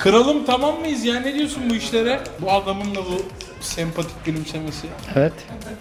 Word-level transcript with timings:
Kralım 0.00 0.44
tamam 0.44 0.80
mıyız 0.80 1.04
ya 1.04 1.20
ne 1.20 1.34
diyorsun 1.34 1.62
bu 1.70 1.74
işlere? 1.74 2.20
Bu 2.40 2.52
adamın 2.52 2.94
da 2.94 2.98
bu 2.98 3.22
sempatik 3.60 4.24
gülümsemesi. 4.24 4.86
Evet. 5.16 5.32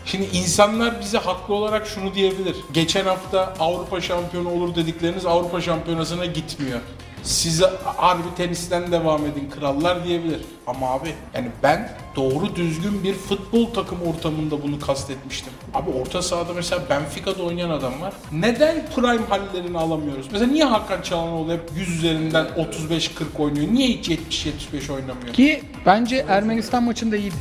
Şimdi 0.06 0.26
insanlar 0.34 1.02
bize 1.02 1.18
haklı 1.18 1.54
olarak 1.54 1.88
şunu 1.88 2.16
diyebilir. 2.16 2.56
Geçen 2.74 3.06
hafta 3.06 3.54
Avrupa 3.60 4.02
şampiyonu 4.02 4.50
olur 4.50 4.76
dedikleriniz 4.76 5.26
Avrupa 5.26 5.62
şampiyonasına 5.62 6.26
gitmiyor. 6.26 6.80
Size 7.24 7.66
harbi 7.98 8.36
tenisten 8.38 8.92
devam 8.92 9.26
edin 9.26 9.50
krallar 9.60 10.06
diyebilir. 10.06 10.42
Ama 10.68 10.90
abi 10.92 11.14
yani 11.34 11.48
ben 11.64 11.92
doğru 12.16 12.56
düzgün 12.56 13.04
bir 13.04 13.14
futbol 13.14 13.66
takım 13.74 13.98
ortamında 14.02 14.64
bunu 14.64 14.80
kastetmiştim. 14.80 15.54
Abi 15.74 15.90
orta 15.90 16.22
sahada 16.22 16.54
mesela 16.54 16.82
Benfica'da 16.90 17.44
oynayan 17.44 17.70
adam 17.70 18.02
var. 18.02 18.14
Neden 18.32 18.86
prime 18.96 19.26
hallerini 19.30 19.78
alamıyoruz? 19.78 20.28
Mesela 20.32 20.52
niye 20.52 20.66
Hakan 20.66 21.02
Çalhanoğlu 21.02 21.52
hep 21.54 21.62
100 21.76 21.90
üzerinden 21.98 22.46
35-40 22.46 23.10
oynuyor? 23.40 23.68
Niye 23.74 23.88
hiç 23.88 24.10
70-75 24.10 24.92
oynamıyor? 24.94 25.34
Ki 25.34 25.64
bence 25.86 26.26
Ermenistan 26.30 26.84
maçında 26.84 27.18
iyiydi. 27.18 27.36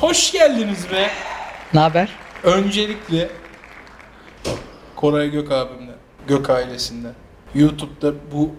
Hoş 0.00 0.32
geldiniz 0.32 0.90
be. 0.90 1.10
Ne 1.74 1.80
haber? 1.80 2.08
Öncelikle 2.42 3.30
Koray 4.96 5.30
Gök 5.30 5.52
abimden, 5.52 5.96
Gök 6.28 6.50
ailesinden, 6.50 7.14
YouTube'da 7.54 8.14
bu 8.32 8.50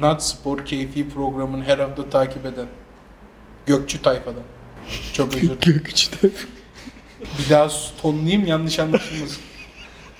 Nat 0.00 0.24
Spor 0.24 0.64
keyfi 0.64 1.08
programını 1.08 1.64
her 1.64 1.78
hafta 1.78 2.10
takip 2.10 2.46
eden 2.46 2.66
Gökçü 3.66 4.02
tayfadan. 4.02 4.42
Çok 5.12 5.28
özür 5.34 5.40
dilerim. 5.42 5.58
Gökçü'de. 5.66 6.30
Bir 7.38 7.50
daha 7.50 7.68
tonlayayım 8.02 8.46
yanlış 8.46 8.78
anlaşılmasın. 8.78 9.42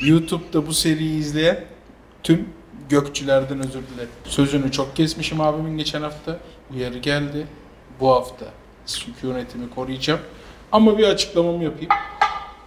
YouTube'da 0.00 0.66
bu 0.66 0.74
seriyi 0.74 1.18
izleyen 1.18 1.64
tüm 2.22 2.48
Gökçülerden 2.88 3.58
özür 3.58 3.83
dilerim. 3.94 4.11
Sözünü 4.24 4.72
çok 4.72 4.96
kesmişim 4.96 5.40
abimin 5.40 5.78
geçen 5.78 6.02
hafta. 6.02 6.38
Uyarı 6.74 6.98
geldi. 6.98 7.46
Bu 8.00 8.11
hafta 8.11 8.46
sükunetimi 8.86 9.70
koruyacağım. 9.70 10.20
Ama 10.72 10.98
bir 10.98 11.05
açıklamamı 11.05 11.64
yapayım. 11.64 11.90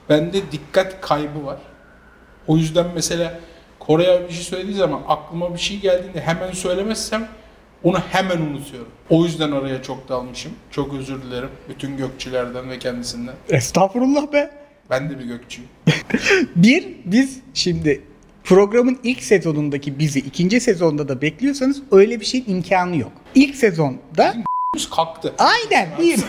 Bende 0.10 0.52
dikkat 0.52 1.02
kaybı 1.02 1.46
var. 1.46 1.58
O 2.48 2.58
yüzden 2.58 2.86
mesela 2.96 3.40
Kore 3.80 4.12
abi 4.12 4.28
bir 4.28 4.34
şey 4.34 4.44
söylediği 4.44 4.76
zaman 4.78 5.02
aklıma 5.08 5.54
bir 5.54 5.60
şey 5.60 5.80
geldiğinde 5.80 6.22
hemen 6.22 6.52
söylemezsem 6.52 7.28
onu 7.84 8.00
hemen 8.00 8.38
unutuyorum. 8.38 8.92
O 9.10 9.26
yüzden 9.26 9.52
araya 9.52 9.82
çok 9.82 10.10
dalmışım. 10.10 10.52
Çok 10.72 10.94
özür 10.94 11.22
dilerim 11.22 11.50
bütün 11.70 11.98
gökçülerden 11.98 12.70
ve 12.70 12.80
kendisinden. 12.80 13.34
Estağfurullah 13.50 14.34
be. 14.34 14.52
Ben 14.90 15.10
de 15.10 15.20
bir 15.20 15.26
gökçüyüm. 15.26 15.70
Bir, 16.56 16.88
biz 17.06 17.40
şimdi 17.54 18.02
programın 18.44 19.00
ilk 19.04 19.24
sezonundaki 19.24 20.00
bizi 20.00 20.20
ikinci 20.20 20.60
sezonda 20.62 21.08
da 21.08 21.22
bekliyorsanız 21.22 21.82
öyle 21.92 22.20
bir 22.20 22.26
şeyin 22.26 22.46
imkanı 22.48 22.98
yok. 22.98 23.12
İlk 23.36 23.56
sezonda 23.56 24.36
kalktı. 24.96 25.34
aynen 25.38 25.90
bir. 26.00 26.20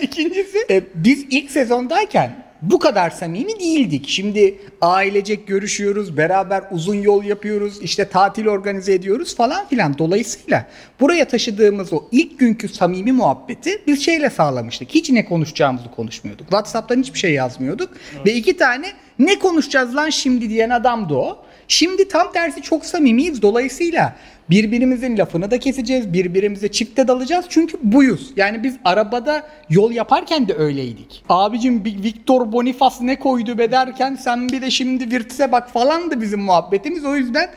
İkincisi 0.02 0.58
e, 0.70 0.84
biz 0.94 1.26
ilk 1.30 1.50
sezondayken 1.50 2.43
bu 2.70 2.78
kadar 2.78 3.10
samimi 3.10 3.60
değildik. 3.60 4.08
Şimdi 4.08 4.58
ailecek 4.80 5.46
görüşüyoruz, 5.46 6.16
beraber 6.16 6.64
uzun 6.70 6.94
yol 6.94 7.24
yapıyoruz, 7.24 7.82
işte 7.82 8.08
tatil 8.08 8.46
organize 8.46 8.94
ediyoruz 8.94 9.36
falan 9.36 9.68
filan. 9.68 9.98
Dolayısıyla 9.98 10.66
buraya 11.00 11.28
taşıdığımız 11.28 11.92
o 11.92 12.04
ilk 12.12 12.38
günkü 12.38 12.68
samimi 12.68 13.12
muhabbeti 13.12 13.82
biz 13.86 14.04
şeyle 14.04 14.30
sağlamıştık. 14.30 14.90
Hiç 14.90 15.10
ne 15.10 15.24
konuşacağımızı 15.24 15.90
konuşmuyorduk. 15.90 16.46
WhatsApp'tan 16.46 17.00
hiçbir 17.00 17.18
şey 17.18 17.32
yazmıyorduk. 17.32 17.90
Ve 18.26 18.34
iki 18.34 18.56
tane 18.56 18.86
ne 19.18 19.38
konuşacağız 19.38 19.96
lan 19.96 20.10
şimdi 20.10 20.48
diyen 20.50 20.70
adamdı 20.70 21.14
o. 21.14 21.44
Şimdi 21.68 22.08
tam 22.08 22.32
tersi 22.32 22.62
çok 22.62 22.86
samimiyiz. 22.86 23.42
Dolayısıyla 23.42 24.16
birbirimizin 24.50 25.18
lafını 25.18 25.50
da 25.50 25.58
keseceğiz. 25.58 26.12
Birbirimize 26.12 26.68
çifte 26.72 27.08
dalacağız. 27.08 27.46
Çünkü 27.48 27.78
buyuz. 27.82 28.32
Yani 28.36 28.62
biz 28.62 28.76
arabada 28.84 29.46
yol 29.70 29.92
yaparken 29.92 30.48
de 30.48 30.54
öyleydik. 30.54 31.24
Abicim 31.28 31.84
Victor 31.84 32.52
Bonifaz 32.52 33.00
ne 33.00 33.18
koydu 33.18 33.58
be 33.58 33.72
derken 33.72 34.14
sen 34.14 34.48
bir 34.48 34.62
de 34.62 34.70
şimdi 34.70 35.10
Virtüs'e 35.10 35.52
bak 35.52 35.70
falandı 35.70 36.20
bizim 36.20 36.40
muhabbetimiz. 36.40 37.04
O 37.04 37.16
yüzden 37.16 37.50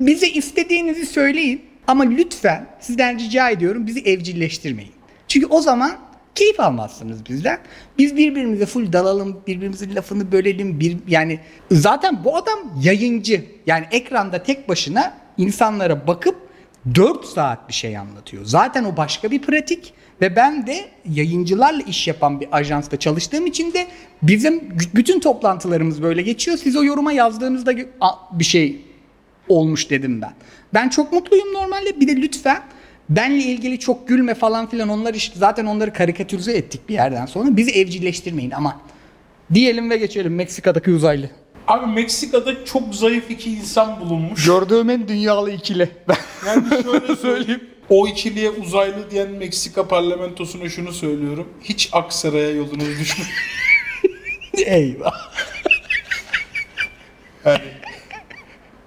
bize 0.00 0.28
istediğinizi 0.28 1.06
söyleyin. 1.06 1.62
Ama 1.86 2.04
lütfen 2.04 2.66
sizden 2.80 3.18
rica 3.18 3.50
ediyorum 3.50 3.86
bizi 3.86 4.00
evcilleştirmeyin. 4.00 4.92
Çünkü 5.28 5.46
o 5.46 5.60
zaman 5.60 5.92
keyif 6.34 6.60
almazsınız 6.60 7.26
bizden. 7.28 7.58
Biz 7.98 8.16
birbirimize 8.16 8.66
full 8.66 8.92
dalalım, 8.92 9.40
birbirimizin 9.46 9.94
lafını 9.94 10.32
bölelim. 10.32 10.80
Bir, 10.80 10.96
yani 11.08 11.40
zaten 11.70 12.24
bu 12.24 12.36
adam 12.36 12.58
yayıncı. 12.82 13.44
Yani 13.66 13.86
ekranda 13.90 14.42
tek 14.42 14.68
başına 14.68 15.14
insanlara 15.38 16.06
bakıp 16.06 16.36
4 16.94 17.24
saat 17.24 17.68
bir 17.68 17.74
şey 17.74 17.98
anlatıyor. 17.98 18.44
Zaten 18.44 18.84
o 18.84 18.96
başka 18.96 19.30
bir 19.30 19.42
pratik 19.42 19.94
ve 20.20 20.36
ben 20.36 20.66
de 20.66 20.88
yayıncılarla 21.10 21.82
iş 21.82 22.08
yapan 22.08 22.40
bir 22.40 22.48
ajansta 22.52 22.98
çalıştığım 22.98 23.46
için 23.46 23.72
de 23.72 23.86
bizim 24.22 24.78
bütün 24.94 25.20
toplantılarımız 25.20 26.02
böyle 26.02 26.22
geçiyor. 26.22 26.56
Siz 26.56 26.76
o 26.76 26.84
yoruma 26.84 27.12
yazdığınızda 27.12 27.72
bir 28.32 28.44
şey 28.44 28.84
olmuş 29.48 29.90
dedim 29.90 30.22
ben. 30.22 30.32
Ben 30.74 30.88
çok 30.88 31.12
mutluyum 31.12 31.52
normalde. 31.52 32.00
Bir 32.00 32.08
de 32.08 32.16
lütfen 32.16 32.62
benle 33.16 33.42
ilgili 33.42 33.78
çok 33.78 34.08
gülme 34.08 34.34
falan 34.34 34.70
filan 34.70 34.88
onlar 34.88 35.14
işte 35.14 35.38
zaten 35.38 35.66
onları 35.66 35.92
karikatürize 35.92 36.52
ettik 36.52 36.88
bir 36.88 36.94
yerden 36.94 37.26
sonra. 37.26 37.56
Bizi 37.56 37.70
evcilleştirmeyin 37.70 38.50
ama 38.50 38.80
diyelim 39.54 39.90
ve 39.90 39.96
geçelim 39.96 40.34
Meksika'daki 40.34 40.90
uzaylı. 40.90 41.30
Abi 41.68 41.86
Meksika'da 41.86 42.64
çok 42.64 42.94
zayıf 42.94 43.30
iki 43.30 43.52
insan 43.52 44.00
bulunmuş. 44.00 44.46
Gördüğüm 44.46 44.90
en 44.90 45.08
dünyalı 45.08 45.50
ikili. 45.50 45.88
Yani 46.46 46.64
şöyle 46.82 47.16
söyleyeyim. 47.16 47.60
O 47.88 48.08
ikiliye 48.08 48.50
uzaylı 48.50 49.10
diyen 49.10 49.30
Meksika 49.30 49.88
parlamentosuna 49.88 50.68
şunu 50.68 50.92
söylüyorum. 50.92 51.48
Hiç 51.62 51.90
Aksaray'a 51.92 52.50
yolunuz 52.50 52.98
düşmüş. 53.00 53.28
Eyvah. 54.66 55.32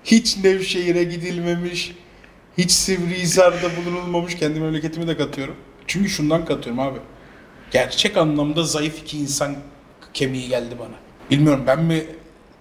Hiç 0.04 0.38
Nevşehir'e 0.38 1.04
gidilmemiş. 1.04 1.92
Hiç 2.58 2.72
Sivrihisar'da 2.72 3.68
bulunulmamış. 3.78 4.36
Kendi 4.36 4.60
memleketimi 4.60 5.08
de 5.08 5.18
katıyorum. 5.18 5.56
Çünkü 5.88 6.10
şundan 6.10 6.46
katıyorum 6.46 6.80
abi. 6.80 6.98
Gerçek 7.72 8.18
anlamda 8.18 8.64
zayıf 8.64 9.00
iki 9.02 9.18
insan 9.18 9.56
kemiği 10.14 10.48
geldi 10.48 10.76
bana. 10.80 10.96
Bilmiyorum 11.32 11.64
ben 11.68 11.84
mi 11.84 12.04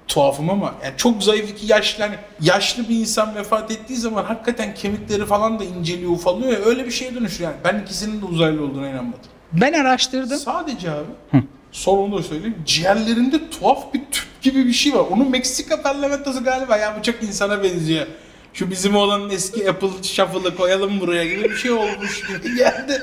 tuhafım 0.09 0.50
ama 0.50 0.75
yani 0.84 0.94
çok 0.97 1.22
zayıf 1.22 1.50
iki 1.50 1.72
yaşlı 1.72 2.04
hani 2.04 2.15
yaşlı 2.41 2.88
bir 2.88 2.97
insan 3.00 3.34
vefat 3.34 3.71
ettiği 3.71 3.97
zaman 3.97 4.25
hakikaten 4.25 4.75
kemikleri 4.75 5.27
falan 5.27 5.59
da 5.59 5.65
inceliyor 5.65 6.10
ufalıyor 6.10 6.53
ya 6.53 6.59
öyle 6.59 6.84
bir 6.87 6.91
şeye 6.91 7.15
dönüşüyor 7.15 7.50
yani. 7.50 7.60
Ben 7.65 7.83
ikisinin 7.83 8.21
de 8.22 8.25
uzaylı 8.25 8.65
olduğuna 8.65 8.88
inanmadım. 8.88 9.31
Ben 9.53 9.72
araştırdım. 9.72 10.38
Sadece 10.38 10.91
abi 10.91 11.43
son 11.72 11.99
onu 11.99 12.19
da 12.19 12.22
söyleyeyim. 12.22 12.56
Ciğerlerinde 12.66 13.50
tuhaf 13.50 13.94
bir 13.94 14.00
tüp 14.12 14.27
gibi 14.43 14.66
bir 14.66 14.72
şey 14.72 14.94
var. 14.94 15.04
Onun 15.10 15.31
Meksika 15.31 15.83
parlamentosu 15.83 16.44
galiba 16.44 16.77
ya 16.77 16.97
bu 16.99 17.03
çok 17.03 17.22
insana 17.22 17.62
benziyor. 17.62 18.06
Şu 18.54 18.70
bizim 18.70 18.97
olanın 18.97 19.31
eski 19.31 19.70
Apple 19.70 19.88
Shuffle'ı 20.03 20.56
koyalım 20.56 21.00
buraya 21.00 21.25
gibi 21.25 21.44
bir 21.44 21.56
şey 21.56 21.70
olmuş 21.70 22.22
gibi 22.28 22.56
geldi. 22.59 23.03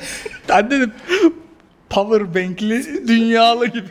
Ben 0.49 0.71
dedim 0.71 0.91
power 1.89 2.35
bank'li 2.35 3.07
dünyalı 3.07 3.67
gibi. 3.67 3.87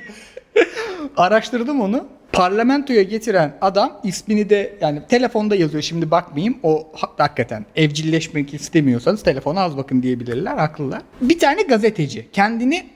Araştırdım 1.17 1.81
onu. 1.81 2.07
Parlamentoya 2.33 3.03
getiren 3.03 3.57
adam 3.61 4.01
ismini 4.05 4.51
de 4.51 4.79
yani 4.81 5.03
telefonda 5.09 5.57
yazıyor 5.57 5.83
şimdi 5.83 6.11
bakmayayım. 6.11 6.59
O 6.63 6.89
ha- 6.97 7.11
hakikaten 7.19 7.67
evcilleşmek 7.77 8.55
istemiyorsanız 8.55 9.23
telefona 9.23 9.61
az 9.61 9.77
bakın 9.77 10.03
diyebilirler 10.03 10.57
haklılar. 10.57 11.03
Bir 11.21 11.39
tane 11.39 11.63
gazeteci 11.63 12.29
kendini 12.33 12.87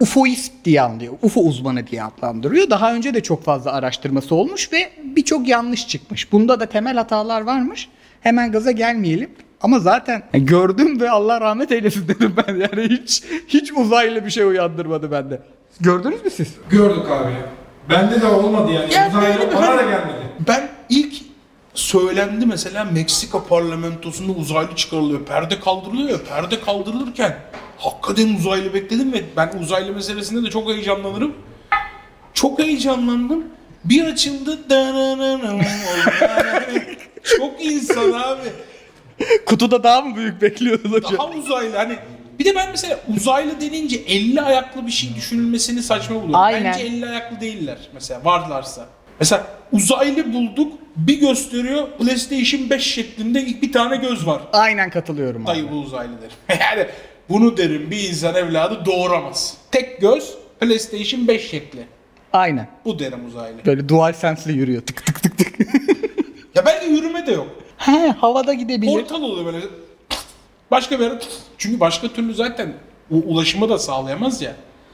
UFOist 0.00 0.52
diye 0.64 0.82
anlıyor. 0.82 1.14
UFO 1.22 1.40
uzmanı 1.40 1.86
diye 1.86 2.02
adlandırıyor. 2.02 2.70
Daha 2.70 2.94
önce 2.94 3.14
de 3.14 3.22
çok 3.22 3.44
fazla 3.44 3.72
araştırması 3.72 4.34
olmuş 4.34 4.72
ve 4.72 4.90
birçok 5.16 5.48
yanlış 5.48 5.88
çıkmış. 5.88 6.32
Bunda 6.32 6.60
da 6.60 6.66
temel 6.66 6.96
hatalar 6.96 7.40
varmış. 7.40 7.88
Hemen 8.20 8.52
gaza 8.52 8.70
gelmeyelim. 8.70 9.30
Ama 9.60 9.78
zaten 9.78 10.22
gördüm 10.32 11.00
ve 11.00 11.10
Allah 11.10 11.40
rahmet 11.40 11.72
eylesin 11.72 12.08
dedim 12.08 12.34
ben. 12.36 12.54
Yani 12.74 12.88
hiç 12.88 13.22
hiç 13.48 13.72
uzaylı 13.72 14.24
bir 14.24 14.30
şey 14.30 14.44
uyandırmadı 14.44 15.10
bende. 15.10 15.42
Gördünüz 15.80 16.24
mü 16.24 16.30
siz? 16.30 16.48
Gördük 16.70 17.10
abi. 17.10 17.32
Bende 17.90 18.20
de 18.20 18.26
olmadı 18.26 18.72
yani. 18.72 18.94
Ya 18.94 19.08
Uzaylı 19.08 19.50
bir- 19.50 19.56
bana 19.56 19.76
da 19.76 19.82
gelmedi. 19.82 20.16
Ben 20.48 20.68
ilk 20.88 21.14
söylendi 21.74 22.46
mesela 22.46 22.84
Meksika 22.84 23.44
parlamentosunda 23.44 24.32
uzaylı 24.32 24.76
çıkarılıyor. 24.76 25.24
Perde 25.26 25.60
kaldırılıyor. 25.60 26.20
Perde 26.20 26.60
kaldırılırken 26.60 27.36
hakikaten 27.78 28.34
uzaylı 28.34 28.74
bekledim 28.74 29.12
ve 29.12 29.24
ben 29.36 29.52
uzaylı 29.62 29.92
meselesinde 29.92 30.46
de 30.46 30.50
çok 30.50 30.68
heyecanlanırım. 30.68 31.34
Çok 32.34 32.58
heyecanlandım. 32.58 33.44
Bir 33.84 34.04
açıldı. 34.04 34.70
dananam 34.70 35.54
oldu. 35.54 35.64
çok 37.38 37.64
insan 37.64 38.12
abi. 38.12 38.48
Kutuda 39.46 39.82
daha 39.82 40.00
mı 40.00 40.16
büyük 40.16 40.42
bekliyordun 40.42 40.92
hocam? 40.92 41.12
Daha 41.18 41.30
uzaylı 41.30 41.76
hani 41.76 41.96
Bir 42.38 42.44
de 42.44 42.54
ben 42.54 42.70
mesela 42.70 43.00
uzaylı 43.16 43.60
denince 43.60 43.96
50 43.96 44.40
ayaklı 44.40 44.86
bir 44.86 44.92
şey 44.92 45.14
düşünülmesini 45.14 45.82
saçma 45.82 46.16
buluyorum. 46.16 46.34
Aynen. 46.34 46.64
Bence 46.64 46.84
50 46.84 47.08
ayaklı 47.08 47.40
değiller 47.40 47.78
mesela 47.94 48.24
varlarsa. 48.24 48.86
Mesela 49.20 49.46
uzaylı 49.72 50.32
bulduk 50.32 50.72
bir 50.96 51.20
gösteriyor 51.20 51.88
PlayStation 51.98 52.70
5 52.70 52.82
şeklinde 52.94 53.46
bir 53.62 53.72
tane 53.72 53.96
göz 53.96 54.26
var. 54.26 54.42
Aynen 54.52 54.90
katılıyorum 54.90 55.42
abi. 55.42 55.46
Dayı 55.46 55.70
bu 55.70 55.74
uzaylı 55.74 56.12
derim. 56.20 56.60
yani 56.60 56.86
bunu 57.28 57.56
derim 57.56 57.90
bir 57.90 58.08
insan 58.08 58.34
evladı 58.34 58.84
doğuramaz. 58.84 59.56
Tek 59.70 60.00
göz 60.00 60.34
PlayStation 60.60 61.28
5 61.28 61.50
şekli. 61.50 61.86
Aynen. 62.32 62.68
Bu 62.84 62.98
derim 62.98 63.26
uzaylı. 63.26 63.64
Böyle 63.66 63.88
dual 63.88 64.12
sense'le 64.12 64.52
yürüyor. 64.52 64.82
Tık 64.82 65.06
tık 65.06 65.22
tık 65.22 65.38
tık. 65.38 65.54
Ya 66.54 66.66
belki 66.66 66.86
yürüme 66.86 67.26
de 67.26 67.32
yok. 67.32 67.48
He 67.76 68.08
havada 68.08 68.54
gidebilir. 68.54 68.92
Portal 68.92 69.22
oluyor 69.22 69.46
böyle. 69.46 69.66
Başka 70.70 70.98
bir 70.98 71.04
yere 71.04 71.18
çünkü 71.58 71.80
başka 71.80 72.08
türlü 72.08 72.34
zaten 72.34 72.72
ulaşımı 73.10 73.68
da 73.68 73.78
sağlayamaz 73.78 74.42
ya. 74.42 74.52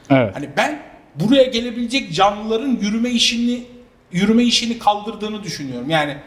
Evet. 0.09 0.35
Hani 0.35 0.49
ben 0.57 0.81
buraya 1.15 1.43
gelebilecek 1.43 2.13
canlıların 2.13 2.77
yürüme 2.81 3.09
işini 3.09 3.63
yürüme 4.11 4.43
işini 4.43 4.79
kaldırdığını 4.79 5.43
düşünüyorum. 5.43 5.89
Yani 5.89 6.17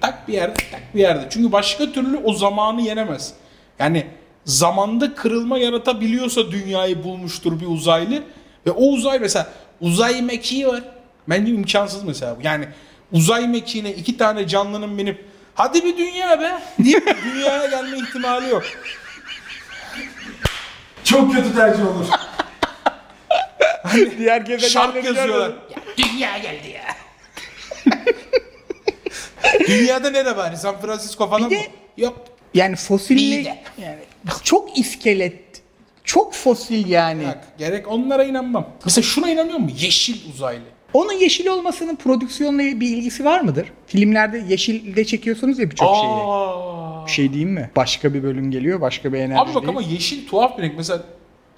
tak 0.00 0.28
bir 0.28 0.32
yerde 0.32 0.54
tak 0.72 0.94
bir 0.94 1.00
yerde. 1.00 1.26
Çünkü 1.30 1.52
başka 1.52 1.92
türlü 1.92 2.16
o 2.16 2.34
zamanı 2.34 2.82
yenemez. 2.82 3.34
Yani 3.78 4.06
zamanda 4.44 5.14
kırılma 5.14 5.58
yaratabiliyorsa 5.58 6.50
dünyayı 6.50 7.04
bulmuştur 7.04 7.60
bir 7.60 7.66
uzaylı 7.66 8.22
ve 8.66 8.70
o 8.70 8.84
uzay 8.84 9.18
mesela 9.18 9.46
uzay 9.80 10.22
mekiği 10.22 10.66
var. 10.68 10.82
Bence 11.28 11.52
imkansız 11.52 12.02
mesela. 12.04 12.36
bu. 12.38 12.42
Yani 12.42 12.68
uzay 13.12 13.48
mekiğine 13.48 13.92
iki 13.92 14.16
tane 14.16 14.48
canlının 14.48 14.98
binip 14.98 15.24
hadi 15.54 15.84
bir 15.84 15.96
dünya 15.96 16.40
be 16.40 16.52
deyip 16.78 17.16
dünyaya 17.34 17.66
gelme 17.66 17.98
ihtimali 17.98 18.48
yok. 18.50 18.62
Çok 21.04 21.34
kötü 21.34 21.54
tercih 21.54 21.82
olur. 21.96 22.06
Diğer 24.18 24.40
gezegenleri 24.40 24.70
Şarkı 24.70 24.96
yazıyorlar. 25.06 25.48
görmedim. 25.48 25.56
Ya, 25.76 26.06
dünya 26.06 26.38
geldi 26.38 26.68
ya. 26.68 26.84
Dünyada 29.68 30.10
nere 30.10 30.36
bari? 30.36 30.56
San 30.56 30.80
Francisco 30.80 31.30
falan 31.30 31.50
Bir 31.50 31.56
mı? 31.56 31.62
de- 31.62 31.70
Yok. 32.02 32.24
Yani 32.54 32.74
Mide. 33.10 33.58
yani 33.82 33.96
çok 34.44 34.78
iskelet, 34.78 35.62
çok 36.04 36.34
fosil 36.34 36.88
yani. 36.88 37.26
Bak, 37.26 37.58
gerek 37.58 37.88
onlara 37.88 38.24
inanmam. 38.24 38.68
Mesela 38.84 39.02
şuna 39.02 39.30
inanıyor 39.30 39.58
musun? 39.58 39.78
Yeşil 39.80 40.30
uzaylı. 40.30 40.62
Onun 40.92 41.12
yeşil 41.12 41.46
olmasının 41.46 41.96
prodüksiyonla 41.96 42.58
bir 42.58 42.88
ilgisi 42.96 43.24
var 43.24 43.40
mıdır? 43.40 43.72
Filmlerde 43.86 44.44
yeşilde 44.48 45.04
çekiyorsunuz 45.04 45.58
ya 45.58 45.70
birçok 45.70 45.96
şeyi. 45.96 46.06
Bir 47.06 47.10
şey 47.12 47.28
diyeyim 47.32 47.50
mi? 47.50 47.70
Başka 47.76 48.14
bir 48.14 48.22
bölüm 48.22 48.50
geliyor, 48.50 48.80
başka 48.80 49.12
bir 49.12 49.18
enerji 49.18 49.40
Abi 49.40 49.54
bak 49.54 49.62
değil. 49.62 49.68
ama 49.68 49.82
yeşil 49.82 50.28
tuhaf 50.28 50.58
bir 50.58 50.62
renk. 50.62 50.74
Mesela 50.76 51.02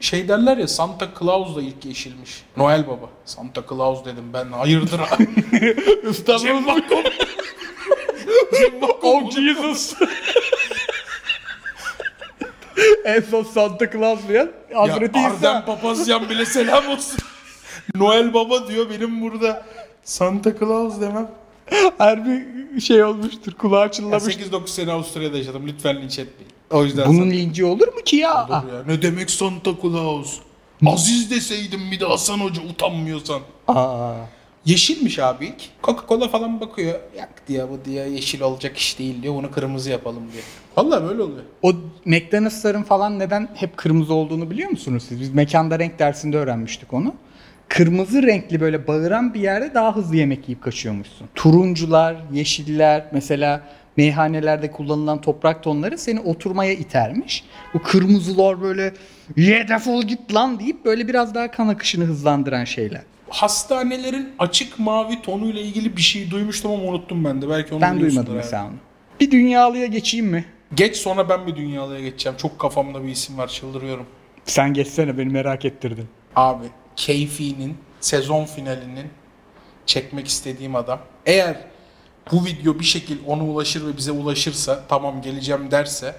şey 0.01 0.29
derler 0.29 0.57
ya 0.57 0.69
Santa 0.69 1.09
Claus 1.21 1.57
da 1.57 1.63
ilk 1.63 1.85
yeşilmiş. 1.85 2.31
Noel 2.57 2.87
Baba. 2.87 3.11
Santa 3.25 3.65
Claus 3.69 4.05
dedim 4.05 4.25
ben. 4.33 4.47
Hayırdır 4.53 5.01
abi. 5.01 5.29
Cem 6.39 6.67
Bakon. 6.67 7.05
Cem. 8.61 8.75
Oh 9.03 9.31
Jesus. 9.31 9.95
en 13.05 13.21
son 13.31 13.43
Santa 13.43 13.91
Claus 13.91 14.19
diyen 14.29 14.51
Hazreti 14.75 15.19
ya 15.19 15.25
Arden 15.27 15.37
İsa. 15.37 15.65
Papazyan 15.65 16.31
bile 16.31 16.47
selam 16.47 16.89
olsun. 16.89 17.19
Noel 17.95 18.35
Baba 18.35 18.69
diyor 18.69 18.87
benim 18.91 19.23
burada 19.23 19.65
Santa 20.05 20.59
Claus 20.59 21.01
demem. 21.01 21.31
Her 21.99 22.25
bir 22.27 22.81
şey 22.81 23.05
olmuştur, 23.05 23.53
kulağı 23.53 23.91
çınlamış. 23.93 24.25
8-9 24.37 24.67
sene 24.69 24.93
Avusturya'da 24.93 25.37
yaşadım. 25.39 25.63
Lütfen 25.67 26.03
linç 26.03 26.19
etmeyin. 26.19 26.53
O 26.71 26.85
yüzden 26.85 27.09
Bunun 27.09 27.31
linci 27.31 27.65
olur 27.65 27.89
mu 27.89 28.01
ki 28.05 28.17
ya? 28.17 28.47
sana- 28.49 28.63
Olur 28.65 28.73
ya. 28.73 28.83
Ne 28.87 29.03
demek 29.03 29.31
Santa 29.31 29.71
Claus? 29.83 30.39
Aziz 30.87 31.31
deseydim 31.31 31.81
bir 31.91 32.01
de 32.01 32.05
Hasan 32.07 32.39
Hoca 32.39 32.63
utanmıyorsan. 32.63 33.41
Aa. 33.69 34.15
Yeşilmiş 34.67 35.19
abi 35.19 35.47
ilk. 35.47 35.63
Coca-Cola 35.83 36.29
falan 36.29 36.61
bakıyor. 36.61 37.01
Yak 37.17 37.49
diye 37.49 37.71
bu 37.71 37.85
diye 37.85 38.09
yeşil 38.09 38.41
olacak 38.41 38.77
iş 38.77 38.99
değil 38.99 39.23
diyor. 39.23 39.35
Bunu 39.35 39.51
kırmızı 39.51 39.91
yapalım 39.91 40.23
diyor. 40.33 40.45
Vallahi 40.77 41.05
böyle 41.05 41.23
oluyor. 41.23 41.43
O 41.63 41.73
McDonald'sların 42.05 42.83
falan 42.83 43.19
neden 43.19 43.49
hep 43.55 43.77
kırmızı 43.77 44.15
olduğunu 44.15 44.51
biliyor 44.51 44.71
musunuz 44.71 45.05
siz? 45.09 45.21
Biz 45.21 45.35
mekanda 45.35 45.79
renk 45.79 45.99
dersinde 45.99 46.37
öğrenmiştik 46.37 46.93
onu. 46.93 47.15
Kırmızı 47.69 48.23
renkli 48.23 48.61
böyle 48.61 48.87
bağıran 48.87 49.35
bir 49.35 49.41
yerde 49.41 49.75
daha 49.75 49.97
hızlı 49.97 50.17
yemek 50.17 50.49
yiyip 50.49 50.63
kaçıyormuşsun. 50.63 51.29
Turuncular, 51.35 52.17
yeşiller 52.33 53.07
mesela 53.13 53.63
meyhanelerde 53.97 54.71
kullanılan 54.71 55.21
toprak 55.21 55.63
tonları 55.63 55.99
seni 55.99 56.21
oturmaya 56.21 56.73
itermiş. 56.73 57.45
Bu 57.75 57.83
kırmızılar 57.83 58.63
böyle 58.63 58.95
ye 59.37 59.69
defol 59.69 60.03
git 60.03 60.35
lan 60.35 60.61
deyip 60.61 60.85
böyle 60.85 61.09
biraz 61.09 61.35
daha 61.35 61.51
kan 61.51 61.69
akışını 61.69 62.05
hızlandıran 62.05 62.65
şeyler. 62.65 63.03
Hastanelerin 63.29 64.35
açık 64.39 64.79
mavi 64.79 65.23
tonuyla 65.23 65.61
ilgili 65.61 65.97
bir 65.97 66.03
şey 66.03 66.31
duymuştum 66.31 66.73
ama 66.73 66.83
unuttum 66.83 67.25
ben 67.25 67.43
de. 67.43 67.49
Belki 67.49 67.75
onu 67.75 67.81
Ben 67.81 68.01
duymadım 68.01 68.35
mesela 68.35 68.65
onu. 68.65 68.75
Bir 69.21 69.31
dünyalıya 69.31 69.87
geçeyim 69.87 70.27
mi? 70.27 70.45
Geç 70.75 70.97
sonra 70.97 71.29
ben 71.29 71.47
bir 71.47 71.57
dünyalıya 71.57 72.01
geçeceğim. 72.01 72.39
Çok 72.39 72.59
kafamda 72.59 73.03
bir 73.05 73.09
isim 73.09 73.39
var 73.39 73.49
çıldırıyorum. 73.49 74.07
Sen 74.45 74.73
geçsene 74.75 75.19
beni 75.19 75.29
merak 75.33 75.65
ettirdin. 75.65 76.09
Abi 76.37 76.65
Keyfi'nin 76.97 77.77
sezon 78.01 78.45
finalinin 78.45 79.07
çekmek 79.87 80.27
istediğim 80.27 80.77
adam. 80.77 80.99
Eğer 81.27 81.57
bu 82.33 82.45
video 82.45 82.79
bir 82.79 82.85
şekil 82.85 83.19
ona 83.27 83.45
ulaşır 83.45 83.87
ve 83.87 83.97
bize 83.97 84.13
ulaşırsa 84.13 84.85
tamam 84.89 85.23
geleceğim 85.23 85.71
derse 85.71 86.15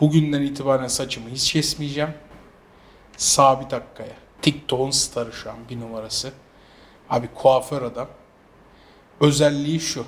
bugünden 0.00 0.42
itibaren 0.42 0.86
saçımı 0.88 1.30
hiç 1.30 1.52
kesmeyeceğim. 1.52 2.10
Sabit 3.16 3.74
Akkaya. 3.74 4.21
TikTok'un 4.42 4.90
starı 4.90 5.32
şu 5.32 5.50
an 5.50 5.56
bir 5.70 5.80
numarası. 5.80 6.32
Abi 7.10 7.28
kuaför 7.34 7.82
adam. 7.82 8.08
Özelliği 9.20 9.80
şu. 9.80 10.06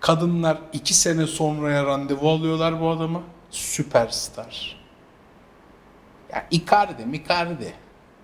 Kadınlar 0.00 0.58
iki 0.72 0.94
sene 0.94 1.26
sonraya 1.26 1.84
randevu 1.84 2.30
alıyorlar 2.30 2.80
bu 2.80 2.88
adamı. 2.88 3.22
Süperstar. 3.50 4.78
Ya 6.32 6.46
Icardi, 6.50 7.06
Micardi. 7.06 7.74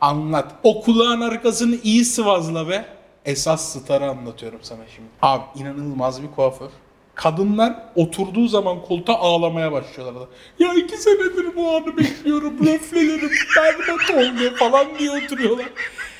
Anlat. 0.00 0.54
O 0.62 0.82
kulağın 0.82 1.20
arkasını 1.20 1.76
iyi 1.76 2.04
sıvazla 2.04 2.68
be. 2.68 2.88
Esas 3.24 3.80
starı 3.80 4.10
anlatıyorum 4.10 4.58
sana 4.62 4.82
şimdi. 4.94 5.08
Abi 5.22 5.44
inanılmaz 5.54 6.22
bir 6.22 6.30
kuaför. 6.30 6.70
Kadınlar 7.14 7.74
oturduğu 7.94 8.48
zaman 8.48 8.82
koltuğa 8.82 9.16
ağlamaya 9.16 9.72
başlıyorlar. 9.72 10.28
Ya 10.58 10.74
iki 10.74 10.96
senedir 10.96 11.56
bu 11.56 11.76
anı 11.76 11.96
bekliyorum. 11.96 12.66
Röflelerim 12.66 13.30
berbat 13.56 14.10
oldu 14.10 14.56
falan 14.56 14.86
diye 14.98 15.10
oturuyorlar. 15.10 15.66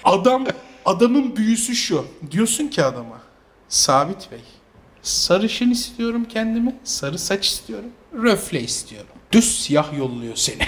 Adam, 0.05 0.47
adamın 0.85 1.37
büyüsü 1.37 1.75
şu. 1.75 2.05
Diyorsun 2.31 2.69
ki 2.69 2.85
adama. 2.85 3.21
Sabit 3.69 4.31
Bey. 4.33 4.41
Sarışın 5.03 5.71
istiyorum 5.71 6.27
kendimi. 6.29 6.77
Sarı 6.85 7.19
saç 7.19 7.47
istiyorum. 7.47 7.91
Röfle 8.23 8.61
istiyorum. 8.61 9.09
Düz 9.33 9.61
siyah 9.63 9.99
yolluyor 9.99 10.37
seni. 10.37 10.59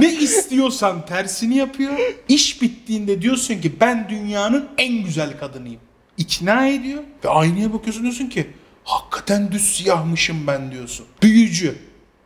ne 0.00 0.12
istiyorsan 0.12 1.06
tersini 1.06 1.56
yapıyor. 1.56 1.92
İş 2.28 2.62
bittiğinde 2.62 3.22
diyorsun 3.22 3.60
ki 3.60 3.80
ben 3.80 4.08
dünyanın 4.08 4.68
en 4.78 5.04
güzel 5.04 5.38
kadınıyım. 5.38 5.80
İkna 6.18 6.66
ediyor 6.66 7.02
ve 7.24 7.28
aynaya 7.28 7.72
bakıyorsun 7.72 8.02
diyorsun 8.02 8.26
ki 8.26 8.50
hakikaten 8.84 9.52
düz 9.52 9.62
siyahmışım 9.76 10.46
ben 10.46 10.72
diyorsun. 10.72 11.06
Büyücü. 11.22 11.78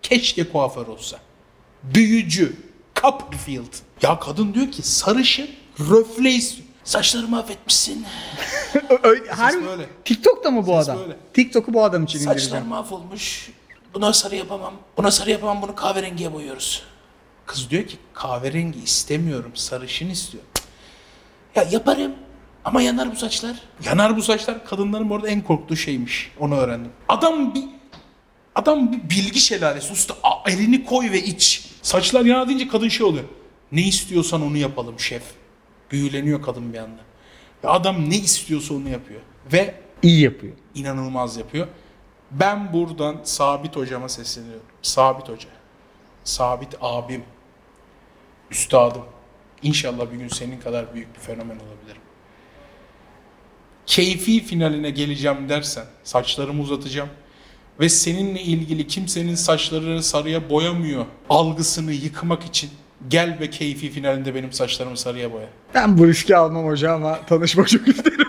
Keşke 0.02 0.49
kuaför 0.49 0.87
olsa. 0.87 1.18
Büyücü. 1.82 2.56
Copperfield. 3.02 3.73
Ya 4.02 4.18
kadın 4.18 4.54
diyor 4.54 4.70
ki 4.70 4.82
sarışın 4.82 5.50
röfle 5.80 6.30
istiyor. 6.30 6.68
Saçlarımı 6.85 7.28
mahvetmişsin. 7.30 8.04
Öyle, 9.02 9.30
harbi- 9.30 9.66
böyle. 9.66 9.87
TikTok'ta 10.04 10.50
mı 10.50 10.66
bu 10.66 10.76
Ses 10.78 10.88
adam? 10.88 10.99
böyle. 10.99 11.16
TikTok'u 11.35 11.75
bu 11.75 11.85
adam 11.85 12.04
için 12.04 12.18
indireceğim. 12.20 12.66
mahvolmuş. 12.66 13.50
Buna 13.94 14.12
sarı 14.12 14.37
yapamam. 14.37 14.75
Buna 14.97 15.11
sarı 15.11 15.30
yapamam. 15.30 15.62
Bunu 15.62 15.75
kahverengiye 15.75 16.32
boyuyoruz. 16.32 16.82
Kız 17.47 17.70
diyor 17.70 17.87
ki 17.87 17.97
kahverengi 18.14 18.78
istemiyorum. 18.82 19.52
Sarışın 19.54 20.11
istiyor. 20.11 20.44
Ya 21.54 21.62
yaparım. 21.70 22.12
Ama 22.64 22.83
yanar 22.83 23.12
bu 23.12 23.17
saçlar. 23.17 23.57
Yanar 23.85 24.17
bu 24.17 24.23
saçlar 24.23 24.64
kadınların 24.67 25.11
bu 25.11 25.14
arada 25.14 25.29
en 25.29 25.40
korktuğu 25.40 25.76
şeymiş. 25.76 26.33
Onu 26.38 26.57
öğrendim. 26.57 26.93
Adam 27.09 27.55
bir 27.55 27.64
adam 28.55 28.93
bir 28.93 29.11
bilgi 29.11 29.40
şelalesi. 29.40 29.93
Usta 29.93 30.14
a- 30.23 30.50
elini 30.50 30.85
koy 30.85 31.11
ve 31.11 31.23
iç. 31.23 31.67
Saçlar 31.83 32.25
yanar 32.25 32.49
deyince 32.49 32.69
kadın 32.69 32.88
şey 32.88 33.07
oluyor. 33.07 33.25
Ne 33.73 33.83
istiyorsan 33.83 34.43
onu 34.43 34.57
yapalım 34.57 35.00
şef. 35.00 35.23
Büyüleniyor 35.90 36.43
kadın 36.43 36.73
bir 36.73 36.79
anda. 36.79 37.00
Ve 37.64 37.69
adam 37.69 38.11
ne 38.11 38.17
istiyorsa 38.17 38.75
onu 38.75 38.88
yapıyor. 38.88 39.21
Ve 39.52 39.75
İyi 40.02 40.21
yapıyor. 40.21 40.52
inanılmaz 40.75 41.37
yapıyor. 41.37 41.67
Ben 42.31 42.73
buradan 42.73 43.17
Sabit 43.25 43.76
hocama 43.76 44.09
sesleniyorum. 44.09 44.62
Sabit 44.83 45.29
hoca. 45.29 45.49
Sabit 46.25 46.69
abim. 46.81 47.23
Üstadım. 48.50 49.02
İnşallah 49.62 50.12
bir 50.12 50.17
gün 50.19 50.29
senin 50.29 50.61
kadar 50.61 50.95
büyük 50.95 51.14
bir 51.14 51.21
fenomen 51.21 51.57
olabilirim. 51.57 52.02
Keyfi 53.90 54.44
finaline 54.44 54.90
geleceğim 54.90 55.49
dersen 55.49 55.85
saçlarımı 56.04 56.62
uzatacağım 56.62 57.09
ve 57.80 57.88
seninle 57.88 58.40
ilgili 58.42 58.87
kimsenin 58.87 59.35
saçlarını 59.35 60.02
sarıya 60.02 60.50
boyamıyor 60.50 61.06
algısını 61.28 61.92
yıkmak 61.92 62.44
için 62.44 62.70
gel 63.09 63.38
ve 63.40 63.50
keyfi 63.50 63.90
finalinde 63.90 64.35
benim 64.35 64.52
saçlarımı 64.52 64.97
sarıya 64.97 65.32
boya. 65.32 65.47
Ben 65.75 65.99
bu 65.99 66.06
riski 66.06 66.37
almam 66.37 66.66
hocam 66.66 67.04
ama 67.04 67.18
tanışmak 67.26 67.68
çok 67.68 67.88
isterim. 67.88 68.28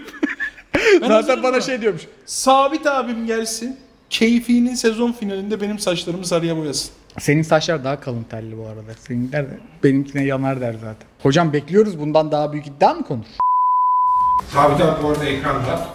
Zaten 1.08 1.44
bana 1.44 1.62
şey 1.62 1.82
diyormuş. 1.82 2.02
Sabit 2.26 2.88
abim 2.88 3.28
gelsin. 3.28 3.78
Keyfinin 4.10 4.76
sezon 4.76 5.12
finalinde 5.12 5.62
benim 5.62 5.80
saçlarımı 5.80 6.26
sarıya 6.26 6.58
boyasın. 6.58 6.92
Senin 7.20 7.42
saçlar 7.42 7.84
daha 7.84 8.00
kalın 8.00 8.24
telli 8.24 8.58
bu 8.58 8.66
arada. 8.66 8.94
Seninkiler 9.08 9.50
de 9.52 9.60
benimkine 9.84 10.24
yanar 10.24 10.62
der 10.62 10.74
zaten. 10.74 11.08
Hocam 11.24 11.54
bekliyoruz 11.54 12.00
bundan 12.00 12.32
daha 12.32 12.54
büyük 12.54 12.68
iddia 12.68 12.94
mı 12.94 13.04
konur? 13.04 13.26
Sabit 14.54 14.82
abi 14.82 15.04
bu 15.04 15.10
arada 15.10 15.26
ekranda. 15.26 15.88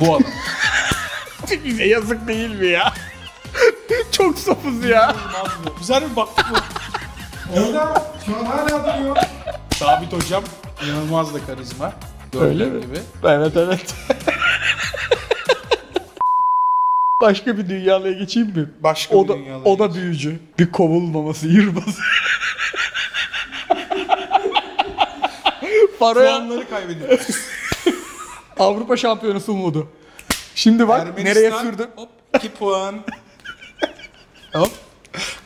Bu 0.00 0.14
adam. 0.16 0.30
Bize 1.64 1.84
yazık 1.84 2.28
değil 2.28 2.50
mi 2.50 2.66
ya? 2.66 2.92
çok 4.12 4.38
safız 4.38 4.84
ya. 4.84 5.14
Güzel 5.78 6.10
bir 6.10 6.16
baktık 6.16 6.50
mı? 6.50 6.58
Orada 7.56 8.02
şu 8.26 8.36
an 8.36 8.44
hala 8.44 8.98
duruyor. 8.98 9.16
Sabit 9.74 10.12
hocam 10.12 10.44
inanılmaz 10.86 11.34
da 11.34 11.38
karizma. 11.46 11.92
Öyle 12.40 12.64
mi? 12.66 12.80
gibi. 12.80 12.98
Evet 13.24 13.56
evet. 13.56 13.94
Başka 17.20 17.58
bir 17.58 17.68
dünyalıya 17.68 18.12
geçeyim 18.12 18.48
mi? 18.48 18.70
Başka 18.80 19.16
O 19.16 19.24
bir 19.24 19.28
da, 19.28 19.34
dünyada. 19.36 19.64
o 19.64 19.78
da 19.78 19.94
büyücü. 19.94 20.40
Bir 20.58 20.72
kovulmaması, 20.72 21.48
yırması. 21.48 22.02
Paroya 26.02 26.38
Puanları 26.38 26.68
kaybediyor. 26.70 27.18
Avrupa 28.58 28.96
şampiyonası 28.96 29.52
umudu. 29.52 29.88
Şimdi 30.54 30.88
bak 30.88 31.18
nereye 31.18 31.50
sürdü? 31.50 31.88
Hop 31.96 32.08
2 32.36 32.48
puan. 32.48 32.94
hop. 34.52 34.70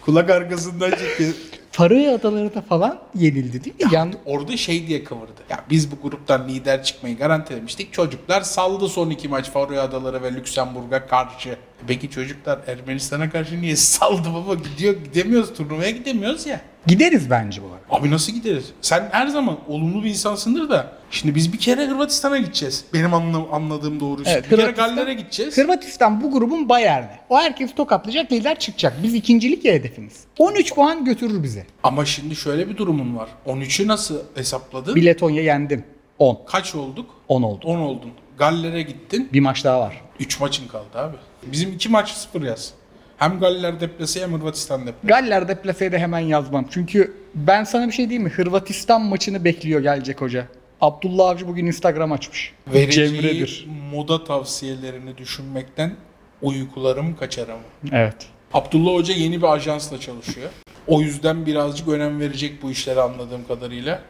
Kulak 0.00 0.30
arkasından 0.30 0.90
çekiyor. 0.90 1.34
Faroe 1.72 2.10
Adaları'da 2.10 2.62
falan 2.62 2.98
yenildi 3.14 3.64
değil 3.64 3.84
mi? 3.84 3.94
Yan... 3.94 4.14
Orada 4.24 4.56
şey 4.56 4.86
diye 4.86 5.04
kıvırdı. 5.04 5.42
Ya 5.50 5.64
biz 5.70 5.92
bu 5.92 5.96
gruptan 6.02 6.48
lider 6.48 6.84
çıkmayı 6.84 7.18
garantilemiştik. 7.18 7.92
Çocuklar 7.92 8.42
saldı 8.42 8.88
son 8.88 9.10
iki 9.10 9.28
maç 9.28 9.50
Faroe 9.50 9.80
Adaları 9.80 10.22
ve 10.22 10.34
Lüksemburg'a 10.34 11.06
karşı. 11.06 11.56
Peki 11.86 12.10
çocuklar 12.10 12.58
Ermenistan'a 12.66 13.30
karşı 13.30 13.60
niye 13.60 13.76
saldı 13.76 14.28
baba? 14.34 14.54
Gidiyor 14.54 14.94
gidemiyoruz 15.04 15.54
turnuvaya 15.54 15.90
gidemiyoruz 15.90 16.46
ya. 16.46 16.60
Gideriz 16.86 17.30
bence 17.30 17.62
bu 17.62 17.66
arada. 17.66 18.00
Abi 18.00 18.10
nasıl 18.10 18.32
gideriz? 18.32 18.64
Sen 18.80 19.08
her 19.12 19.26
zaman 19.26 19.58
olumlu 19.68 20.04
bir 20.04 20.10
insansındır 20.10 20.68
da. 20.70 20.92
Şimdi 21.10 21.34
biz 21.34 21.52
bir 21.52 21.58
kere 21.58 21.86
Hırvatistan'a 21.86 22.38
gideceğiz. 22.38 22.84
Benim 22.94 23.14
anla- 23.14 23.50
anladığım 23.52 24.00
doğruysa. 24.00 24.30
Evet, 24.30 24.44
bir 24.50 24.56
kere 24.56 24.62
Hırvatistan- 24.70 24.76
Galler'e 24.96 25.14
gideceğiz. 25.14 25.58
Hırvatistan 25.58 26.22
bu 26.22 26.30
grubun 26.30 26.68
Bayern'i. 26.68 27.08
O 27.28 27.38
herkes 27.38 27.74
tokatlayacak, 27.74 28.32
lider 28.32 28.58
çıkacak. 28.58 28.92
Biz 29.02 29.14
ikincilik 29.14 29.64
ya 29.64 29.72
hedefimiz. 29.74 30.24
13 30.38 30.74
puan 30.74 31.04
götürür 31.04 31.42
bizi. 31.42 31.66
Ama 31.82 32.04
şimdi 32.04 32.36
şöyle 32.36 32.68
bir 32.68 32.76
durumun 32.76 33.16
var. 33.16 33.28
13'ü 33.46 33.86
nasıl 33.88 34.18
hesapladın? 34.34 34.94
Bir 34.94 35.04
Letonya 35.04 35.42
yendim. 35.42 35.84
10. 36.18 36.38
Kaç 36.46 36.74
olduk? 36.74 37.10
10 37.28 37.42
oldu. 37.42 37.66
10 37.66 37.78
oldun. 37.78 38.10
Galler'e 38.38 38.82
gittin. 38.82 39.28
Bir 39.32 39.40
maç 39.40 39.64
daha 39.64 39.80
var. 39.80 40.02
3 40.20 40.40
maçın 40.40 40.68
kaldı 40.68 40.98
abi. 40.98 41.16
Bizim 41.52 41.72
2 41.72 41.88
maç 41.88 42.10
0 42.12 42.42
yaz. 42.42 42.72
Hem 43.16 43.40
Galler 43.40 43.80
deplase 43.80 44.22
hem 44.22 44.32
Hırvatistan 44.32 44.86
deplase. 44.86 45.06
Galler 45.06 45.48
deplaseye 45.48 45.92
de 45.92 45.98
hemen 45.98 46.18
yazmam. 46.18 46.66
Çünkü 46.70 47.14
ben 47.34 47.64
sana 47.64 47.86
bir 47.86 47.92
şey 47.92 48.08
diyeyim 48.08 48.22
mi? 48.22 48.30
Hırvatistan 48.30 49.00
maçını 49.02 49.44
bekliyor 49.44 49.80
gelecek 49.80 50.20
hoca. 50.20 50.46
Abdullah 50.80 51.28
Avcı 51.28 51.48
bugün 51.48 51.66
Instagram 51.66 52.12
açmış. 52.12 52.52
Vereceği 52.66 53.08
Cemre'dir. 53.08 53.68
moda 53.92 54.24
tavsiyelerini 54.24 55.16
düşünmekten 55.16 55.96
uykularım 56.42 57.16
kaçar 57.16 57.48
ama. 57.48 57.62
Evet. 57.92 58.16
Abdullah 58.54 58.94
Hoca 58.94 59.14
yeni 59.14 59.42
bir 59.42 59.46
ajansla 59.46 60.00
çalışıyor. 60.00 60.50
O 60.86 61.00
yüzden 61.00 61.46
birazcık 61.46 61.88
önem 61.88 62.20
verecek 62.20 62.62
bu 62.62 62.70
işlere 62.70 63.00
anladığım 63.00 63.46
kadarıyla. 63.48 64.00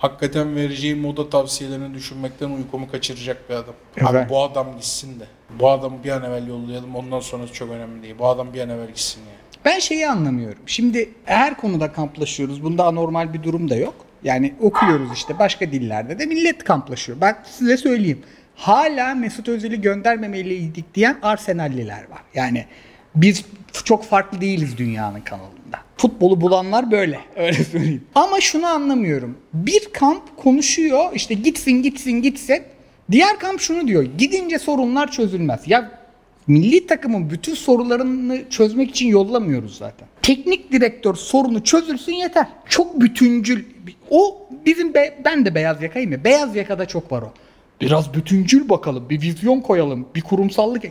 Hakikaten 0.00 0.56
vereceği 0.56 0.94
moda 0.94 1.30
tavsiyelerini 1.30 1.94
düşünmekten 1.94 2.50
uykumu 2.50 2.90
kaçıracak 2.90 3.50
bir 3.50 3.54
adam. 3.54 3.74
Abi 4.00 4.16
Evet. 4.18 4.30
bu 4.30 4.42
adam 4.42 4.76
gitsin 4.76 5.20
de. 5.20 5.24
Bu 5.60 5.70
adamı 5.70 6.04
bir 6.04 6.10
an 6.10 6.22
evvel 6.24 6.46
yollayalım 6.46 6.96
ondan 6.96 7.20
sonrası 7.20 7.52
çok 7.52 7.70
önemli 7.70 8.02
değil. 8.02 8.14
Bu 8.18 8.26
adam 8.26 8.54
bir 8.54 8.60
an 8.60 8.68
evvel 8.68 8.86
gitsin 8.86 9.20
ya. 9.20 9.26
Ben 9.64 9.78
şeyi 9.78 10.08
anlamıyorum. 10.08 10.58
Şimdi 10.66 11.10
her 11.24 11.56
konuda 11.56 11.92
kamplaşıyoruz. 11.92 12.62
Bunda 12.62 12.84
anormal 12.84 13.32
bir 13.34 13.42
durum 13.42 13.70
da 13.70 13.76
yok. 13.76 13.94
Yani 14.24 14.54
okuyoruz 14.60 15.08
işte 15.14 15.38
başka 15.38 15.72
dillerde 15.72 16.18
de 16.18 16.26
millet 16.26 16.64
kamplaşıyor. 16.64 17.20
Ben 17.20 17.36
size 17.44 17.76
söyleyeyim. 17.76 18.22
Hala 18.56 19.14
Mesut 19.14 19.48
Özil'i 19.48 19.80
göndermemeliydik 19.80 20.94
diyen 20.94 21.18
Arsenalliler 21.22 22.08
var. 22.10 22.22
Yani 22.34 22.66
biz 23.14 23.44
çok 23.84 24.04
farklı 24.04 24.40
değiliz 24.40 24.78
dünyanın 24.78 25.20
kanalında. 25.20 25.59
Futbolu 26.04 26.40
bulanlar 26.40 26.90
böyle. 26.90 27.20
Öyle 27.36 27.64
söyleyeyim. 27.64 28.04
Ama 28.14 28.40
şunu 28.40 28.66
anlamıyorum. 28.66 29.38
Bir 29.54 29.88
kamp 29.92 30.36
konuşuyor 30.36 31.04
işte 31.14 31.34
gitsin 31.34 31.82
gitsin 31.82 32.12
gitsin. 32.22 32.62
Diğer 33.10 33.38
kamp 33.38 33.60
şunu 33.60 33.88
diyor. 33.88 34.02
Gidince 34.18 34.58
sorunlar 34.58 35.10
çözülmez. 35.10 35.60
Ya 35.66 36.00
Milli 36.46 36.86
takımın 36.86 37.30
bütün 37.30 37.54
sorularını 37.54 38.50
çözmek 38.50 38.90
için 38.90 39.08
yollamıyoruz 39.08 39.76
zaten. 39.78 40.08
Teknik 40.22 40.72
direktör 40.72 41.14
sorunu 41.14 41.64
çözülsün 41.64 42.12
yeter. 42.12 42.46
Çok 42.68 43.00
bütüncül. 43.00 43.64
O 44.10 44.48
bizim 44.66 44.94
be- 44.94 45.18
ben 45.24 45.44
de 45.44 45.54
beyaz 45.54 45.82
yakayım 45.82 46.12
ya. 46.12 46.24
Beyaz 46.24 46.56
yakada 46.56 46.86
çok 46.86 47.12
var 47.12 47.22
o. 47.22 47.32
Biraz 47.80 48.14
bütüncül 48.14 48.68
bakalım. 48.68 49.10
Bir 49.10 49.22
vizyon 49.22 49.60
koyalım. 49.60 50.08
Bir 50.14 50.20
kurumsallık. 50.20 50.82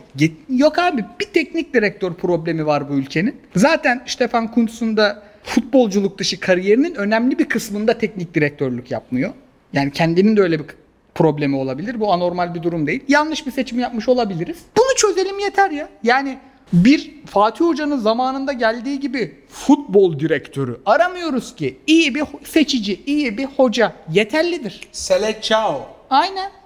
Yok 0.48 0.78
abi 0.78 1.04
bir 1.20 1.24
teknik 1.24 1.74
direktör 1.74 2.14
problemi 2.14 2.66
var 2.66 2.88
bu 2.88 2.94
ülkenin. 2.94 3.36
Zaten 3.56 4.02
Stefan 4.06 4.50
Kuntz'un 4.50 4.96
da 4.96 5.22
futbolculuk 5.42 6.18
dışı 6.18 6.40
kariyerinin 6.40 6.94
önemli 6.94 7.38
bir 7.38 7.48
kısmında 7.48 7.98
teknik 7.98 8.34
direktörlük 8.34 8.90
yapmıyor. 8.90 9.30
Yani 9.72 9.92
kendinin 9.92 10.36
de 10.36 10.40
öyle 10.40 10.58
bir 10.58 10.66
problemi 11.14 11.56
olabilir. 11.56 12.00
Bu 12.00 12.12
anormal 12.12 12.54
bir 12.54 12.62
durum 12.62 12.86
değil. 12.86 13.04
Yanlış 13.08 13.46
bir 13.46 13.52
seçim 13.52 13.78
yapmış 13.78 14.08
olabiliriz. 14.08 14.58
Bunu 14.76 14.96
çözelim 14.96 15.38
yeter 15.38 15.70
ya. 15.70 15.88
Yani 16.02 16.38
bir 16.72 17.14
Fatih 17.26 17.64
Hoca'nın 17.64 17.98
zamanında 17.98 18.52
geldiği 18.52 19.00
gibi 19.00 19.34
futbol 19.48 20.18
direktörü 20.18 20.80
aramıyoruz 20.86 21.54
ki. 21.54 21.78
İyi 21.86 22.14
bir 22.14 22.22
seçici, 22.44 23.00
iyi 23.06 23.38
bir 23.38 23.44
hoca 23.44 23.92
yeterlidir. 24.12 24.80
Sele. 24.92 25.40
Aynen. 26.10 26.59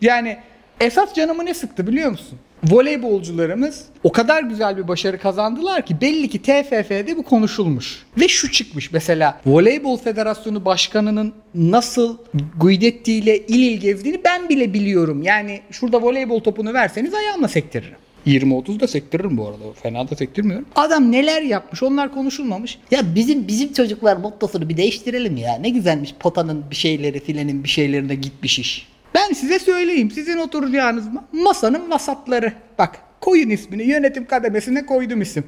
Yani 0.00 0.36
esas 0.80 1.14
canımı 1.14 1.46
ne 1.46 1.54
sıktı 1.54 1.86
biliyor 1.86 2.10
musun? 2.10 2.38
Voleybolcularımız 2.64 3.84
o 4.02 4.12
kadar 4.12 4.42
güzel 4.42 4.76
bir 4.76 4.88
başarı 4.88 5.18
kazandılar 5.18 5.86
ki 5.86 6.00
belli 6.00 6.28
ki 6.28 6.42
TFF'de 6.42 7.16
bu 7.16 7.22
konuşulmuş. 7.22 8.06
Ve 8.20 8.28
şu 8.28 8.52
çıkmış 8.52 8.92
mesela 8.92 9.40
Voleybol 9.46 9.96
Federasyonu 9.96 10.64
Başkanı'nın 10.64 11.32
nasıl 11.54 12.16
Guidetti 12.60 13.12
ile 13.12 13.38
il 13.38 13.62
il 13.62 13.80
gezdiğini 13.80 14.20
ben 14.24 14.48
bile 14.48 14.74
biliyorum. 14.74 15.22
Yani 15.22 15.60
şurada 15.70 16.02
voleybol 16.02 16.40
topunu 16.40 16.74
verseniz 16.74 17.14
ayağımla 17.14 17.48
sektiririm. 17.48 17.96
20-30 18.26 18.80
da 18.80 18.88
sektiririm 18.88 19.36
bu 19.36 19.48
arada. 19.48 19.72
Fena 19.82 20.10
da 20.10 20.16
sektirmiyorum. 20.16 20.66
Adam 20.76 21.12
neler 21.12 21.42
yapmış 21.42 21.82
onlar 21.82 22.14
konuşulmamış. 22.14 22.78
Ya 22.90 23.00
bizim 23.14 23.48
bizim 23.48 23.72
çocuklar 23.72 24.16
mottosunu 24.16 24.68
bir 24.68 24.76
değiştirelim 24.76 25.36
ya. 25.36 25.54
Ne 25.54 25.68
güzelmiş 25.68 26.14
potanın 26.20 26.64
bir 26.70 26.76
şeyleri 26.76 27.20
filenin 27.20 27.64
bir 27.64 27.68
şeylerine 27.68 28.14
gitmiş 28.14 28.58
iş. 28.58 28.88
Ben 29.14 29.32
size 29.32 29.58
söyleyeyim. 29.58 30.10
Sizin 30.10 30.36
oturacağınız 30.36 31.06
ma- 31.06 31.42
masanın 31.42 31.90
vasatları. 31.90 32.52
Bak 32.78 32.96
koyun 33.20 33.50
ismini 33.50 33.82
yönetim 33.82 34.26
kademesine 34.26 34.86
koydum 34.86 35.22
isim. 35.22 35.44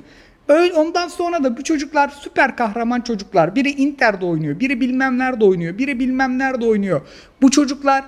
Ondan 0.77 1.09
sonra 1.09 1.45
da 1.45 1.57
bu 1.57 1.65
çocuklar 1.65 2.09
süper 2.09 2.57
kahraman 2.57 3.01
çocuklar. 3.01 3.55
Biri 3.55 3.71
Inter'de 3.71 4.25
oynuyor, 4.25 4.61
biri 4.61 4.81
bilmem 4.81 5.19
nerede 5.19 5.45
oynuyor, 5.45 5.79
biri 5.79 6.01
bilmem 6.01 6.39
nerede 6.39 6.67
oynuyor. 6.67 7.01
Bu 7.43 7.51
çocuklar 7.51 8.05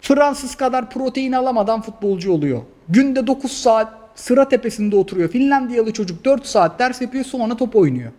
Fransız 0.00 0.54
kadar 0.54 0.90
protein 0.90 1.32
alamadan 1.32 1.80
futbolcu 1.82 2.32
oluyor. 2.32 2.62
Günde 2.88 3.26
9 3.26 3.52
saat 3.52 3.92
sıra 4.14 4.48
tepesinde 4.48 4.96
oturuyor. 4.96 5.28
Finlandiyalı 5.28 5.92
çocuk 5.92 6.24
4 6.24 6.46
saat 6.46 6.78
ders 6.78 7.00
yapıyor 7.00 7.24
sonra 7.24 7.56
top 7.56 7.76
oynuyor. 7.76 8.12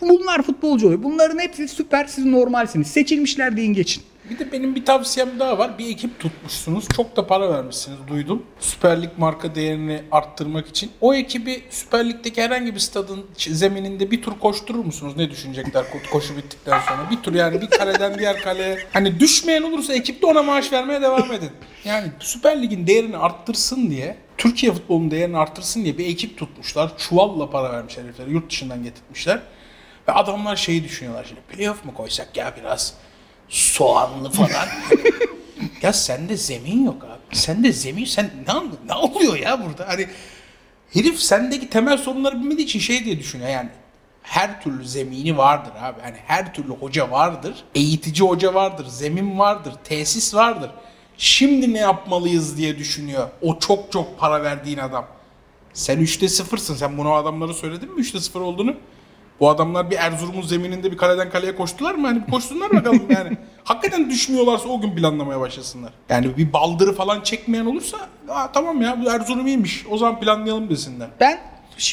Bunlar 0.00 0.42
futbolcu 0.42 0.86
oluyor. 0.86 1.02
Bunların 1.02 1.38
hepsi 1.38 1.68
süper 1.68 2.04
siz 2.06 2.24
normalsiniz. 2.24 2.86
Seçilmişler 2.86 3.56
deyin 3.56 3.74
geçin. 3.74 4.02
Bir 4.30 4.38
de 4.38 4.52
benim 4.52 4.74
bir 4.74 4.84
tavsiyem 4.84 5.38
daha 5.40 5.58
var. 5.58 5.78
Bir 5.78 5.90
ekip 5.90 6.20
tutmuşsunuz. 6.20 6.88
Çok 6.96 7.16
da 7.16 7.26
para 7.26 7.50
vermişsiniz 7.50 7.98
duydum. 8.08 8.42
Süper 8.60 9.02
Lig 9.02 9.10
marka 9.16 9.54
değerini 9.54 10.02
arttırmak 10.12 10.68
için. 10.68 10.90
O 11.00 11.14
ekibi 11.14 11.62
Süper 11.70 12.08
Lig'deki 12.08 12.42
herhangi 12.42 12.74
bir 12.74 12.80
stadın 12.80 13.26
zemininde 13.38 14.10
bir 14.10 14.22
tur 14.22 14.38
koşturur 14.40 14.84
musunuz? 14.84 15.12
Ne 15.16 15.30
düşünecekler 15.30 15.84
ko- 15.84 16.10
koşu 16.10 16.36
bittikten 16.36 16.80
sonra? 16.80 17.10
Bir 17.10 17.16
tur 17.22 17.34
yani 17.34 17.60
bir 17.60 17.66
kaleden 17.70 18.18
diğer 18.18 18.40
kaleye. 18.42 18.78
Hani 18.92 19.20
düşmeyen 19.20 19.62
olursa 19.62 19.94
ekipte 19.94 20.26
ona 20.26 20.42
maaş 20.42 20.72
vermeye 20.72 21.02
devam 21.02 21.32
edin. 21.32 21.50
Yani 21.84 22.08
Süper 22.20 22.62
Lig'in 22.62 22.86
değerini 22.86 23.16
arttırsın 23.16 23.90
diye 23.90 24.16
Türkiye 24.38 24.72
futbolunun 24.72 25.10
değerini 25.10 25.38
arttırsın 25.38 25.84
diye 25.84 25.98
bir 25.98 26.06
ekip 26.06 26.38
tutmuşlar. 26.38 26.98
Çuvalla 26.98 27.50
para 27.50 27.72
vermiş 27.72 27.98
herifler. 27.98 28.26
Yurt 28.26 28.50
dışından 28.50 28.82
getirtmişler. 28.84 29.40
Ve 30.08 30.12
adamlar 30.12 30.56
şeyi 30.56 30.84
düşünüyorlar 30.84 31.24
şimdi. 31.28 31.40
Playoff 31.40 31.84
mu 31.84 31.94
koysak 31.94 32.36
ya 32.36 32.54
biraz? 32.60 32.94
Soğanlı 33.48 34.30
falan. 34.30 34.68
ya 35.82 35.92
sende 35.92 36.36
zemin 36.36 36.84
yok 36.84 37.04
abi. 37.04 37.36
Sende 37.36 37.72
zemin 37.72 38.04
sen 38.04 38.30
ne, 38.48 38.54
ne 38.88 38.94
oluyor 38.94 39.36
ya 39.36 39.66
burada? 39.66 39.88
Hani 39.88 40.06
Herif 40.96 41.20
sendeki 41.20 41.70
temel 41.70 41.98
sorunları 41.98 42.40
bilmediği 42.40 42.64
için 42.64 42.78
şey 42.78 43.04
diye 43.04 43.18
düşünüyor 43.18 43.50
yani. 43.50 43.68
Her 44.22 44.62
türlü 44.62 44.84
zemini 44.84 45.36
vardır 45.36 45.72
abi. 45.80 46.00
Yani 46.04 46.16
her 46.26 46.54
türlü 46.54 46.72
hoca 46.72 47.10
vardır. 47.10 47.64
Eğitici 47.74 48.28
hoca 48.28 48.54
vardır. 48.54 48.86
Zemin 48.86 49.38
vardır. 49.38 49.74
Tesis 49.84 50.34
vardır. 50.34 50.70
Şimdi 51.18 51.74
ne 51.74 51.78
yapmalıyız 51.78 52.56
diye 52.56 52.78
düşünüyor. 52.78 53.28
O 53.42 53.58
çok 53.58 53.92
çok 53.92 54.18
para 54.18 54.42
verdiğin 54.42 54.78
adam. 54.78 55.06
Sen 55.72 55.98
3'te 55.98 56.26
0'sın. 56.26 56.74
Sen 56.74 56.98
bunu 56.98 57.12
adamlara 57.12 57.54
söyledin 57.54 57.94
mi 57.94 58.00
3'te 58.00 58.20
0 58.20 58.40
olduğunu? 58.40 58.76
Bu 59.40 59.50
adamlar 59.50 59.90
bir 59.90 59.96
Erzurum'un 59.96 60.42
zemininde 60.42 60.92
bir 60.92 60.96
kaleden 60.96 61.30
kaleye 61.30 61.56
koştular 61.56 61.94
mı? 61.94 62.06
Hani 62.06 62.26
bir 62.26 62.30
koşsunlar 62.30 62.70
bakalım 62.70 63.02
yani. 63.10 63.36
Hakikaten 63.64 64.10
düşmüyorlarsa 64.10 64.68
o 64.68 64.80
gün 64.80 64.96
planlamaya 64.96 65.40
başlasınlar. 65.40 65.92
Yani 66.08 66.36
bir 66.36 66.52
baldırı 66.52 66.92
falan 66.94 67.20
çekmeyen 67.20 67.66
olursa 67.66 67.96
Aa, 68.28 68.52
tamam 68.52 68.82
ya 68.82 69.00
bu 69.04 69.10
Erzurum 69.10 69.46
iyiymiş. 69.46 69.84
O 69.90 69.98
zaman 69.98 70.20
planlayalım 70.20 70.70
desinler. 70.70 71.08
Ben 71.20 71.38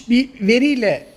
bir 0.09 0.29
veriyle 0.41 1.07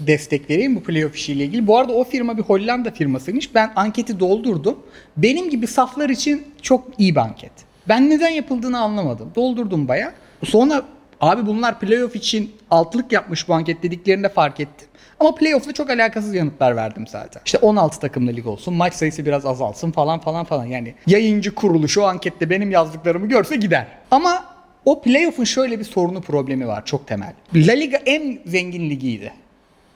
destek 0.00 0.50
vereyim 0.50 0.76
bu 0.76 0.82
playoff 0.82 1.16
işiyle 1.16 1.44
ilgili. 1.44 1.66
Bu 1.66 1.78
arada 1.78 1.92
o 1.92 2.04
firma 2.04 2.36
bir 2.38 2.42
Hollanda 2.42 2.90
firmasıymış. 2.90 3.54
Ben 3.54 3.72
anketi 3.76 4.20
doldurdum. 4.20 4.78
Benim 5.16 5.50
gibi 5.50 5.66
saflar 5.66 6.10
için 6.10 6.44
çok 6.62 6.84
iyi 6.98 7.14
bir 7.14 7.20
anket. 7.20 7.52
Ben 7.88 8.10
neden 8.10 8.28
yapıldığını 8.30 8.80
anlamadım. 8.80 9.32
Doldurdum 9.34 9.88
baya. 9.88 10.14
Sonra 10.44 10.82
abi 11.20 11.46
bunlar 11.46 11.80
playoff 11.80 12.16
için 12.16 12.52
altlık 12.70 13.12
yapmış 13.12 13.48
bu 13.48 13.54
anket 13.54 13.82
dediklerinde 13.82 14.28
fark 14.28 14.60
ettim. 14.60 14.88
Ama 15.24 15.34
playoff'la 15.34 15.72
çok 15.72 15.90
alakasız 15.90 16.34
yanıtlar 16.34 16.76
verdim 16.76 17.06
zaten. 17.06 17.42
İşte 17.44 17.58
16 17.58 18.00
takımlı 18.00 18.32
lig 18.32 18.46
olsun, 18.46 18.74
maç 18.74 18.94
sayısı 18.94 19.26
biraz 19.26 19.46
azalsın 19.46 19.90
falan 19.90 20.20
falan 20.20 20.44
falan. 20.44 20.64
Yani 20.64 20.94
yayıncı 21.06 21.54
kuruluş 21.54 21.98
o 21.98 22.04
ankette 22.04 22.50
benim 22.50 22.70
yazdıklarımı 22.70 23.28
görse 23.28 23.56
gider. 23.56 23.86
Ama 24.10 24.44
o 24.84 25.02
playoff'un 25.02 25.44
şöyle 25.44 25.78
bir 25.78 25.84
sorunu 25.84 26.20
problemi 26.20 26.66
var 26.66 26.84
çok 26.84 27.06
temel. 27.06 27.32
La 27.54 27.72
Liga 27.72 27.96
en 27.96 28.38
zengin 28.46 28.90
ligiydi 28.90 29.32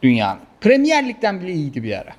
dünyanın. 0.02 0.40
Premier 0.60 1.08
Lig'den 1.08 1.40
bile 1.40 1.52
iyiydi 1.52 1.82
bir 1.82 1.98
ara. 1.98 2.12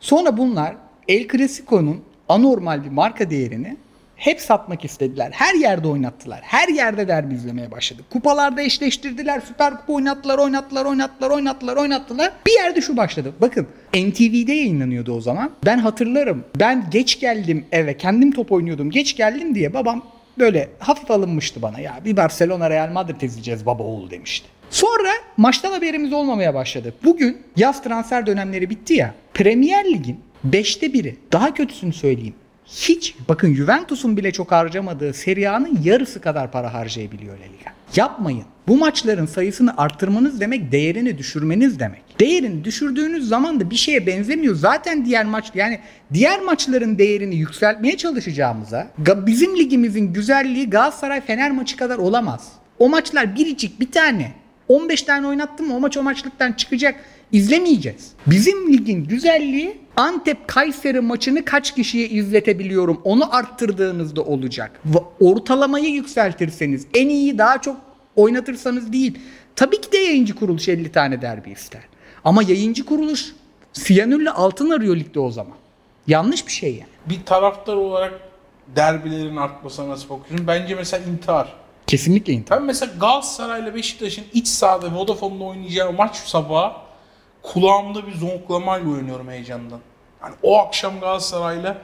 Sonra 0.00 0.36
bunlar 0.36 0.76
El 1.08 1.28
Clasico'nun 1.28 2.04
anormal 2.28 2.84
bir 2.84 2.90
marka 2.90 3.30
değerini 3.30 3.76
hep 4.18 4.40
satmak 4.40 4.84
istediler. 4.84 5.30
Her 5.32 5.54
yerde 5.54 5.88
oynattılar. 5.88 6.40
Her 6.42 6.68
yerde 6.68 7.08
derbi 7.08 7.34
izlemeye 7.34 7.70
başladık. 7.70 8.04
Kupalarda 8.10 8.62
eşleştirdiler. 8.62 9.40
Süper 9.40 9.76
Kupa 9.76 9.92
oynattılar, 9.92 10.38
oynattılar, 10.38 10.84
oynattılar, 10.84 11.30
oynattılar, 11.30 11.76
oynattılar. 11.76 12.32
Bir 12.46 12.52
yerde 12.52 12.80
şu 12.80 12.96
başladı. 12.96 13.32
Bakın 13.40 13.66
NTV'de 13.94 14.52
yayınlanıyordu 14.52 15.12
o 15.12 15.20
zaman. 15.20 15.50
Ben 15.66 15.78
hatırlarım. 15.78 16.44
Ben 16.60 16.90
geç 16.90 17.20
geldim 17.20 17.66
eve. 17.72 17.96
Kendim 17.96 18.32
top 18.32 18.52
oynuyordum. 18.52 18.90
Geç 18.90 19.16
geldim 19.16 19.54
diye 19.54 19.74
babam 19.74 20.02
böyle 20.38 20.68
hafif 20.78 21.10
alınmıştı 21.10 21.62
bana. 21.62 21.80
Ya 21.80 22.00
bir 22.04 22.16
Barcelona 22.16 22.70
Real 22.70 22.92
Madrid 22.92 23.20
izleyeceğiz 23.20 23.66
baba 23.66 23.82
oğul 23.82 24.10
demişti. 24.10 24.48
Sonra 24.70 25.08
maçtan 25.36 25.72
haberimiz 25.72 26.12
olmamaya 26.12 26.54
başladı. 26.54 26.94
Bugün 27.04 27.42
yaz 27.56 27.82
transfer 27.82 28.26
dönemleri 28.26 28.70
bitti 28.70 28.94
ya. 28.94 29.14
Premier 29.34 29.84
Lig'in 29.84 30.20
5'te 30.50 30.92
biri. 30.92 31.16
Daha 31.32 31.54
kötüsünü 31.54 31.92
söyleyeyim. 31.92 32.34
Hiç 32.68 33.14
bakın 33.28 33.54
Juventus'un 33.54 34.16
bile 34.16 34.32
çok 34.32 34.52
harcamadığı 34.52 35.12
Serie 35.12 35.48
A'nın 35.48 35.78
yarısı 35.84 36.20
kadar 36.20 36.52
para 36.52 36.74
harcayabiliyor 36.74 37.38
La 37.38 37.42
Liga. 37.42 37.72
Yapmayın. 37.96 38.44
Bu 38.68 38.76
maçların 38.76 39.26
sayısını 39.26 39.76
arttırmanız 39.76 40.40
demek 40.40 40.72
değerini 40.72 41.18
düşürmeniz 41.18 41.78
demek. 41.78 42.20
Değerini 42.20 42.64
düşürdüğünüz 42.64 43.28
zaman 43.28 43.60
da 43.60 43.70
bir 43.70 43.76
şeye 43.76 44.06
benzemiyor. 44.06 44.54
Zaten 44.54 45.04
diğer 45.04 45.24
maç 45.24 45.50
yani 45.54 45.80
diğer 46.12 46.40
maçların 46.40 46.98
değerini 46.98 47.36
yükseltmeye 47.36 47.96
çalışacağımıza 47.96 48.90
bizim 49.26 49.56
ligimizin 49.56 50.12
güzelliği 50.12 50.70
Galatasaray 50.70 51.20
Fener 51.20 51.50
maçı 51.50 51.76
kadar 51.76 51.98
olamaz. 51.98 52.52
O 52.78 52.88
maçlar 52.88 53.36
biricik 53.36 53.80
bir 53.80 53.90
tane. 53.90 54.32
15 54.68 55.02
tane 55.02 55.26
oynattım 55.26 55.66
mı 55.68 55.76
o 55.76 55.80
maç 55.80 55.96
o 55.96 56.02
maçlıktan 56.02 56.52
çıkacak. 56.52 56.94
İzlemeyeceğiz. 57.32 58.12
Bizim 58.26 58.72
ligin 58.72 59.04
güzelliği 59.04 59.78
Antep 59.98 60.48
Kayseri 60.48 61.00
maçını 61.00 61.44
kaç 61.44 61.74
kişiye 61.74 62.08
izletebiliyorum 62.08 63.00
onu 63.04 63.36
arttırdığınızda 63.36 64.22
olacak. 64.22 64.80
Ortalamayı 65.20 65.90
yükseltirseniz 65.90 66.86
en 66.94 67.08
iyi 67.08 67.38
daha 67.38 67.60
çok 67.60 67.76
oynatırsanız 68.16 68.92
değil. 68.92 69.18
Tabii 69.56 69.80
ki 69.80 69.92
de 69.92 69.98
yayıncı 69.98 70.34
kuruluş 70.34 70.68
50 70.68 70.92
tane 70.92 71.22
derbi 71.22 71.50
ister. 71.50 71.82
Ama 72.24 72.42
yayıncı 72.42 72.84
kuruluş 72.84 73.34
Siyanürle 73.72 74.30
altın 74.30 74.70
arıyor 74.70 74.96
ligde 74.96 75.20
o 75.20 75.30
zaman. 75.30 75.56
Yanlış 76.06 76.46
bir 76.46 76.52
şey 76.52 76.70
yani. 76.70 77.18
Bir 77.18 77.24
taraftar 77.24 77.74
olarak 77.74 78.20
derbilerin 78.76 79.36
artmasına 79.36 79.88
nasıl 79.88 80.08
bakıyorsun? 80.08 80.46
Bence 80.46 80.74
mesela 80.74 81.04
intihar. 81.12 81.52
Kesinlikle 81.86 82.32
intihar. 82.32 82.58
Ben 82.60 82.66
mesela 82.66 82.92
Galatasaray'la 83.00 83.74
Beşiktaş'ın 83.74 84.24
iç 84.32 84.48
sahada 84.48 84.94
Vodafone'da 84.94 85.44
oynayacağı 85.44 85.92
maç 85.92 86.16
sabahı 86.16 86.87
kulağımda 87.52 88.06
bir 88.06 88.14
zonklamayla 88.14 88.90
oynuyorum 88.90 89.28
heyecandan. 89.28 89.80
Hani 90.20 90.34
o 90.42 90.58
akşam 90.58 91.00
Galatasaray'la 91.00 91.78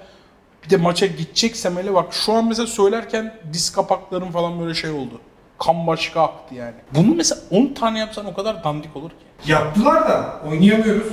bir 0.64 0.70
de 0.70 0.76
maça 0.76 1.06
gideceksem 1.06 1.76
hele 1.76 1.94
bak 1.94 2.12
şu 2.12 2.32
an 2.32 2.48
mesela 2.48 2.66
söylerken 2.66 3.34
diz 3.52 3.72
kapaklarım 3.72 4.30
falan 4.30 4.60
böyle 4.60 4.74
şey 4.74 4.90
oldu. 4.90 5.20
Kan 5.58 5.86
başka 5.86 6.22
aktı 6.22 6.54
yani. 6.54 6.74
Bunu 6.94 7.14
mesela 7.14 7.40
10 7.50 7.66
tane 7.66 7.98
yapsan 7.98 8.26
o 8.26 8.34
kadar 8.34 8.64
dandik 8.64 8.96
olur 8.96 9.10
ki. 9.10 9.50
Yaptılar 9.52 10.08
da 10.08 10.40
oynayamıyoruz. 10.48 11.12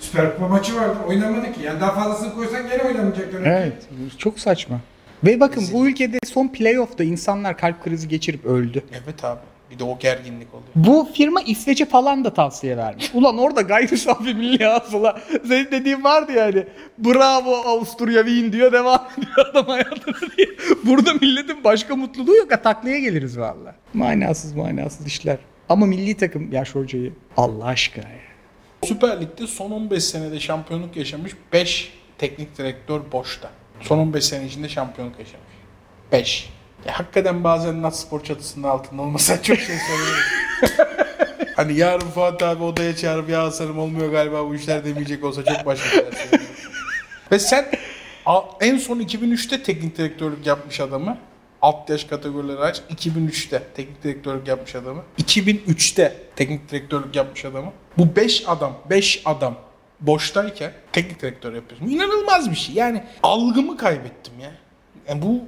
Süper 0.00 0.34
Kupa 0.34 0.48
maçı 0.48 0.76
vardı. 0.76 0.96
Oynamadık 1.08 1.54
ki. 1.54 1.62
Yani 1.62 1.80
daha 1.80 1.92
fazlasını 1.92 2.34
koysan 2.34 2.68
gene 2.68 2.82
oynamayacak 2.82 3.32
dönem. 3.32 3.52
Evet, 3.52 3.88
çok 4.18 4.38
saçma. 4.38 4.80
Ve 5.24 5.40
bakın 5.40 5.64
bu 5.72 5.86
ülkede 5.86 6.18
son 6.26 6.48
playoff'ta 6.48 7.04
insanlar 7.04 7.58
kalp 7.58 7.84
krizi 7.84 8.08
geçirip 8.08 8.44
öldü. 8.44 8.84
Evet 9.04 9.24
abi. 9.24 9.40
Bir 9.70 9.78
de 9.78 9.84
o 9.84 9.98
gerginlik 9.98 10.48
oluyor. 10.54 10.68
Bu 10.74 11.08
firma 11.14 11.40
İsveç'e 11.42 11.84
falan 11.84 12.24
da 12.24 12.34
tavsiye 12.34 12.76
vermiş. 12.76 13.10
Ulan 13.14 13.38
orada 13.38 13.60
gayri 13.60 13.98
safi 13.98 14.34
milli 14.34 14.64
hasıla. 14.64 15.20
Senin 15.48 15.70
dediğin 15.70 16.04
vardı 16.04 16.32
yani. 16.32 16.66
Bravo 16.98 17.54
Avusturya 17.56 18.26
Wien 18.26 18.52
diyor 18.52 18.72
devam 18.72 19.08
ediyor 19.18 19.46
adam 19.50 19.66
hayatını 19.66 20.14
diye. 20.36 20.46
Burada 20.84 21.14
milletin 21.14 21.64
başka 21.64 21.96
mutluluğu 21.96 22.36
yok. 22.36 22.52
Ha, 22.52 22.62
taklaya 22.62 22.98
geliriz 22.98 23.38
valla. 23.38 23.74
Manasız 23.94 24.52
manasız 24.54 25.06
işler. 25.06 25.38
Ama 25.68 25.86
milli 25.86 26.16
takım 26.16 26.52
yaş 26.52 26.74
hocayı 26.74 27.12
Allah 27.36 27.64
aşkına 27.64 28.08
ya. 28.08 28.18
Süper 28.84 29.20
Lig'de 29.20 29.46
son 29.46 29.70
15 29.70 30.04
senede 30.04 30.40
şampiyonluk 30.40 30.96
yaşamış 30.96 31.32
5 31.52 31.92
teknik 32.18 32.58
direktör 32.58 33.00
boşta. 33.12 33.50
Son 33.80 33.98
15 33.98 34.24
sene 34.24 34.46
içinde 34.46 34.68
şampiyonluk 34.68 35.18
yaşamış. 35.18 35.48
5. 36.12 36.50
Ya 36.88 36.98
hakikaten 36.98 37.44
bazen 37.44 37.82
Nat 37.82 37.96
Spor 37.96 38.24
çatısının 38.24 38.68
altında 38.68 39.02
olmasa 39.02 39.42
çok 39.42 39.58
şey 39.58 39.76
söylüyorum. 39.78 40.22
hani 41.56 41.78
yarın 41.78 42.10
Fuat 42.10 42.42
abi 42.42 42.64
odaya 42.64 42.96
çağırıp 42.96 43.28
ya 43.28 43.42
Hasan'ım 43.42 43.78
olmuyor 43.78 44.12
galiba 44.12 44.48
bu 44.48 44.54
işler 44.54 44.84
demeyecek 44.84 45.24
olsa 45.24 45.44
çok 45.44 45.66
başka 45.66 45.88
şeyler. 45.88 46.40
Ve 47.32 47.38
sen 47.38 47.66
en 48.60 48.78
son 48.78 49.00
2003'te 49.00 49.62
teknik 49.62 49.98
direktörlük 49.98 50.46
yapmış 50.46 50.80
adamı. 50.80 51.18
Alt 51.62 51.90
yaş 51.90 52.04
kategorileri 52.04 52.58
aç. 52.58 52.80
2003'te 52.90 53.62
teknik 53.74 54.04
direktörlük 54.04 54.48
yapmış 54.48 54.74
adamı. 54.74 55.02
2003'te 55.18 56.16
teknik 56.36 56.70
direktörlük 56.70 57.16
yapmış 57.16 57.44
adamı. 57.44 57.72
Bu 57.98 58.16
5 58.16 58.44
adam, 58.46 58.74
5 58.90 59.22
adam 59.24 59.54
boştayken 60.00 60.72
teknik 60.92 61.22
direktör 61.22 61.54
yapıyorsun. 61.54 61.86
İnanılmaz 61.86 62.50
bir 62.50 62.56
şey. 62.56 62.74
Yani 62.74 63.02
algımı 63.22 63.76
kaybettim 63.76 64.40
ya. 64.40 64.50
Yani 65.08 65.22
bu 65.22 65.44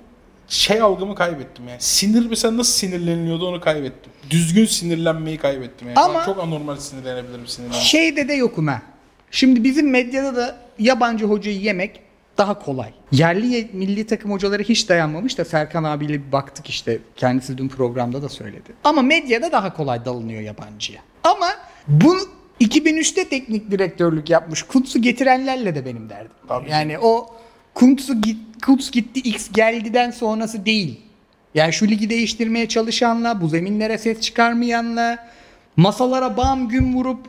şey 0.50 0.80
algımı 0.80 1.14
kaybettim 1.14 1.68
yani. 1.68 1.80
Sinir 1.80 2.26
mesela 2.30 2.56
nasıl 2.56 2.72
sinirleniliyordu 2.72 3.48
onu 3.48 3.60
kaybettim. 3.60 4.12
Düzgün 4.30 4.64
sinirlenmeyi 4.66 5.38
kaybettim 5.38 5.88
yani. 5.88 5.98
Ama- 5.98 6.20
Ben 6.20 6.24
çok 6.24 6.38
anormal 6.40 6.76
sinirlenebilirim 6.76 7.46
sinirlenmek. 7.46 7.82
Şeyde 7.82 8.28
de 8.28 8.34
yokum 8.34 8.66
ha. 8.66 8.82
Şimdi 9.30 9.64
bizim 9.64 9.90
medyada 9.90 10.36
da 10.36 10.56
yabancı 10.78 11.24
hocayı 11.24 11.60
yemek 11.60 12.00
daha 12.38 12.58
kolay. 12.58 12.90
Yerli 13.12 13.46
ye- 13.46 13.68
milli 13.72 14.06
takım 14.06 14.30
hocaları 14.32 14.62
hiç 14.62 14.88
dayanmamış 14.88 15.38
da 15.38 15.44
Serkan 15.44 15.84
abiyle 15.84 16.12
bir 16.26 16.32
baktık 16.32 16.68
işte. 16.68 16.98
Kendisi 17.16 17.58
dün 17.58 17.68
programda 17.68 18.22
da 18.22 18.28
söyledi. 18.28 18.72
Ama 18.84 19.02
medyada 19.02 19.52
daha 19.52 19.74
kolay 19.76 20.04
dalınıyor 20.04 20.40
yabancıya. 20.42 21.00
Ama 21.24 21.46
bu 21.88 22.16
2003'te 22.60 23.28
teknik 23.28 23.70
direktörlük 23.70 24.30
yapmış 24.30 24.62
Kuntz'u 24.62 25.02
getirenlerle 25.02 25.74
de 25.74 25.84
benim 25.84 26.10
derdim. 26.10 26.30
Tabii. 26.48 26.70
Yani 26.70 26.98
o 26.98 27.26
Kuntz'u 27.74 28.20
git, 28.20 28.38
Kuntz 28.66 28.90
gitti 28.90 29.20
X 29.20 29.48
geldiden 29.52 30.10
sonrası 30.10 30.66
değil. 30.66 31.00
Yani 31.54 31.72
şu 31.72 31.88
ligi 31.88 32.10
değiştirmeye 32.10 32.68
çalışanla, 32.68 33.40
bu 33.40 33.48
zeminlere 33.48 33.98
ses 33.98 34.20
çıkarmayanla, 34.20 35.28
masalara 35.76 36.36
bam 36.36 36.68
gün 36.68 36.94
vurup 36.94 37.26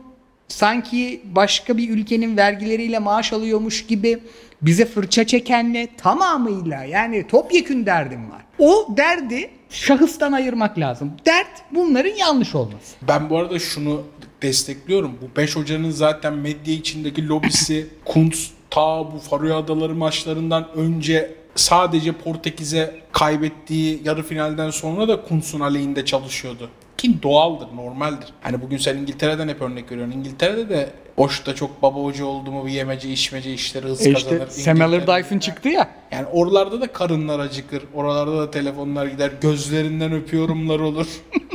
sanki 0.47 1.21
başka 1.25 1.77
bir 1.77 1.89
ülkenin 1.89 2.37
vergileriyle 2.37 2.99
maaş 2.99 3.33
alıyormuş 3.33 3.85
gibi 3.85 4.19
bize 4.61 4.85
fırça 4.85 5.27
çekenle 5.27 5.87
tamamıyla 5.97 6.83
yani 6.83 7.27
topyekün 7.27 7.85
derdim 7.85 8.31
var. 8.31 8.41
O 8.59 8.97
derdi 8.97 9.49
şahıstan 9.69 10.31
ayırmak 10.31 10.79
lazım. 10.79 11.11
Dert 11.25 11.61
bunların 11.71 12.15
yanlış 12.15 12.55
olması. 12.55 12.95
Ben 13.07 13.29
bu 13.29 13.37
arada 13.37 13.59
şunu 13.59 14.03
destekliyorum. 14.41 15.17
Bu 15.21 15.37
5 15.37 15.55
hocanın 15.55 15.91
zaten 15.91 16.33
medya 16.33 16.73
içindeki 16.73 17.27
lobisi 17.27 17.87
Kuntz 18.05 18.51
ta 18.71 19.11
bu 19.11 19.19
Faroe 19.19 19.53
Adaları 19.53 19.95
maçlarından 19.95 20.67
önce 20.75 21.35
sadece 21.55 22.11
Portekiz'e 22.11 22.95
kaybettiği 23.11 24.01
yarı 24.03 24.23
finalden 24.23 24.69
sonra 24.69 25.07
da 25.07 25.21
Kuntz'un 25.21 25.59
aleyhinde 25.59 26.05
çalışıyordu. 26.05 26.69
Ki 26.97 27.23
doğaldır, 27.23 27.67
normaldir. 27.75 28.27
Hani 28.41 28.61
bugün 28.61 28.77
sen 28.77 28.97
İngiltere'den 28.97 29.47
hep 29.47 29.61
örnek 29.61 29.91
veriyorsun. 29.91 30.13
İngiltere'de 30.17 30.69
de 30.69 30.89
boşta 31.17 31.55
çok 31.55 31.81
baba 31.81 31.99
hoca 31.99 32.25
oldu 32.25 32.51
mu 32.51 32.65
bir 32.65 32.71
yemece 32.71 33.09
içmece 33.09 33.53
işleri 33.53 33.85
hız 33.85 34.07
E 34.07 34.13
kazanır. 34.13 34.41
işte 34.49 34.61
Sam 34.61 34.77
İngiltere'de- 34.77 35.03
Allardyce'ın 35.11 35.39
çıktı 35.39 35.69
ya. 35.69 35.89
Yani 36.11 36.25
oralarda 36.31 36.81
da 36.81 36.87
karınlar 36.93 37.39
acıkır. 37.39 37.83
Oralarda 37.93 38.37
da 38.39 38.51
telefonlar 38.51 39.05
gider. 39.07 39.31
Gözlerinden 39.41 40.11
öpüyorumlar 40.13 40.79
olur. 40.79 41.07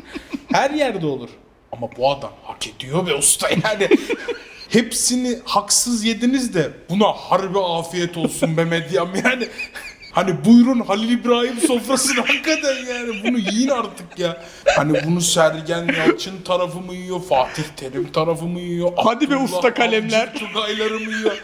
Her 0.53 0.71
yerde 0.71 1.07
olur. 1.07 1.29
Ama 1.73 1.89
bu 1.99 2.11
adam 2.11 2.31
hak 2.43 2.69
ediyor 2.69 3.07
be 3.07 3.15
usta 3.15 3.49
yani. 3.51 3.89
Hepsini 4.69 5.39
haksız 5.45 6.05
yediniz 6.05 6.55
de 6.55 6.71
buna 6.91 7.07
harbi 7.13 7.59
afiyet 7.59 8.17
olsun 8.17 8.57
be 8.57 8.65
medyam 8.65 9.09
yani. 9.25 9.49
Hani 10.13 10.45
buyurun 10.45 10.81
Halil 10.81 11.11
İbrahim 11.11 11.61
sofrasına 11.67 12.21
hakikaten 12.21 12.77
yani 12.89 13.23
bunu 13.25 13.39
yiyin 13.39 13.69
artık 13.69 14.19
ya. 14.19 14.45
Hani 14.77 15.05
bunu 15.07 15.21
Sergen 15.21 15.89
Yalçın 15.99 16.43
tarafı 16.43 16.81
mı 16.81 16.95
yiyor, 16.95 17.23
Fatih 17.23 17.63
Terim 17.77 18.13
tarafı 18.13 18.45
mı 18.45 18.61
yiyor? 18.61 18.93
Hadi 18.97 19.31
be 19.31 19.37
usta 19.37 19.75
kalemler. 19.75 20.35
Tugayları 20.35 21.01
mı 21.01 21.13
yiyor? 21.13 21.43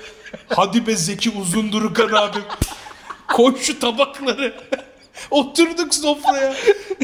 Hadi 0.49 0.87
be 0.87 0.97
Zeki 0.97 1.31
Uzundurukan 1.31 2.13
abim. 2.13 2.45
Koy 3.29 3.59
şu 3.61 3.79
tabakları. 3.81 4.55
Oturduk 5.31 5.95
sofraya. 5.95 6.55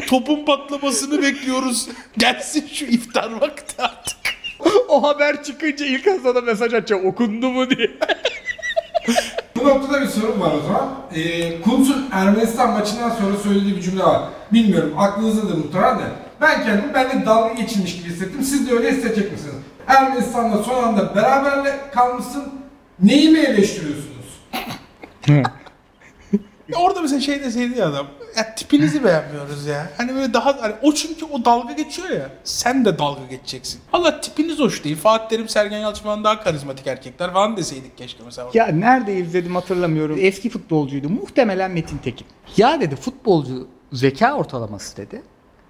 Topun 0.07 0.45
patlamasını 0.45 1.21
bekliyoruz. 1.21 1.87
Gelsin 2.17 2.69
şu 2.73 2.85
iftar 2.85 3.31
vakti 3.31 3.81
artık. 3.81 4.17
O 4.87 5.03
haber 5.03 5.43
çıkınca 5.43 5.85
ilk 5.85 6.07
sana 6.23 6.41
mesaj 6.41 6.73
atacak 6.73 7.05
okundu 7.05 7.49
mu 7.49 7.69
diye. 7.69 7.91
Bu 9.55 9.67
noktada 9.67 10.01
bir 10.01 10.07
sorun 10.07 10.41
var 10.41 10.51
o 10.53 10.61
zaman. 10.67 10.89
Ee, 11.15 11.61
Kuntz'un 11.61 12.09
Ermenistan 12.11 12.71
maçından 12.71 13.09
sonra 13.09 13.37
söylediği 13.43 13.75
bir 13.75 13.81
cümle 13.81 14.03
var. 14.03 14.21
Bilmiyorum 14.53 14.93
aklınızdadır 14.97 15.57
muhtemelen 15.57 15.99
de. 15.99 16.03
Ben 16.41 16.63
kendimi 16.63 16.93
benimle 16.93 17.25
dalga 17.25 17.53
geçilmiş 17.53 17.97
gibi 17.97 18.09
hissettim. 18.09 18.43
Siz 18.43 18.69
de 18.69 18.73
öyle 18.73 18.91
hissedecek 18.91 19.31
misiniz? 19.31 19.55
Ermenistan'la 19.87 20.63
son 20.63 20.83
anda 20.83 21.15
beraberle 21.15 21.79
kalmışsın. 21.93 22.43
Neyi 22.99 23.29
mi 23.29 23.39
eleştiriyorsunuz? 23.39 24.39
Ya 25.27 25.43
orada 26.77 27.01
mesela 27.01 27.21
şey 27.21 27.43
deseydi 27.43 27.79
ya 27.79 27.89
adam. 27.89 28.07
Ya 28.37 28.55
tipinizi 28.55 29.03
beğenmiyoruz 29.03 29.65
ya. 29.65 29.89
Hani 29.97 30.15
böyle 30.15 30.33
daha 30.33 30.61
hani 30.61 30.73
o 30.81 30.93
çünkü 30.93 31.25
o 31.25 31.45
dalga 31.45 31.73
geçiyor 31.73 32.09
ya. 32.09 32.29
Sen 32.43 32.85
de 32.85 32.99
dalga 32.99 33.25
geçeceksin. 33.29 33.81
Allah 33.93 34.21
tipiniz 34.21 34.59
hoş 34.59 34.83
değil. 34.83 34.95
Fatih 34.97 35.29
Terim, 35.29 35.49
Sergen 35.49 35.79
Yalçın 35.79 36.03
falan 36.03 36.23
daha 36.23 36.43
karizmatik 36.43 36.87
erkekler 36.87 37.33
falan 37.33 37.57
deseydik 37.57 37.97
keşke 37.97 38.23
mesela. 38.25 38.49
Ya 38.53 38.67
nerede 38.67 39.15
izledim 39.15 39.55
hatırlamıyorum. 39.55 40.17
Eski 40.21 40.49
futbolcuydu. 40.49 41.09
Muhtemelen 41.09 41.71
Metin 41.71 41.97
Tekin. 41.97 42.27
Ya 42.57 42.81
dedi 42.81 42.95
futbolcu 42.95 43.67
zeka 43.93 44.33
ortalaması 44.33 44.97
dedi. 44.97 45.21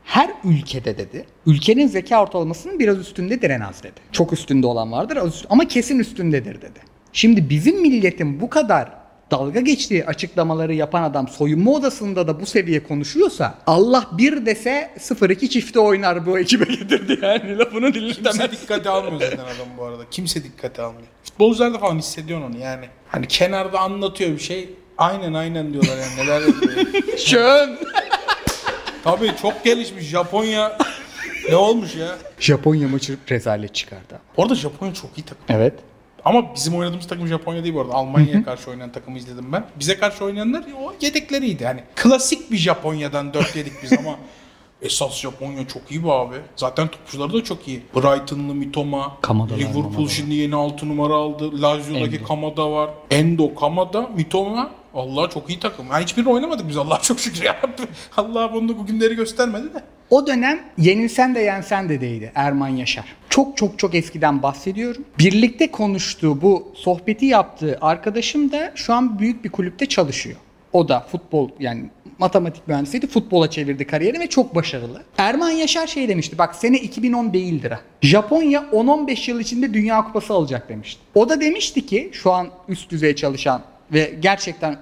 Her 0.03 0.29
ülkede 0.43 0.97
dedi. 0.97 1.25
Ülkenin 1.45 1.87
zeka 1.87 2.21
ortalamasının 2.23 2.79
biraz 2.79 2.97
üstündedir 2.97 3.49
en 3.49 3.59
az 3.59 3.83
dedi. 3.83 3.99
Çok 4.11 4.33
üstünde 4.33 4.67
olan 4.67 4.91
vardır 4.91 5.19
ama 5.49 5.67
kesin 5.67 5.99
üstündedir 5.99 6.61
dedi. 6.61 6.79
Şimdi 7.13 7.49
bizim 7.49 7.81
milletin 7.81 8.41
bu 8.41 8.49
kadar 8.49 8.98
dalga 9.31 9.59
geçtiği 9.59 10.05
açıklamaları 10.05 10.73
yapan 10.73 11.03
adam 11.03 11.27
soyunma 11.27 11.71
odasında 11.71 12.27
da 12.27 12.41
bu 12.41 12.45
seviye 12.45 12.83
konuşuyorsa 12.83 13.57
Allah 13.67 14.07
bir 14.11 14.45
dese 14.45 14.91
0-2 14.99 15.49
çifte 15.49 15.79
oynar 15.79 16.25
bu 16.25 16.39
ekibe 16.39 16.63
getirdi 16.63 17.19
yani 17.21 17.57
lafını 17.57 17.93
dinletemez. 17.93 18.37
Kimse 18.37 18.51
dikkate 18.51 18.89
almıyor 18.89 19.19
zaten 19.21 19.37
adam 19.37 19.67
bu 19.77 19.83
arada. 19.83 20.03
Kimse 20.11 20.43
dikkate 20.43 20.81
almıyor. 20.81 21.07
Futbolcular 21.23 21.73
da 21.73 21.77
falan 21.77 21.97
hissediyorsun 21.97 22.47
onu 22.47 22.57
yani. 22.57 22.85
Hani 23.07 23.27
kenarda 23.27 23.79
anlatıyor 23.79 24.31
bir 24.31 24.39
şey. 24.39 24.69
Aynen 24.97 25.33
aynen 25.33 25.73
diyorlar 25.73 25.97
yani 25.97 26.27
neler 26.27 26.41
yapıyor. 26.47 27.17
Şön. 27.17 27.77
Tabii 29.03 29.31
çok 29.41 29.63
gelişmiş 29.63 30.05
Japonya. 30.05 30.77
Ne 31.49 31.55
olmuş 31.55 31.95
ya? 31.95 32.17
Japonya 32.39 32.87
maçı 32.87 33.17
rezalet 33.29 33.75
çıkardı. 33.75 34.19
Orada 34.37 34.55
Japonya 34.55 34.93
çok 34.93 35.17
iyi 35.17 35.21
takım. 35.23 35.43
Evet. 35.49 35.73
Ama 36.25 36.55
bizim 36.55 36.75
oynadığımız 36.75 37.07
takım 37.07 37.27
Japonya 37.27 37.63
değil 37.63 37.75
bu 37.75 37.81
arada. 37.81 37.93
Almanya'ya 37.93 38.43
karşı 38.43 38.69
oynayan 38.71 38.91
takımı 38.91 39.17
izledim 39.17 39.51
ben. 39.53 39.65
Bize 39.79 39.97
karşı 39.97 40.25
oynayanlar 40.25 40.63
o 40.83 40.93
yedekleriydi. 41.01 41.65
Hani 41.65 41.83
klasik 41.95 42.51
bir 42.51 42.57
Japonya'dan 42.57 43.33
4 43.33 43.55
yedik 43.55 43.73
biz 43.83 43.93
ama 43.93 44.15
esas 44.81 45.19
Japonya 45.19 45.67
çok 45.67 45.91
iyi 45.91 46.03
be 46.03 46.11
abi. 46.11 46.35
Zaten 46.55 46.87
topçuları 46.87 47.33
da 47.33 47.43
çok 47.43 47.67
iyi. 47.67 47.83
Brighton'lı 47.95 48.55
Mitoma, 48.55 49.17
Kamada 49.21 49.53
var, 49.53 49.59
Liverpool 49.59 49.83
Kamada 49.83 50.03
var. 50.03 50.09
şimdi 50.09 50.33
yeni 50.35 50.55
6 50.55 50.89
numara 50.89 51.13
aldı. 51.13 51.61
Lazio'daki 51.61 52.15
Endo. 52.15 52.27
Kamada 52.27 52.71
var. 52.71 52.89
Endo, 53.11 53.55
Kamada, 53.55 54.01
Mitoma. 54.01 54.71
Allah 54.95 55.29
çok 55.29 55.49
iyi 55.49 55.59
takım. 55.59 55.85
Yani 55.91 56.03
hiçbirini 56.03 56.29
oynamadık 56.29 56.69
biz 56.69 56.77
Allah 56.77 56.99
çok 57.01 57.19
şükür 57.19 57.43
ya. 57.43 57.61
Allah 58.17 58.53
bunu 58.53 58.77
bu 58.77 58.85
günleri 58.85 59.15
göstermedi 59.15 59.73
de. 59.73 59.83
O 60.09 60.27
dönem 60.27 60.59
yenilsen 60.77 61.35
de 61.35 61.39
yensen 61.39 61.89
de 61.89 62.01
değildi 62.01 62.31
Erman 62.35 62.67
Yaşar. 62.67 63.05
Çok 63.29 63.57
çok 63.57 63.79
çok 63.79 63.95
eskiden 63.95 64.43
bahsediyorum. 64.43 65.05
Birlikte 65.19 65.71
konuştuğu 65.71 66.41
bu 66.41 66.71
sohbeti 66.75 67.25
yaptığı 67.25 67.77
arkadaşım 67.81 68.51
da 68.51 68.71
şu 68.75 68.93
an 68.93 69.19
büyük 69.19 69.43
bir 69.43 69.49
kulüpte 69.49 69.85
çalışıyor. 69.85 70.37
O 70.73 70.89
da 70.89 70.99
futbol 71.11 71.49
yani 71.59 71.85
matematik 72.17 72.67
mühendisiydi. 72.67 73.07
Futbola 73.07 73.49
çevirdi 73.49 73.87
kariyerini 73.87 74.19
ve 74.19 74.27
çok 74.27 74.55
başarılı. 74.55 75.01
Erman 75.17 75.49
Yaşar 75.49 75.87
şey 75.87 76.07
demişti. 76.07 76.37
Bak 76.37 76.55
sene 76.55 76.77
2010 76.77 77.33
değildir 77.33 77.71
ha. 77.71 77.79
Japonya 78.01 78.61
10-15 78.71 79.29
yıl 79.31 79.39
içinde 79.39 79.73
Dünya 79.73 80.03
Kupası 80.03 80.33
alacak 80.33 80.69
demişti. 80.69 81.01
O 81.15 81.29
da 81.29 81.41
demişti 81.41 81.85
ki 81.85 82.09
şu 82.13 82.31
an 82.31 82.47
üst 82.67 82.91
düzey 82.91 83.15
çalışan 83.15 83.61
ve 83.93 84.15
gerçekten 84.19 84.77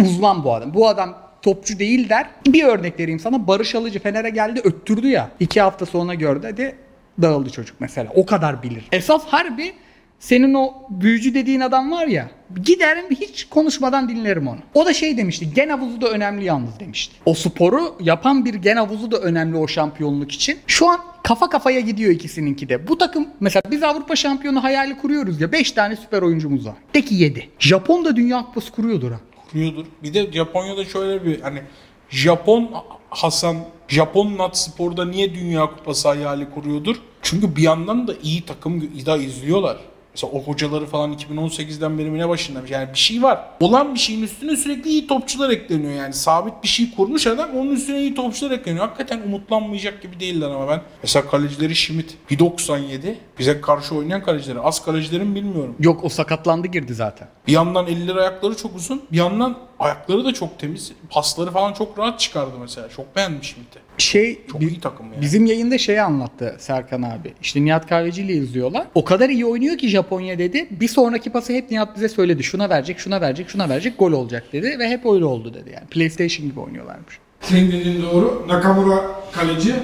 uzman 0.00 0.44
bu 0.44 0.54
adam. 0.54 0.74
Bu 0.74 0.88
adam 0.88 1.29
topçu 1.42 1.78
değil 1.78 2.08
der. 2.08 2.26
Bir 2.46 2.64
örnek 2.64 3.00
vereyim 3.00 3.20
sana. 3.20 3.46
Barış 3.46 3.74
Alıcı 3.74 3.98
Fener'e 3.98 4.30
geldi 4.30 4.60
öttürdü 4.64 5.08
ya. 5.08 5.30
İki 5.40 5.60
hafta 5.60 5.86
sonra 5.86 6.14
gördü 6.14 6.46
hadi 6.50 6.76
dağıldı 7.22 7.50
çocuk 7.50 7.76
mesela. 7.80 8.12
O 8.14 8.26
kadar 8.26 8.62
bilir. 8.62 8.84
Esas 8.92 9.24
harbi 9.24 9.72
senin 10.18 10.54
o 10.54 10.74
büyücü 10.90 11.34
dediğin 11.34 11.60
adam 11.60 11.90
var 11.90 12.06
ya 12.06 12.30
giderim 12.64 13.04
hiç 13.10 13.44
konuşmadan 13.44 14.08
dinlerim 14.08 14.48
onu. 14.48 14.58
O 14.74 14.86
da 14.86 14.92
şey 14.92 15.16
demişti 15.16 15.54
gen 15.54 15.68
havuzu 15.68 16.00
da 16.00 16.08
önemli 16.08 16.44
yalnız 16.44 16.80
demişti. 16.80 17.16
O 17.26 17.34
sporu 17.34 17.96
yapan 18.00 18.44
bir 18.44 18.54
gen 18.54 18.76
havuzu 18.76 19.10
da 19.10 19.18
önemli 19.18 19.56
o 19.56 19.68
şampiyonluk 19.68 20.32
için. 20.32 20.58
Şu 20.66 20.88
an 20.88 21.00
kafa 21.22 21.48
kafaya 21.48 21.80
gidiyor 21.80 22.12
ikisininki 22.12 22.68
de. 22.68 22.88
Bu 22.88 22.98
takım 22.98 23.28
mesela 23.40 23.62
biz 23.70 23.82
Avrupa 23.82 24.16
şampiyonu 24.16 24.64
hayali 24.64 24.96
kuruyoruz 24.96 25.40
ya 25.40 25.52
5 25.52 25.72
tane 25.72 25.96
süper 25.96 26.22
oyuncumuz 26.22 26.66
var. 26.66 26.74
De 26.94 27.02
ki 27.02 27.14
7. 27.14 27.48
Japon 27.58 28.04
da 28.04 28.16
Dünya 28.16 28.44
Kupası 28.44 28.72
kuruyordur 28.72 29.12
ha. 29.12 29.20
Kuruyordur. 29.52 29.86
Bir 30.02 30.14
de 30.14 30.32
Japonya'da 30.32 30.84
şöyle 30.84 31.24
bir 31.24 31.40
hani 31.40 31.62
Japon 32.10 32.70
Hasan 33.10 33.56
Japon 33.88 34.38
Nat 34.38 34.58
Spor'da 34.58 35.04
niye 35.04 35.34
Dünya 35.34 35.66
Kupası 35.66 36.08
hayali 36.08 36.50
kuruyordur? 36.50 36.96
Çünkü 37.22 37.56
bir 37.56 37.62
yandan 37.62 38.08
da 38.08 38.14
iyi 38.22 38.42
takım 38.42 39.06
da 39.06 39.16
izliyorlar. 39.16 39.76
Mesela 40.14 40.32
o 40.32 40.42
hocaları 40.42 40.86
falan 40.86 41.12
2018'den 41.12 41.98
beri 41.98 42.18
ne 42.18 42.28
başındamış. 42.28 42.70
Yani 42.70 42.88
bir 42.92 42.98
şey 42.98 43.22
var. 43.22 43.40
Olan 43.60 43.94
bir 43.94 43.98
şeyin 43.98 44.22
üstüne 44.22 44.56
sürekli 44.56 44.90
iyi 44.90 45.06
topçular 45.06 45.50
ekleniyor. 45.50 45.92
Yani 45.92 46.14
sabit 46.14 46.62
bir 46.62 46.68
şey 46.68 46.94
kurmuş 46.96 47.26
adam 47.26 47.50
onun 47.56 47.70
üstüne 47.70 48.00
iyi 48.00 48.14
topçular 48.14 48.50
ekleniyor. 48.50 48.84
Hakikaten 48.86 49.22
umutlanmayacak 49.26 50.02
gibi 50.02 50.20
değiller 50.20 50.50
ama 50.50 50.68
ben. 50.68 50.82
Mesela 51.02 51.26
kalecileri 51.30 51.76
Schmidt 51.76 52.14
1.97. 52.30 53.14
Bize 53.38 53.60
karşı 53.60 53.94
oynayan 53.94 54.22
kalecileri. 54.22 54.60
Az 54.60 54.84
kalecilerin 54.84 55.34
bilmiyorum. 55.34 55.76
Yok 55.80 56.04
o 56.04 56.08
sakatlandı 56.08 56.66
girdi 56.66 56.94
zaten. 56.94 57.28
Bir 57.46 57.52
yandan 57.52 57.86
elleri 57.86 58.20
ayakları 58.20 58.56
çok 58.56 58.76
uzun. 58.76 59.02
Bir 59.12 59.16
yandan 59.16 59.58
ayakları 59.78 60.24
da 60.24 60.34
çok 60.34 60.58
temiz. 60.58 60.92
Pasları 61.10 61.50
falan 61.50 61.72
çok 61.72 61.98
rahat 61.98 62.20
çıkardı 62.20 62.52
mesela. 62.60 62.88
Çok 62.88 63.16
beğendim 63.16 63.44
Schmidt'i. 63.44 63.78
Şey 64.00 64.40
Çok 64.52 64.62
iyi 64.62 64.80
takım 64.80 65.12
yani. 65.12 65.22
Bizim 65.22 65.46
yayında 65.46 65.78
şeyi 65.78 66.02
anlattı 66.02 66.56
Serkan 66.58 67.02
abi. 67.02 67.34
İşte 67.42 67.64
Nihat 67.64 67.88
Kahveci 67.88 68.22
ile 68.22 68.32
izliyorlar. 68.32 68.86
O 68.94 69.04
kadar 69.04 69.28
iyi 69.28 69.46
oynuyor 69.46 69.78
ki 69.78 69.88
Japonya 69.88 70.38
dedi. 70.38 70.68
Bir 70.70 70.88
sonraki 70.88 71.30
pası 71.30 71.52
hep 71.52 71.70
Nihat 71.70 71.96
bize 71.96 72.08
söyledi. 72.08 72.42
Şuna 72.42 72.70
verecek, 72.70 72.98
şuna 72.98 73.20
verecek, 73.20 73.50
şuna 73.50 73.68
verecek. 73.68 73.98
Gol 73.98 74.12
olacak 74.12 74.44
dedi. 74.52 74.78
Ve 74.78 74.88
hep 74.88 75.06
öyle 75.06 75.24
oldu 75.24 75.54
dedi 75.54 75.70
yani. 75.74 75.86
PlayStation 75.86 76.48
gibi 76.48 76.60
oynuyorlarmış. 76.60 77.18
Senin 77.40 77.72
dediğin 77.72 78.02
doğru. 78.02 78.44
Nakamura 78.48 79.00
kaleci 79.32 79.74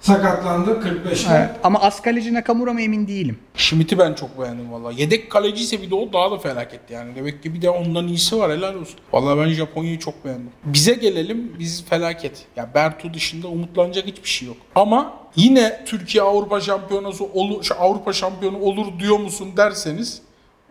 sakatlandı 0.00 0.70
45'te. 0.70 1.28
Evet. 1.34 1.50
Ama 1.64 1.80
az 1.80 2.02
kaleci 2.02 2.34
Nakamura 2.34 2.72
mı 2.72 2.82
emin 2.82 3.08
değilim. 3.08 3.38
Schmidt'i 3.56 3.98
ben 3.98 4.14
çok 4.14 4.40
beğendim 4.40 4.72
valla. 4.72 4.92
Yedek 4.92 5.30
kaleciyse 5.30 5.82
bir 5.82 5.90
de 5.90 5.94
o 5.94 6.12
daha 6.12 6.30
da 6.30 6.38
felaket 6.38 6.80
yani. 6.90 7.14
Demek 7.16 7.42
ki 7.42 7.54
bir 7.54 7.62
de 7.62 7.70
ondan 7.70 8.08
iyisi 8.08 8.38
var 8.38 8.52
helal 8.52 8.74
olsun. 8.74 8.96
Valla 9.12 9.44
ben 9.44 9.48
Japonya'yı 9.48 9.98
çok 9.98 10.24
beğendim. 10.24 10.50
Bize 10.64 10.94
gelelim 10.94 11.52
biz 11.58 11.84
felaket. 11.84 12.46
Yani 12.56 12.68
Bertu 12.74 13.14
dışında 13.14 13.48
umutlanacak 13.48 14.06
hiçbir 14.06 14.28
şey 14.28 14.48
yok. 14.48 14.56
Ama 14.74 15.14
yine 15.36 15.84
Türkiye 15.86 16.24
Avrupa 16.24 16.60
şampiyonası 16.60 17.24
olur, 17.24 17.68
Avrupa 17.78 18.12
şampiyonu 18.12 18.58
olur 18.58 18.86
diyor 19.00 19.18
musun 19.18 19.48
derseniz 19.56 20.22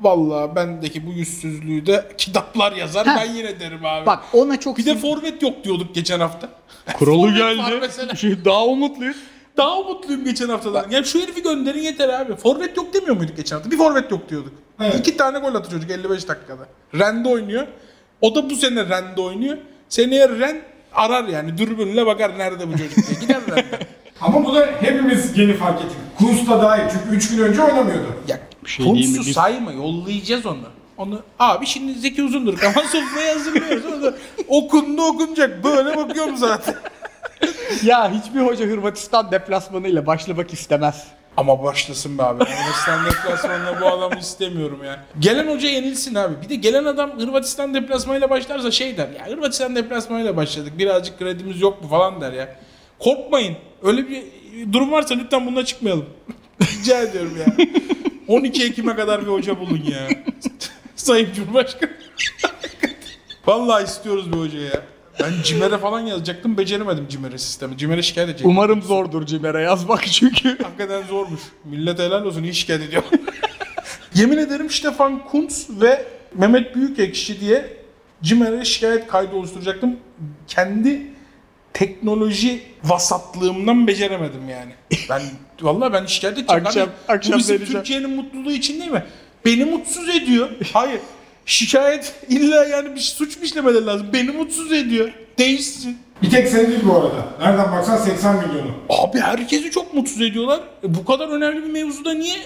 Valla 0.02 0.56
bendeki 0.56 1.08
bu 1.08 1.12
yüzsüzlüğü 1.12 1.86
de 1.86 2.12
kitaplar 2.18 2.72
yazar 2.72 3.08
Ha. 3.08 3.16
ben 3.20 3.34
yine 3.34 3.60
derim 3.60 3.86
abi. 3.86 4.06
Bak 4.06 4.20
ona 4.34 4.60
çok 4.60 4.78
bir 4.78 4.86
de 4.86 4.96
forvet 4.96 5.42
yok 5.42 5.64
diyorduk 5.64 5.96
geçen 5.96 6.20
hafta. 6.20 6.50
Kuralı 6.94 7.80
mesela. 7.82 8.16
Şey, 8.16 8.46
daha 8.46 8.66
umutluyuz. 8.66 9.18
Daha 9.58 9.80
umutluyum 9.80 10.24
geçen 10.24 10.50
haftadan. 10.50 10.86
Yani 10.90 11.06
şu 11.06 11.20
herifi 11.20 11.44
gönderin 11.44 11.82
yeter 11.82 12.10
abi. 12.10 12.36
Forvet 12.36 12.78
yok 12.78 12.94
demiyor 12.94 13.16
muyduk 13.16 13.38
geçen 13.38 13.56
hafta? 13.56 13.72
Bir 13.72 13.78
forvet 13.78 14.12
yok 14.12 14.30
diyorduk. 14.30 14.54
Evet. 14.82 14.96
İki 15.00 15.18
tane 15.18 15.40
gol 15.40 15.56
attı 15.56 15.72
çocuk 15.72 15.92
55 15.92 16.28
dakikada. 16.28 16.68
Rende 16.96 17.30
oynuyor. 17.30 17.68
O 18.22 18.36
da 18.36 18.50
bu 18.50 18.56
sene 18.56 18.90
Rende 18.90 19.22
oynuyor. 19.22 19.58
Seneye 19.90 20.30
Ren 20.30 20.62
arar 20.94 21.24
yani 21.24 21.58
dürbünle 21.58 22.06
bakar 22.06 22.38
nerede 22.38 22.68
bu 22.68 22.78
çocuk 22.78 22.96
diye. 23.08 23.20
Gider 23.22 23.42
Rende. 23.50 23.80
Ama 24.22 24.46
bu 24.46 24.56
da 24.56 24.70
hepimiz 24.82 25.38
yeni 25.38 25.54
fark 25.54 25.82
ettik. 25.82 25.98
Kunz 26.18 26.50
da 26.50 26.62
dahil 26.62 26.84
çünkü 26.92 27.16
3 27.16 27.30
gün 27.30 27.44
önce 27.44 27.62
oynamıyordu. 27.62 28.08
Ya 28.28 28.40
şey 28.70 28.86
diyeyim 28.86 29.12
mi? 29.12 29.16
Kuntz'u 29.16 29.30
Biz- 29.30 29.36
sayma 29.36 29.72
yollayacağız 29.72 30.46
onu. 30.46 30.58
Onu 30.98 31.22
abi 31.40 31.66
şimdi 31.66 32.00
Zeki 32.00 32.24
Uzundur 32.24 32.58
kalan 32.58 32.74
sofraya 32.88 33.36
hazırlıyoruz. 33.36 33.86
Onu 33.86 34.14
okundu 34.48 35.02
okunacak. 35.02 35.64
Böyle 35.64 35.98
bakıyorum 35.98 36.38
zaten. 36.38 36.76
ya 37.84 38.12
hiçbir 38.14 38.40
hoca 38.40 38.66
Hırvatistan 38.66 39.32
deplasmanıyla 39.32 40.06
başlamak 40.06 40.54
istemez. 40.54 41.08
Ama 41.38 41.64
başlasın 41.64 42.18
be 42.18 42.24
abi. 42.24 42.44
Hırvatistan 42.44 43.06
deplasmanına 43.06 43.82
bu 43.82 43.86
adamı 43.88 44.20
istemiyorum 44.20 44.80
ya. 44.86 45.04
Gelen 45.20 45.56
hoca 45.56 45.70
yenilsin 45.70 46.16
abi. 46.16 46.42
Bir 46.42 46.50
de 46.50 46.56
gelen 46.56 46.86
adam 46.86 47.20
Hırvatistan 47.20 47.74
deplasmanıyla 47.74 48.30
başlarsa 48.30 48.72
şey 48.72 48.98
der. 48.98 49.08
Ya 49.20 49.28
Hırvatistan 49.28 49.76
deplasmanıyla 49.76 50.38
başladık. 50.38 50.74
Birazcık 50.78 51.20
kredimiz 51.20 51.62
yok 51.62 51.84
mu 51.84 51.90
falan 51.90 52.22
der 52.22 52.34
ya. 52.34 52.56
Korkmayın. 53.00 53.56
Öyle 53.84 54.10
bir 54.10 54.24
durum 54.74 54.92
varsa 54.92 55.16
lütfen 55.16 55.46
bununla 55.48 55.66
çıkmayalım. 55.66 56.06
Rica 56.62 57.00
ediyorum 57.02 57.38
ya. 57.40 57.66
12 58.30 58.64
Ekim'e 58.64 58.96
kadar 58.96 59.22
bir 59.22 59.28
hoca 59.28 59.60
bulun 59.60 59.84
ya. 59.92 60.08
Sayın 60.96 61.34
Cumhurbaşkanı. 61.34 61.92
Vallahi 63.48 63.84
istiyoruz 63.84 64.34
bir 64.34 64.38
hoca 64.38 64.60
ya. 64.60 64.82
Ben 65.20 65.32
CİMER'e 65.44 65.78
falan 65.78 66.00
yazacaktım. 66.00 66.58
Beceremedim 66.58 67.08
CİMER'e 67.10 67.38
sistemi. 67.38 67.78
CİMER'e 67.78 68.02
şikayet 68.02 68.30
edecektim. 68.30 68.52
Umarım 68.52 68.82
zordur 68.82 69.26
Cimer'e 69.26 69.62
yazmak 69.62 70.06
çünkü. 70.06 70.58
Hakikaten 70.64 71.04
zormuş. 71.04 71.42
Millet 71.66 72.00
helal 72.00 72.26
olsun 72.26 72.44
iyi 72.44 72.54
şikayet 72.54 72.84
ediyor. 72.84 73.04
Yemin 74.16 74.38
ederim 74.38 74.70
Stefan 74.70 75.26
Kuntz 75.26 75.82
ve 75.82 76.06
Mehmet 76.34 76.76
Büyükekşi 76.76 77.40
diye 77.40 77.78
CİMER'e 78.22 78.66
şikayet 78.66 79.08
kaydı 79.08 79.36
oluşturacaktım. 79.36 79.98
Kendi 80.48 81.02
teknoloji 81.74 82.62
vasatlığımdan 82.84 83.88
beceremedim 83.88 84.50
yani. 84.50 84.72
Ben 85.10 85.22
vallahi 85.62 85.94
ben 85.94 86.06
şikayet 86.06 86.38
edeceğim. 86.38 86.66
Akşam- 86.66 86.90
Hani 87.08 87.18
akşam 87.18 87.34
bu 87.34 87.38
bizim. 87.38 87.66
Türkiye'nin 87.66 88.10
mutluluğu 88.10 88.52
için 88.52 88.80
değil 88.80 88.92
mi? 88.92 89.04
Beni 89.46 89.66
mutsuz 89.66 90.10
ediyor. 90.10 90.50
Hayır. 90.74 91.00
Şikayet 91.46 92.14
illa 92.30 92.66
yani 92.66 92.96
bir 92.96 93.00
suç 93.00 93.38
mu 93.38 93.44
işlemeleri 93.44 93.86
lazım? 93.86 94.08
Beni 94.14 94.32
mutsuz 94.32 94.72
ediyor. 94.72 95.12
Değişsin. 95.38 95.98
Bir 96.22 96.30
tek 96.30 96.48
sen 96.48 96.68
değil 96.68 96.80
bu 96.86 96.96
arada. 96.96 97.26
Nereden 97.40 97.72
baksan 97.72 97.98
80 97.98 98.36
milyonu. 98.36 98.72
Abi 98.90 99.20
herkesi 99.20 99.72
çok 99.72 99.94
mutsuz 99.94 100.22
ediyorlar. 100.22 100.60
E, 100.84 100.96
bu 100.96 101.06
kadar 101.06 101.28
önemli 101.28 101.64
bir 101.64 101.70
mevzuda 101.72 102.14
niye 102.14 102.38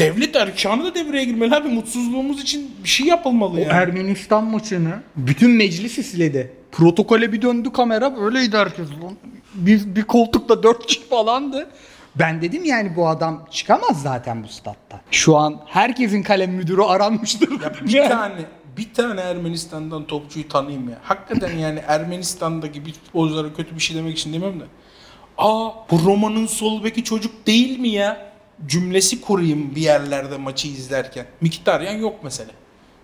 devlet 0.00 0.36
erkanı 0.36 0.84
da 0.84 0.94
devreye 0.94 1.24
girmeli 1.24 1.54
abi? 1.54 1.68
Mutsuzluğumuz 1.68 2.42
için 2.42 2.70
bir 2.84 2.88
şey 2.88 3.06
yapılmalı 3.06 3.60
yani. 3.60 3.72
Ermenistan 3.72 4.44
maçını 4.44 5.02
bütün 5.16 5.50
meclis 5.50 5.98
izledi. 5.98 6.52
Protokole 6.72 7.32
bir 7.32 7.42
döndü 7.42 7.72
kamera 7.72 8.16
böyleydi 8.16 8.56
herkes. 8.56 8.88
Lan 8.90 9.16
Bir, 9.54 9.96
bir 9.96 10.02
koltukta 10.02 10.62
dört 10.62 10.86
kişi 10.86 11.08
falandı. 11.08 11.70
Ben 12.14 12.42
dedim 12.42 12.64
yani 12.64 12.96
bu 12.96 13.08
adam 13.08 13.46
çıkamaz 13.50 14.02
zaten 14.02 14.44
bu 14.44 14.48
statta. 14.48 15.00
Şu 15.10 15.36
an 15.36 15.60
herkesin 15.66 16.22
kalem 16.22 16.52
müdürü 16.52 16.82
aranmıştır. 16.82 17.50
Ya 17.50 17.72
bir 17.86 18.08
tane 18.08 18.44
bir 18.76 18.94
tane 18.94 19.20
Ermenistan'dan 19.20 20.04
topçuyu 20.04 20.48
tanıyayım 20.48 20.88
ya. 20.88 20.98
Hakikaten 21.02 21.58
yani 21.58 21.80
Ermenistan'daki 21.86 22.86
bir 22.86 22.92
futbolculara 22.92 23.54
kötü 23.54 23.74
bir 23.74 23.80
şey 23.80 23.96
demek 23.96 24.18
için 24.18 24.32
demem 24.32 24.60
de. 24.60 24.64
Aa 25.38 25.70
bu 25.90 26.00
Roma'nın 26.04 26.46
sol 26.46 26.84
beki 26.84 27.04
çocuk 27.04 27.46
değil 27.46 27.78
mi 27.78 27.88
ya? 27.88 28.29
Cümlesi 28.66 29.20
kurayım 29.20 29.74
bir 29.74 29.80
yerlerde 29.80 30.36
maçı 30.36 30.68
izlerken. 30.68 31.26
Miktaryan 31.40 31.94
yok 31.94 32.14
mesela. 32.22 32.50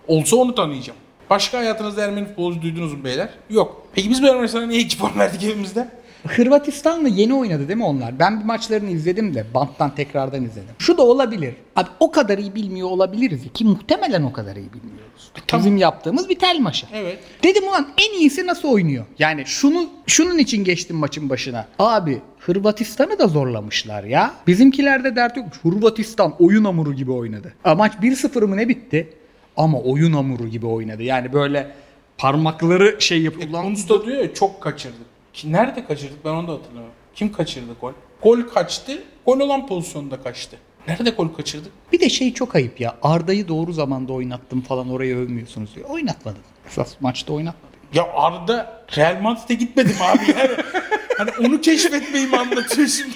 Olsa 0.07 0.35
onu 0.35 0.55
tanıyacağım. 0.55 0.99
Başka 1.29 1.57
hayatınızda 1.57 2.03
Ermeni 2.03 2.25
futbolcu 2.27 2.61
duydunuz 2.61 2.93
mu 2.93 3.03
beyler? 3.03 3.29
Yok. 3.49 3.87
Peki 3.93 4.09
biz 4.09 4.23
bu 4.23 4.27
Ermenistan'a 4.27 4.65
niye 4.65 4.79
iki 4.81 4.97
puan 4.97 5.19
verdik 5.19 5.43
evimizde? 5.43 5.87
Hırvatistan'la 6.27 7.07
yeni 7.07 7.33
oynadı 7.33 7.67
değil 7.67 7.77
mi 7.77 7.85
onlar? 7.85 8.19
Ben 8.19 8.39
bir 8.39 8.45
maçlarını 8.45 8.89
izledim 8.89 9.33
de 9.35 9.45
banttan 9.53 9.95
tekrardan 9.95 10.43
izledim. 10.43 10.75
Şu 10.79 10.97
da 10.97 11.01
olabilir. 11.01 11.53
Abi 11.75 11.89
o 11.99 12.11
kadar 12.11 12.37
iyi 12.37 12.55
bilmiyor 12.55 12.89
olabiliriz 12.89 13.41
ki 13.53 13.65
muhtemelen 13.65 14.23
o 14.23 14.33
kadar 14.33 14.55
iyi 14.55 14.73
bilmiyoruz. 14.73 15.31
tamam. 15.47 15.65
Bizim 15.65 15.77
yaptığımız 15.77 16.29
bir 16.29 16.39
tel 16.39 16.59
maşa. 16.59 16.87
Evet. 16.93 17.19
Dedim 17.43 17.67
ulan 17.67 17.87
en 17.97 18.19
iyisi 18.19 18.47
nasıl 18.47 18.67
oynuyor? 18.67 19.05
Yani 19.19 19.45
şunu 19.45 19.89
şunun 20.07 20.37
için 20.37 20.63
geçtim 20.63 20.97
maçın 20.97 21.29
başına. 21.29 21.67
Abi 21.79 22.21
Hırvatistan'ı 22.47 23.19
da 23.19 23.27
zorlamışlar 23.27 24.03
ya. 24.03 24.33
Bizimkilerde 24.47 25.15
dert 25.15 25.37
yokmuş. 25.37 25.57
Hırvatistan 25.63 26.35
oyun 26.39 26.65
hamuru 26.65 26.93
gibi 26.93 27.11
oynadı. 27.11 27.53
A, 27.63 27.75
maç 27.75 27.93
1-0 28.01 28.45
mı 28.45 28.57
ne 28.57 28.69
bitti? 28.69 29.13
Ama 29.57 29.79
oyun 29.79 30.13
hamuru 30.13 30.47
gibi 30.47 30.65
oynadı. 30.65 31.03
Yani 31.03 31.33
böyle 31.33 31.71
parmakları 32.17 33.01
şey 33.01 33.21
yapıyor. 33.21 33.49
Ulan 33.49 33.63
Kunz 33.63 33.89
da 33.89 34.05
diyor 34.05 34.17
ya 34.23 34.33
çok 34.33 34.61
kaçırdık. 34.61 35.05
Ki 35.33 35.51
nerede 35.53 35.85
kaçırdık 35.85 36.25
ben 36.25 36.29
onu 36.29 36.47
da 36.47 36.51
hatırlamıyorum. 36.51 36.93
Kim 37.15 37.31
kaçırdı 37.31 37.75
gol? 37.81 37.91
Gol 38.23 38.41
kaçtı. 38.41 39.03
Gol 39.25 39.39
olan 39.39 39.67
pozisyonda 39.67 40.21
kaçtı. 40.23 40.57
Nerede 40.87 41.09
gol 41.09 41.27
kaçırdık? 41.27 41.71
Bir 41.93 41.99
de 41.99 42.09
şey 42.09 42.33
çok 42.33 42.55
ayıp 42.55 42.81
ya. 42.81 42.95
Arda'yı 43.01 43.47
doğru 43.47 43.73
zamanda 43.73 44.13
oynattım 44.13 44.61
falan 44.61 44.89
oraya 44.89 45.15
övmüyorsunuz 45.17 45.75
diyor. 45.75 45.89
Oynatmadın. 45.89 46.41
Esas 46.67 46.93
maçta 46.99 47.33
oynatmadın. 47.33 47.77
Ya 47.93 48.07
Arda 48.13 48.83
Real 48.97 49.21
Madrid'e 49.21 49.53
gitmedim 49.53 49.95
abi 50.01 50.31
yani. 50.37 50.51
hani 51.17 51.29
onu 51.47 51.61
keşfetmeyi 51.61 52.27
mi 52.27 52.37
anlatıyor 52.37 52.87
şimdi? 52.87 53.15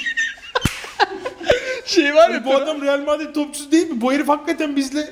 Şey 1.86 2.16
var 2.16 2.32
Hani 2.32 2.46
bu 2.46 2.56
adam 2.56 2.82
Real 2.82 3.02
Madrid 3.02 3.36
topçusu 3.36 3.72
değil 3.72 3.90
mi? 3.90 4.02
Bu 4.02 4.14
herif 4.14 4.28
hakikaten 4.28 4.76
bizle 4.76 5.10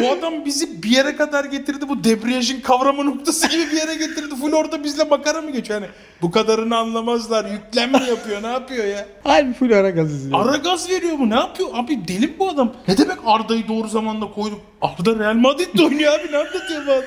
bu 0.00 0.10
adam 0.10 0.44
bizi 0.44 0.82
bir 0.82 0.90
yere 0.90 1.16
kadar 1.16 1.44
getirdi. 1.44 1.88
Bu 1.88 2.04
debriyajın 2.04 2.60
kavrama 2.60 3.02
noktası 3.02 3.48
gibi 3.48 3.70
bir 3.72 3.76
yere 3.76 3.94
getirdi. 3.94 4.34
Full 4.40 4.52
orada 4.52 4.84
bizle 4.84 5.04
makara 5.04 5.42
mı 5.42 5.50
geçiyor? 5.50 5.80
Hani 5.80 5.90
bu 6.22 6.30
kadarını 6.30 6.76
anlamazlar. 6.76 7.44
Yüklem 7.44 7.92
mi 7.92 8.02
yapıyor? 8.08 8.42
Ne 8.42 8.46
yapıyor 8.46 8.84
ya? 8.84 9.06
Harbi 9.24 9.52
full 9.54 9.70
ara 9.72 9.90
gaz 9.90 10.12
izliyor. 10.12 10.46
Ara 10.48 10.56
gaz 10.56 10.90
veriyor 10.90 11.12
mu? 11.16 11.30
Ne 11.30 11.34
yapıyor? 11.34 11.68
Abi 11.74 12.08
deli 12.08 12.26
mi 12.26 12.34
bu 12.38 12.48
adam? 12.48 12.72
Ne 12.88 12.98
demek 12.98 13.18
Arda'yı 13.26 13.68
doğru 13.68 13.88
zamanda 13.88 14.26
koyduk? 14.30 14.60
Arda 14.80 15.18
Real 15.24 15.34
Madrid'de 15.34 15.82
oynuyor 15.84 16.12
abi. 16.20 16.32
Ne 16.32 16.36
anlatıyor 16.36 16.86
bu 16.86 16.92
adam? 16.92 17.04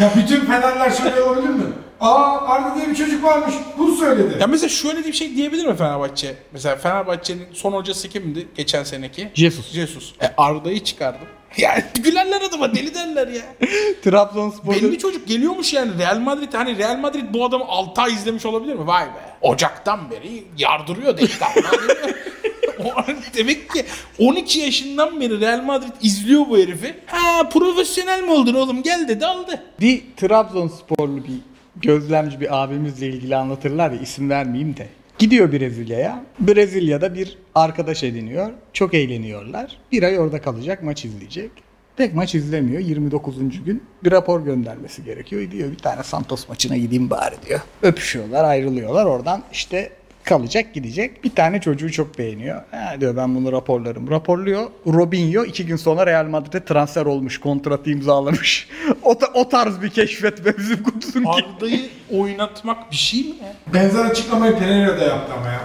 Ya 0.00 0.12
bütün 0.16 0.40
Fenerler 0.46 0.90
şöyle 0.90 1.22
olabilir 1.22 1.48
mi? 1.48 1.64
Aa 2.00 2.40
Arda 2.48 2.74
diye 2.76 2.88
bir 2.88 2.94
çocuk 2.94 3.24
varmış. 3.24 3.54
Bunu 3.78 3.96
söyledi. 3.96 4.36
Ya 4.40 4.46
mesela 4.46 4.68
şöyle 4.68 5.04
bir 5.04 5.12
şey 5.12 5.36
diyebilir 5.36 5.66
mi 5.66 5.76
Fenerbahçe? 5.76 6.34
Mesela 6.52 6.76
Fenerbahçe'nin 6.76 7.46
son 7.52 7.72
hocası 7.72 8.08
kimdi 8.08 8.48
geçen 8.56 8.82
seneki? 8.84 9.28
Jesus. 9.34 9.72
Jesus. 9.72 10.12
E 10.22 10.26
Arda'yı 10.36 10.84
çıkardım. 10.84 11.28
Yani 11.56 11.82
gülerler 12.04 12.40
adama 12.42 12.74
deli 12.74 12.94
derler 12.94 13.28
ya. 13.28 13.42
Trabzonspor'da 14.04 14.82
Belli 14.82 14.98
çocuk 14.98 15.28
geliyormuş 15.28 15.72
yani 15.72 15.98
Real 15.98 16.18
Madrid 16.18 16.52
hani 16.54 16.78
Real 16.78 16.98
Madrid 16.98 17.24
bu 17.34 17.44
adamı 17.44 17.64
6 17.64 18.02
ay 18.02 18.12
izlemiş 18.12 18.46
olabilir 18.46 18.74
mi? 18.74 18.86
Vay 18.86 19.04
be. 19.06 19.10
Ocaktan 19.42 20.10
beri 20.10 20.44
yardırıyor 20.58 21.18
delikanlı. 21.18 21.62
Demek 23.36 23.70
ki 23.70 23.84
12 24.18 24.60
yaşından 24.60 25.20
beri 25.20 25.40
Real 25.40 25.62
Madrid 25.62 25.92
izliyor 26.02 26.48
bu 26.48 26.58
herifi. 26.58 26.94
Ha 27.06 27.48
profesyonel 27.48 28.22
mi 28.22 28.30
oldun 28.30 28.54
oğlum 28.54 28.82
gel 28.82 29.08
dedi 29.08 29.26
aldı. 29.26 29.62
bir 29.80 30.02
Trabzonsporlu 30.16 31.16
bir 31.24 31.38
gözlemci 31.76 32.40
bir 32.40 32.62
abimizle 32.62 33.06
ilgili 33.06 33.36
anlatırlar 33.36 33.90
ya 33.90 34.00
isim 34.00 34.30
vermeyeyim 34.30 34.76
de. 34.76 34.88
Gidiyor 35.18 35.52
Brezilya'ya. 35.52 36.24
Brezilya'da 36.40 37.14
bir 37.14 37.38
arkadaş 37.54 38.02
ediniyor. 38.04 38.50
Çok 38.72 38.94
eğleniyorlar. 38.94 39.76
Bir 39.92 40.02
ay 40.02 40.18
orada 40.18 40.42
kalacak, 40.42 40.82
maç 40.82 41.04
izleyecek. 41.04 41.50
Tek 41.96 42.14
maç 42.14 42.34
izlemiyor. 42.34 42.80
29. 42.80 43.64
gün 43.64 43.82
bir 44.04 44.10
rapor 44.10 44.44
göndermesi 44.44 45.04
gerekiyor. 45.04 45.50
Diyor 45.50 45.70
bir 45.70 45.78
tane 45.78 46.02
Santos 46.02 46.48
maçına 46.48 46.76
gideyim 46.76 47.10
bari 47.10 47.34
diyor. 47.48 47.60
Öpüşüyorlar, 47.82 48.44
ayrılıyorlar. 48.44 49.04
Oradan 49.04 49.42
işte 49.52 49.90
kalacak 50.32 50.74
gidecek. 50.74 51.24
Bir 51.24 51.30
tane 51.30 51.60
çocuğu 51.60 51.92
çok 51.92 52.18
beğeniyor. 52.18 52.62
Ha 52.70 52.94
diyor 53.00 53.16
ben 53.16 53.34
bunu 53.34 53.52
raporlarım. 53.52 54.10
Raporluyor. 54.10 54.70
Robinho 54.86 55.44
iki 55.44 55.66
gün 55.66 55.76
sonra 55.76 56.06
Real 56.06 56.24
Madrid'e 56.26 56.64
transfer 56.64 57.06
olmuş. 57.06 57.40
Kontratı 57.40 57.90
imzalamış. 57.90 58.68
o, 59.02 59.18
ta- 59.18 59.30
o 59.34 59.48
tarz 59.48 59.82
bir 59.82 59.90
keşfetme 59.90 60.58
bizim 60.58 60.82
kutusun 60.82 61.22
ki. 61.22 61.28
Arda'yı 61.30 61.88
oynatmak 62.10 62.90
bir 62.90 62.96
şey 62.96 63.20
mi? 63.20 63.34
Benzer 63.74 64.04
açıklamayı 64.04 64.58
Pereira 64.58 65.00
da 65.00 65.04
yaptı 65.04 65.32
ama 65.38 65.46
ya. 65.46 65.60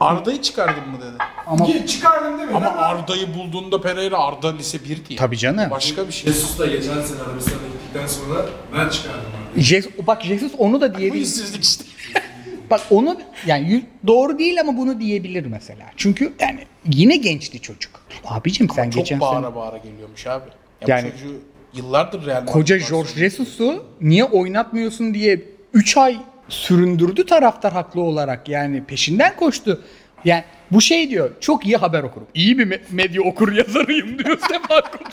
Arda'yı 0.00 0.42
çıkardın 0.42 0.88
mı 0.88 0.98
dedi. 1.00 1.24
Ama 1.46 1.66
Ki 1.66 1.86
Çıkardım 1.86 2.38
demedi 2.40 2.54
Ama 2.54 2.68
ama, 2.68 2.80
Arda'yı 2.82 3.34
bulduğunda 3.34 3.80
Pereira 3.80 4.18
Arda 4.18 4.56
lise 4.56 4.84
1 4.84 5.04
diye. 5.04 5.18
tabii 5.18 5.38
canım. 5.38 5.70
Başka 5.70 6.08
bir 6.08 6.12
şey. 6.12 6.32
Jesus 6.32 6.58
da 6.58 6.66
geçen 6.66 6.82
sene 7.02 7.22
Arabistan'a 7.28 7.66
gittikten 7.72 8.06
sonra 8.06 8.46
ben 8.74 8.88
çıkardım 8.88 9.20
abi. 9.54 9.60
Jesus, 9.62 9.92
bak 10.06 10.22
Jesus 10.24 10.52
onu 10.58 10.80
da 10.80 10.94
Bu 10.94 10.98
diyebilir. 10.98 11.22
işsizlik 11.22 11.64
işte. 11.64 11.84
Bak 12.70 12.80
onu 12.90 13.18
yani 13.46 13.82
doğru 14.06 14.38
değil 14.38 14.60
ama 14.60 14.76
bunu 14.76 15.00
diyebilir 15.00 15.46
mesela. 15.46 15.86
Çünkü 15.96 16.32
yani 16.40 16.60
yine 16.90 17.16
gençti 17.16 17.60
çocuk. 17.60 18.00
Abicim 18.24 18.70
sen 18.70 18.84
Çok 18.90 18.92
geçen 18.92 19.20
bağıra 19.20 19.42
sene 19.46 19.54
bağıra 19.54 19.76
geliyormuş 19.78 20.26
abi. 20.26 20.44
Ya 20.80 20.96
Yani- 20.96 21.08
bu 21.08 21.10
çocuğu 21.18 21.40
yıllardır 21.74 22.26
Real 22.26 22.40
Madrid 22.40 22.52
koca 22.52 22.78
Jorge 22.78 23.08
Jesus'u 23.08 23.84
niye 24.00 24.24
oynatmıyorsun 24.24 25.14
diye 25.14 25.40
3 25.74 25.96
ay 25.96 26.18
süründürdü 26.48 27.26
taraftar 27.26 27.72
haklı 27.72 28.00
olarak. 28.00 28.48
Yani 28.48 28.84
peşinden 28.84 29.36
koştu. 29.36 29.82
Yani 30.24 30.44
bu 30.70 30.80
şey 30.80 31.10
diyor 31.10 31.30
çok 31.40 31.66
iyi 31.66 31.76
haber 31.76 32.02
okurum. 32.02 32.26
İyi 32.34 32.58
bir 32.58 32.66
me- 32.66 32.80
medya 32.90 33.22
okur 33.22 33.52
yazarıyım 33.52 34.18
diyor 34.18 34.38
Sefa 34.52 34.80
Koç. 34.80 35.12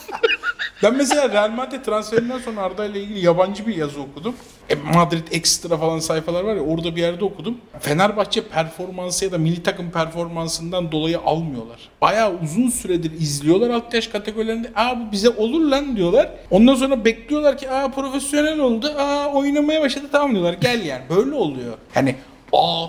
Ben 0.83 0.95
mesela 0.95 1.29
Real 1.29 1.49
Madrid 1.51 1.85
transferinden 1.85 2.39
sonra 2.39 2.61
Arda 2.61 2.85
ile 2.85 3.01
ilgili 3.01 3.25
yabancı 3.25 3.67
bir 3.67 3.75
yazı 3.75 4.01
okudum. 4.01 4.35
E, 4.69 4.75
Madrid 4.75 5.27
Extra 5.31 5.77
falan 5.77 5.99
sayfalar 5.99 6.43
var 6.43 6.55
ya 6.55 6.61
orada 6.61 6.95
bir 6.95 7.01
yerde 7.01 7.25
okudum. 7.25 7.57
Fenerbahçe 7.79 8.43
performansı 8.47 9.25
ya 9.25 9.31
da 9.31 9.37
milli 9.37 9.63
takım 9.63 9.91
performansından 9.91 10.91
dolayı 10.91 11.19
almıyorlar. 11.19 11.89
Bayağı 12.01 12.33
uzun 12.43 12.69
süredir 12.69 13.11
izliyorlar 13.11 13.69
alt 13.69 13.93
yaş 13.93 14.07
kategorilerinde. 14.07 14.71
Aa 14.75 14.99
bu 14.99 15.11
bize 15.11 15.29
olur 15.29 15.61
lan 15.61 15.95
diyorlar. 15.95 16.29
Ondan 16.51 16.75
sonra 16.75 17.05
bekliyorlar 17.05 17.57
ki 17.57 17.69
aa 17.69 17.87
profesyonel 17.91 18.59
oldu. 18.59 18.93
Aa 18.97 19.27
oynamaya 19.33 19.81
başladı 19.81 20.05
tamam 20.11 20.31
diyorlar. 20.31 20.53
Gel 20.53 20.85
yani 20.85 21.01
böyle 21.09 21.35
oluyor. 21.35 21.73
Yani 21.95 22.15
aa 22.53 22.87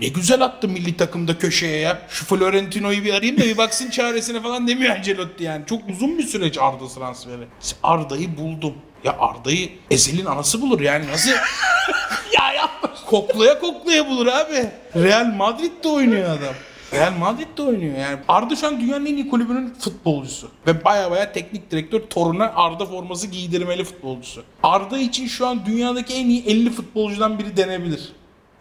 ne 0.00 0.08
güzel 0.08 0.44
attı 0.44 0.68
milli 0.68 0.96
takımda 0.96 1.38
köşeye 1.38 1.78
ya. 1.78 2.02
Şu 2.08 2.24
Florentino'yu 2.24 3.04
bir 3.04 3.14
arayayım 3.14 3.40
da 3.40 3.44
bir 3.44 3.56
baksın 3.56 3.90
çaresine 3.90 4.42
falan 4.42 4.68
demiyor 4.68 4.96
Ancelotti 4.96 5.44
yani. 5.44 5.66
Çok 5.66 5.88
uzun 5.88 6.18
bir 6.18 6.22
süreç 6.22 6.58
Arda 6.58 6.88
transferi. 6.88 7.44
Arda'yı 7.82 8.36
buldum. 8.36 8.74
Ya 9.04 9.16
Arda'yı 9.18 9.68
Ezel'in 9.90 10.26
anası 10.26 10.62
bulur 10.62 10.80
yani 10.80 11.08
nasıl? 11.08 11.30
ya 12.38 12.52
yapma. 12.52 12.90
Koklaya 13.06 13.58
koklaya 13.58 14.08
bulur 14.08 14.26
abi. 14.26 14.66
Real 14.96 15.26
Madrid'de 15.26 15.88
oynuyor 15.88 16.24
adam. 16.24 16.54
Real 16.92 17.12
Madrid'de 17.12 17.62
oynuyor 17.62 17.98
yani. 17.98 18.18
Arda 18.28 18.56
şu 18.56 18.66
an 18.66 18.80
dünyanın 18.80 19.06
en 19.06 19.16
iyi 19.16 19.28
kulübünün 19.28 19.74
futbolcusu. 19.74 20.50
Ve 20.66 20.84
baya 20.84 21.10
baya 21.10 21.32
teknik 21.32 21.70
direktör 21.70 22.00
toruna 22.00 22.52
Arda 22.56 22.86
forması 22.86 23.26
giydirmeli 23.26 23.84
futbolcusu. 23.84 24.42
Arda 24.62 24.98
için 24.98 25.26
şu 25.26 25.46
an 25.46 25.66
dünyadaki 25.66 26.14
en 26.14 26.28
iyi 26.28 26.46
50 26.46 26.70
futbolcudan 26.70 27.38
biri 27.38 27.56
denebilir. 27.56 28.12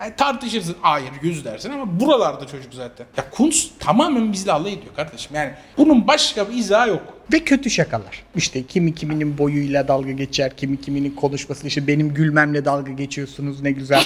Yani 0.04 0.16
tartışırsın. 0.16 0.76
Hayır 0.82 1.12
100 1.22 1.46
dersin 1.46 1.72
ama 1.72 2.00
buralarda 2.00 2.48
çocuk 2.48 2.74
zaten. 2.74 3.06
Ya 3.18 3.30
Kunz 3.30 3.72
tamamen 3.80 4.34
bizle 4.34 4.52
alay 4.52 4.74
ediyor 4.74 4.96
kardeşim. 4.96 5.36
Yani 5.36 5.52
bunun 5.78 6.08
başka 6.08 6.50
bir 6.50 6.54
izahı 6.54 6.90
yok. 6.90 7.02
Ve 7.34 7.40
kötü 7.40 7.70
şakalar. 7.70 8.24
İşte 8.36 8.64
kimi 8.64 8.96
kiminin 8.96 9.38
boyuyla 9.38 9.88
dalga 9.88 10.12
geçer, 10.12 10.58
kimi 10.58 10.82
kiminin 10.82 11.12
konuşması 11.12 11.68
işte 11.68 11.88
benim 11.88 12.14
gülmemle 12.14 12.66
dalga 12.66 12.92
geçiyorsunuz 12.92 13.62
ne 13.62 13.72
güzel. 13.72 14.04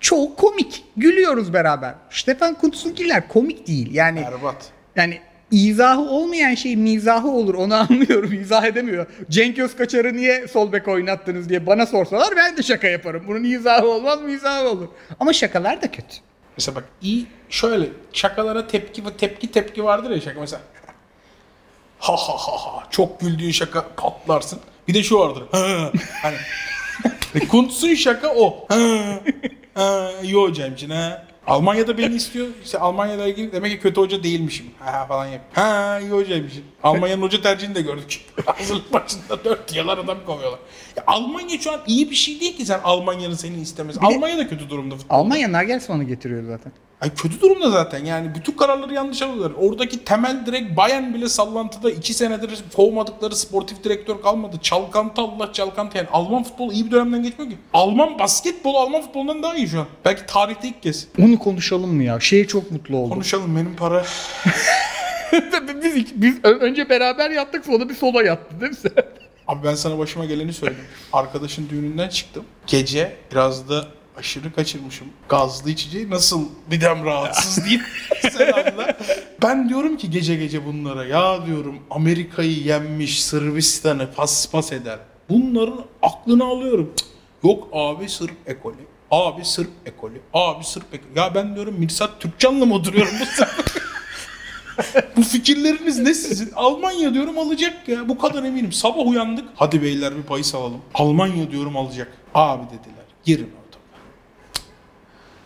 Çoğu 0.00 0.36
komik. 0.36 0.84
Gülüyoruz 0.96 1.52
beraber. 1.52 1.94
Stefan 2.10 2.54
Kuntz'unkiler 2.54 3.28
komik 3.28 3.66
değil. 3.66 3.94
Yani 3.94 4.20
Berbat. 4.20 4.70
yani 4.96 5.20
izahı 5.54 6.00
olmayan 6.00 6.54
şey 6.54 6.76
mizahı 6.76 7.30
olur 7.30 7.54
onu 7.54 7.74
anlıyorum 7.90 8.32
izah 8.32 8.64
edemiyor. 8.64 9.06
Cenk 9.30 9.58
Özkaçar'ı 9.58 10.16
niye 10.16 10.48
sol 10.48 10.72
bek 10.72 10.88
oynattınız 10.88 11.48
diye 11.48 11.66
bana 11.66 11.86
sorsalar 11.86 12.36
ben 12.36 12.56
de 12.56 12.62
şaka 12.62 12.86
yaparım. 12.88 13.24
Bunun 13.28 13.44
izahı 13.44 13.88
olmaz 13.88 14.22
mizahı 14.22 14.68
olur. 14.68 14.88
Ama 15.20 15.32
şakalar 15.32 15.82
da 15.82 15.90
kötü. 15.90 16.16
Mesela 16.56 16.76
bak 16.76 16.84
iyi 17.02 17.26
şöyle 17.50 17.88
şakalara 18.12 18.66
tepki 18.66 19.02
tepki 19.18 19.50
tepki 19.50 19.84
vardır 19.84 20.10
ya 20.10 20.20
şaka 20.20 20.40
mesela. 20.40 20.62
Ha 21.98 22.16
ha 22.16 22.36
ha 22.36 22.52
ha 22.56 22.86
çok 22.90 23.20
güldüğün 23.20 23.50
şaka 23.50 23.84
patlarsın. 23.96 24.60
Bir 24.88 24.94
de 24.94 25.02
şu 25.02 25.18
vardır. 25.18 25.42
Ha. 25.52 25.92
hani 26.22 26.36
Kuntz'un 27.48 27.94
şaka 27.94 28.28
o. 28.34 28.66
Ha. 28.68 28.76
Ha. 29.74 30.10
İyi 30.22 30.34
hocam 30.34 30.74
için 30.74 30.90
ha. 30.90 31.26
Almanya'da 31.46 31.98
beni 31.98 32.14
istiyor. 32.14 32.46
İşte 32.64 32.78
Almanya'da 32.78 33.26
ilgili 33.26 33.52
demek 33.52 33.72
ki 33.72 33.80
kötü 33.80 34.00
hoca 34.00 34.22
değilmişim. 34.22 34.66
Ha 34.78 35.06
falan 35.06 35.26
yap. 35.26 35.40
Ha 35.52 36.00
iyi 36.00 36.10
hocaymışım. 36.10 36.62
Almanya'nın 36.82 37.22
hoca 37.22 37.42
tercihini 37.42 37.74
de 37.74 37.82
gördük. 37.82 38.20
Hazırlık 38.46 38.92
maçında 38.92 39.44
4 39.44 39.76
yıllar 39.76 39.98
adam 39.98 40.18
kovuyorlar. 40.26 40.60
Ya 40.96 41.04
Almanya 41.06 41.58
şu 41.58 41.72
an 41.72 41.80
iyi 41.86 42.10
bir 42.10 42.16
şey 42.16 42.40
değil 42.40 42.56
ki 42.56 42.66
sen 42.66 42.80
Almanya'nın 42.84 43.34
seni 43.34 43.60
istemesi. 43.60 44.00
Almanya 44.00 44.38
da 44.38 44.48
kötü 44.48 44.70
durumda 44.70 44.96
futbolda. 44.96 45.18
Almanya 45.18 45.52
Nagelsmann'ı 45.52 46.04
getiriyor 46.04 46.44
zaten. 46.44 46.72
Ay 47.00 47.14
kötü 47.14 47.40
durumda 47.40 47.70
zaten 47.70 48.04
yani 48.04 48.34
bütün 48.34 48.52
kararları 48.52 48.94
yanlış 48.94 49.22
alıyorlar. 49.22 49.52
Oradaki 49.58 50.04
temel 50.04 50.46
direkt 50.46 50.76
Bayern 50.76 51.14
bile 51.14 51.28
sallantıda 51.28 51.90
2 51.90 52.14
senedir 52.14 52.64
kovmadıkları 52.76 53.36
sportif 53.36 53.84
direktör 53.84 54.22
kalmadı. 54.22 54.56
Çalkantı 54.62 55.22
Allah 55.22 55.52
çalkantı 55.52 55.98
yani 55.98 56.08
Alman 56.12 56.42
futbolu 56.42 56.72
iyi 56.72 56.86
bir 56.86 56.90
dönemden 56.90 57.22
geçmiyor 57.22 57.50
ki. 57.50 57.58
Alman 57.72 58.18
basketbol 58.18 58.74
Alman 58.74 59.02
futbolundan 59.02 59.42
daha 59.42 59.54
iyi 59.54 59.68
şu 59.68 59.80
an. 59.80 59.86
Belki 60.04 60.26
tarihte 60.26 60.68
ilk 60.68 60.82
kez. 60.82 61.08
Onu 61.22 61.38
konuşalım 61.38 61.94
mı 61.94 62.02
ya? 62.02 62.20
Şeye 62.20 62.46
çok 62.46 62.70
mutlu 62.70 62.96
oldum. 62.96 63.10
Konuşalım 63.10 63.56
benim 63.56 63.76
para. 63.76 64.04
biz, 65.82 66.22
biz 66.22 66.44
önce 66.44 66.88
beraber 66.88 67.30
yattık 67.30 67.64
sonra 67.66 67.88
bir 67.88 67.94
sola 67.94 68.22
yattı 68.22 68.60
değil 68.60 68.72
mi 68.72 68.78
sen? 68.82 69.04
Abi 69.48 69.66
ben 69.66 69.74
sana 69.74 69.98
başıma 69.98 70.24
geleni 70.24 70.52
söyleyeyim. 70.52 70.84
Arkadaşın 71.12 71.68
düğününden 71.68 72.08
çıktım. 72.08 72.44
Gece 72.66 73.16
biraz 73.32 73.68
da 73.68 73.84
aşırı 74.16 74.52
kaçırmışım. 74.54 75.06
Gazlı 75.28 75.70
içeceği 75.70 76.10
nasıl 76.10 76.44
midem 76.70 77.04
rahatsız 77.04 77.64
deyip 77.64 77.82
sen 78.32 78.52
anla. 78.52 78.96
Ben 79.42 79.68
diyorum 79.68 79.96
ki 79.96 80.10
gece 80.10 80.36
gece 80.36 80.66
bunlara 80.66 81.04
ya 81.04 81.46
diyorum 81.46 81.78
Amerika'yı 81.90 82.62
yenmiş 82.62 83.24
Sırbistan'ı 83.24 84.12
pas 84.16 84.50
pas 84.50 84.72
eder. 84.72 84.98
Bunların 85.28 85.84
aklını 86.02 86.44
alıyorum. 86.44 86.92
Cık, 86.96 87.08
Yok 87.44 87.68
abi 87.72 88.08
Sırp 88.08 88.34
ekolü. 88.46 88.76
Abi 89.10 89.44
Sırp 89.44 89.70
ekolü. 89.86 90.20
Abi 90.34 90.64
Sırp 90.64 90.94
ekolü. 90.94 91.10
Ya 91.16 91.34
ben 91.34 91.54
diyorum 91.54 91.74
Mirsat 91.78 92.20
Türkcan'la 92.20 92.66
mı 92.66 92.74
oturuyorum 92.74 93.12
bu 93.20 93.24
sefer? 93.26 93.64
Bu 95.16 95.22
fikirleriniz 95.22 95.98
ne 95.98 96.14
sizin? 96.14 96.52
Almanya 96.56 97.14
diyorum 97.14 97.38
alacak 97.38 97.88
ya. 97.88 98.08
Bu 98.08 98.18
kadar 98.18 98.42
eminim. 98.42 98.72
Sabah 98.72 99.06
uyandık. 99.06 99.44
Hadi 99.54 99.82
beyler 99.82 100.16
bir 100.16 100.22
payı 100.22 100.44
alalım. 100.54 100.80
Almanya 100.94 101.50
diyorum 101.50 101.76
alacak. 101.76 102.12
Abi 102.34 102.64
dediler. 102.66 103.04
Girin 103.24 103.50
orada. 103.58 103.63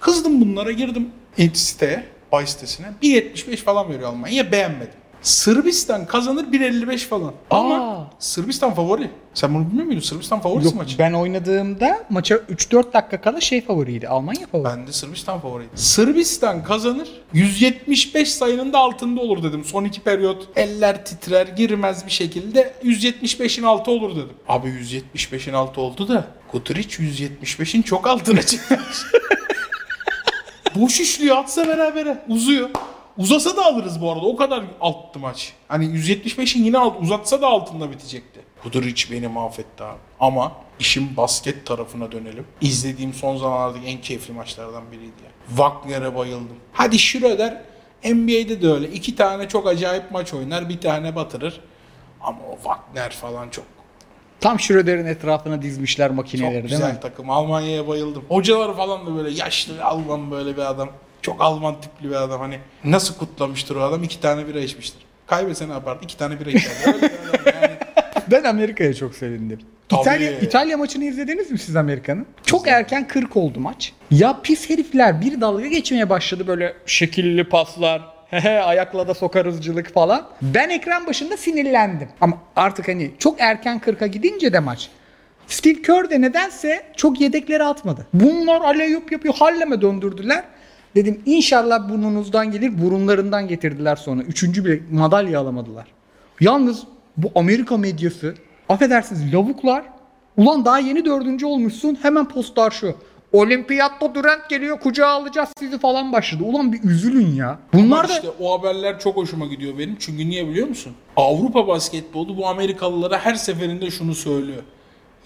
Kızdım 0.01 0.41
bunlara 0.41 0.73
girdim. 0.73 1.09
Siteye. 1.55 2.05
Bay 2.33 2.47
sitesine. 2.47 2.87
1.75 3.03 3.57
falan 3.57 3.89
veriyor 3.89 4.09
Almanya. 4.09 4.53
Beğenmedim. 4.53 4.93
Sırbistan 5.23 6.07
kazanır 6.07 6.45
1.55 6.45 6.99
falan. 6.99 7.33
Ama 7.51 7.91
Aa. 7.93 8.11
Sırbistan 8.19 8.75
favori. 8.75 9.11
Sen 9.35 9.55
bunu 9.55 9.67
bilmiyor 9.69 9.87
muydun? 9.87 10.01
Sırbistan 10.01 10.41
favorisi 10.41 10.67
Yok 10.67 10.75
maçı. 10.77 10.99
ben 10.99 11.13
oynadığımda 11.13 12.05
maça 12.11 12.35
3-4 12.35 12.93
dakika 12.93 13.21
kala 13.21 13.41
şey 13.41 13.61
favoriydi. 13.65 14.09
Almanya 14.09 14.47
favori. 14.47 14.65
Ben 14.65 14.87
de 14.87 14.93
Sırbistan 14.93 15.41
favoriydi. 15.41 15.71
Sırbistan 15.75 16.65
kazanır. 16.65 17.09
175 17.33 18.33
sayının 18.33 18.73
da 18.73 18.79
altında 18.79 19.21
olur 19.21 19.43
dedim. 19.43 19.65
Son 19.65 19.85
iki 19.85 20.01
periyot 20.01 20.49
eller 20.57 21.05
titrer 21.05 21.47
girmez 21.47 22.07
bir 22.07 22.11
şekilde 22.11 22.73
175'in 22.85 23.65
altı 23.65 23.91
olur 23.91 24.11
dedim. 24.17 24.37
Abi 24.49 24.69
175'in 24.69 25.55
altı 25.55 25.81
oldu 25.81 26.09
da 26.09 26.25
Kutric 26.51 27.03
175'in 27.03 27.83
çok 27.83 28.07
altına 28.07 28.43
çıkmış. 28.43 28.81
Boş 30.79 31.01
işliyor 31.01 31.37
atsa 31.37 31.69
berabere 31.69 32.25
uzuyor. 32.29 32.71
Uzasa 33.19 33.57
da 33.57 33.65
alırız 33.67 34.01
bu 34.01 34.13
arada. 34.13 34.27
O 34.27 34.37
kadar 34.37 34.65
alttı 34.81 35.19
maç. 35.19 35.53
Hani 35.69 35.85
175'in 35.85 36.65
yine 36.65 36.79
alt, 36.79 37.03
uzatsa 37.03 37.43
da 37.43 37.47
altında 37.47 37.91
bitecekti. 37.91 38.41
Kuduric 38.63 39.13
beni 39.13 39.29
mahvetti 39.29 39.85
abi. 39.85 39.99
Ama 40.21 40.53
işin 40.81 41.17
basket 41.17 41.67
tarafına 41.67 42.13
dönelim. 42.13 42.47
İzlediğim 42.61 43.15
son 43.15 43.37
zamanlardaki 43.37 43.87
en 43.87 44.01
keyifli 44.01 44.35
maçlardan 44.35 44.93
biriydi. 44.93 45.13
ya. 45.25 45.31
Wagner'e 45.49 46.17
bayıldım. 46.17 46.57
Hadi 46.73 46.99
Schröder 46.99 47.63
NBA'de 48.05 48.63
de 48.63 48.69
öyle. 48.69 48.91
İki 48.93 49.17
tane 49.17 49.49
çok 49.49 49.67
acayip 49.67 50.11
maç 50.11 50.35
oynar. 50.35 50.69
Bir 50.69 50.81
tane 50.81 51.17
batırır. 51.17 51.61
Ama 52.21 52.39
o 52.53 52.55
Wagner 52.57 53.11
falan 53.11 53.49
çok 53.49 53.65
Tam 54.41 54.61
Schröder'in 54.61 55.07
etrafına 55.07 55.63
dizmişler 55.63 56.11
makineleri 56.11 56.63
çok 56.63 56.71
değil 56.71 56.83
mi? 56.83 56.87
güzel 56.87 57.01
takım. 57.01 57.31
Almanya'ya 57.31 57.89
bayıldım. 57.89 58.25
Hocalar 58.29 58.77
falan 58.77 59.07
da 59.07 59.17
böyle 59.17 59.31
yaşlı 59.31 59.85
Alman 59.85 60.31
böyle 60.31 60.57
bir 60.57 60.71
adam. 60.71 60.89
Çok 61.23 61.43
Alman 61.43 61.81
tipli 61.81 62.11
bir 62.11 62.15
adam. 62.15 62.41
Hani 62.41 62.59
nasıl 62.85 63.15
kutlamıştır 63.15 63.77
o 63.77 63.81
adam? 63.81 64.03
İki 64.03 64.21
tane 64.21 64.47
bira 64.49 64.61
içmiştir. 64.61 65.01
Kaybetse 65.27 65.69
ne 65.69 65.73
yapardı? 65.73 66.01
İki 66.05 66.17
tane 66.17 66.41
bira. 66.41 66.49
Öyle 66.49 67.03
bir 67.03 67.41
adam 67.41 67.53
yani. 67.63 67.73
Ben 68.31 68.45
Amerika'ya 68.45 68.95
çok 68.95 69.15
sevindim. 69.15 69.59
Tabii. 69.89 70.01
İtalya, 70.01 70.39
İtalya 70.39 70.77
maçını 70.77 71.05
izlediniz 71.05 71.51
mi 71.51 71.59
siz 71.59 71.77
Amerika'nın? 71.77 72.27
Çok 72.45 72.69
erken 72.69 73.09
40 73.09 73.37
oldu 73.37 73.61
maç. 73.61 73.93
Ya 74.11 74.41
pis 74.43 74.71
herifler 74.71 75.21
bir 75.21 75.41
dalga 75.41 75.67
geçmeye 75.67 76.11
başladı 76.11 76.47
böyle 76.47 76.75
şekilli 76.87 77.45
paslar. 77.45 78.03
Ayakla 78.65 79.09
da 79.09 79.15
sokarızcılık 79.15 79.95
falan. 79.95 80.29
Ben 80.43 80.69
ekran 80.69 81.07
başında 81.07 81.37
sinirlendim. 81.37 82.09
Ama 82.21 82.39
artık 82.57 82.89
hani 82.89 83.11
çok 83.19 83.41
erken 83.41 83.79
40'a 83.87 84.07
gidince 84.07 84.53
de 84.53 84.61
maç. 84.61 84.91
Steve 85.47 85.83
Kerr 85.83 86.11
de 86.11 86.21
nedense 86.21 86.83
çok 86.97 87.21
yedekleri 87.21 87.65
atmadı. 87.65 88.07
Bunlar 88.15 88.61
aleyup 88.61 89.13
yapıyor. 89.13 89.35
Halleme 89.35 89.81
döndürdüler. 89.81 90.45
Dedim 90.95 91.23
inşallah 91.27 91.89
burnunuzdan 91.89 92.51
gelir. 92.51 92.83
Burunlarından 92.83 93.49
getirdiler 93.49 93.97
sonra. 93.97 94.23
Üçüncü 94.23 94.65
bir 94.65 94.83
madalya 94.91 95.41
alamadılar. 95.41 95.87
Yalnız 96.41 96.83
bu 97.17 97.31
Amerika 97.35 97.77
medyası 97.77 98.35
affedersiniz 98.69 99.35
lavuklar 99.35 99.85
ulan 100.37 100.65
daha 100.65 100.79
yeni 100.79 101.05
dördüncü 101.05 101.47
olmuşsun 101.47 101.99
hemen 102.03 102.29
postlar 102.29 102.71
şu. 102.71 102.95
Olimpiyatta 103.33 104.15
Durant 104.15 104.49
geliyor 104.51 104.81
kucağa 104.81 105.07
alacağız 105.09 105.49
sizi 105.59 105.79
falan 105.79 106.13
başladı. 106.13 106.45
Ulan 106.45 106.73
bir 106.73 106.83
üzülün 106.83 107.35
ya. 107.35 107.59
Bunlar 107.73 107.99
Ama 107.99 108.09
da 108.09 108.13
işte 108.13 108.29
o 108.41 108.59
haberler 108.59 108.99
çok 109.01 109.17
hoşuma 109.17 109.47
gidiyor 109.47 109.79
benim. 109.79 109.97
Çünkü 110.01 110.29
niye 110.31 110.49
biliyor 110.49 110.69
musun? 110.69 110.95
Avrupa 111.17 111.69
basketbolu 111.69 112.37
bu 112.37 112.47
Amerikalılara 112.49 113.19
her 113.19 113.35
seferinde 113.35 113.91
şunu 113.91 114.15
söylüyor. 114.15 114.63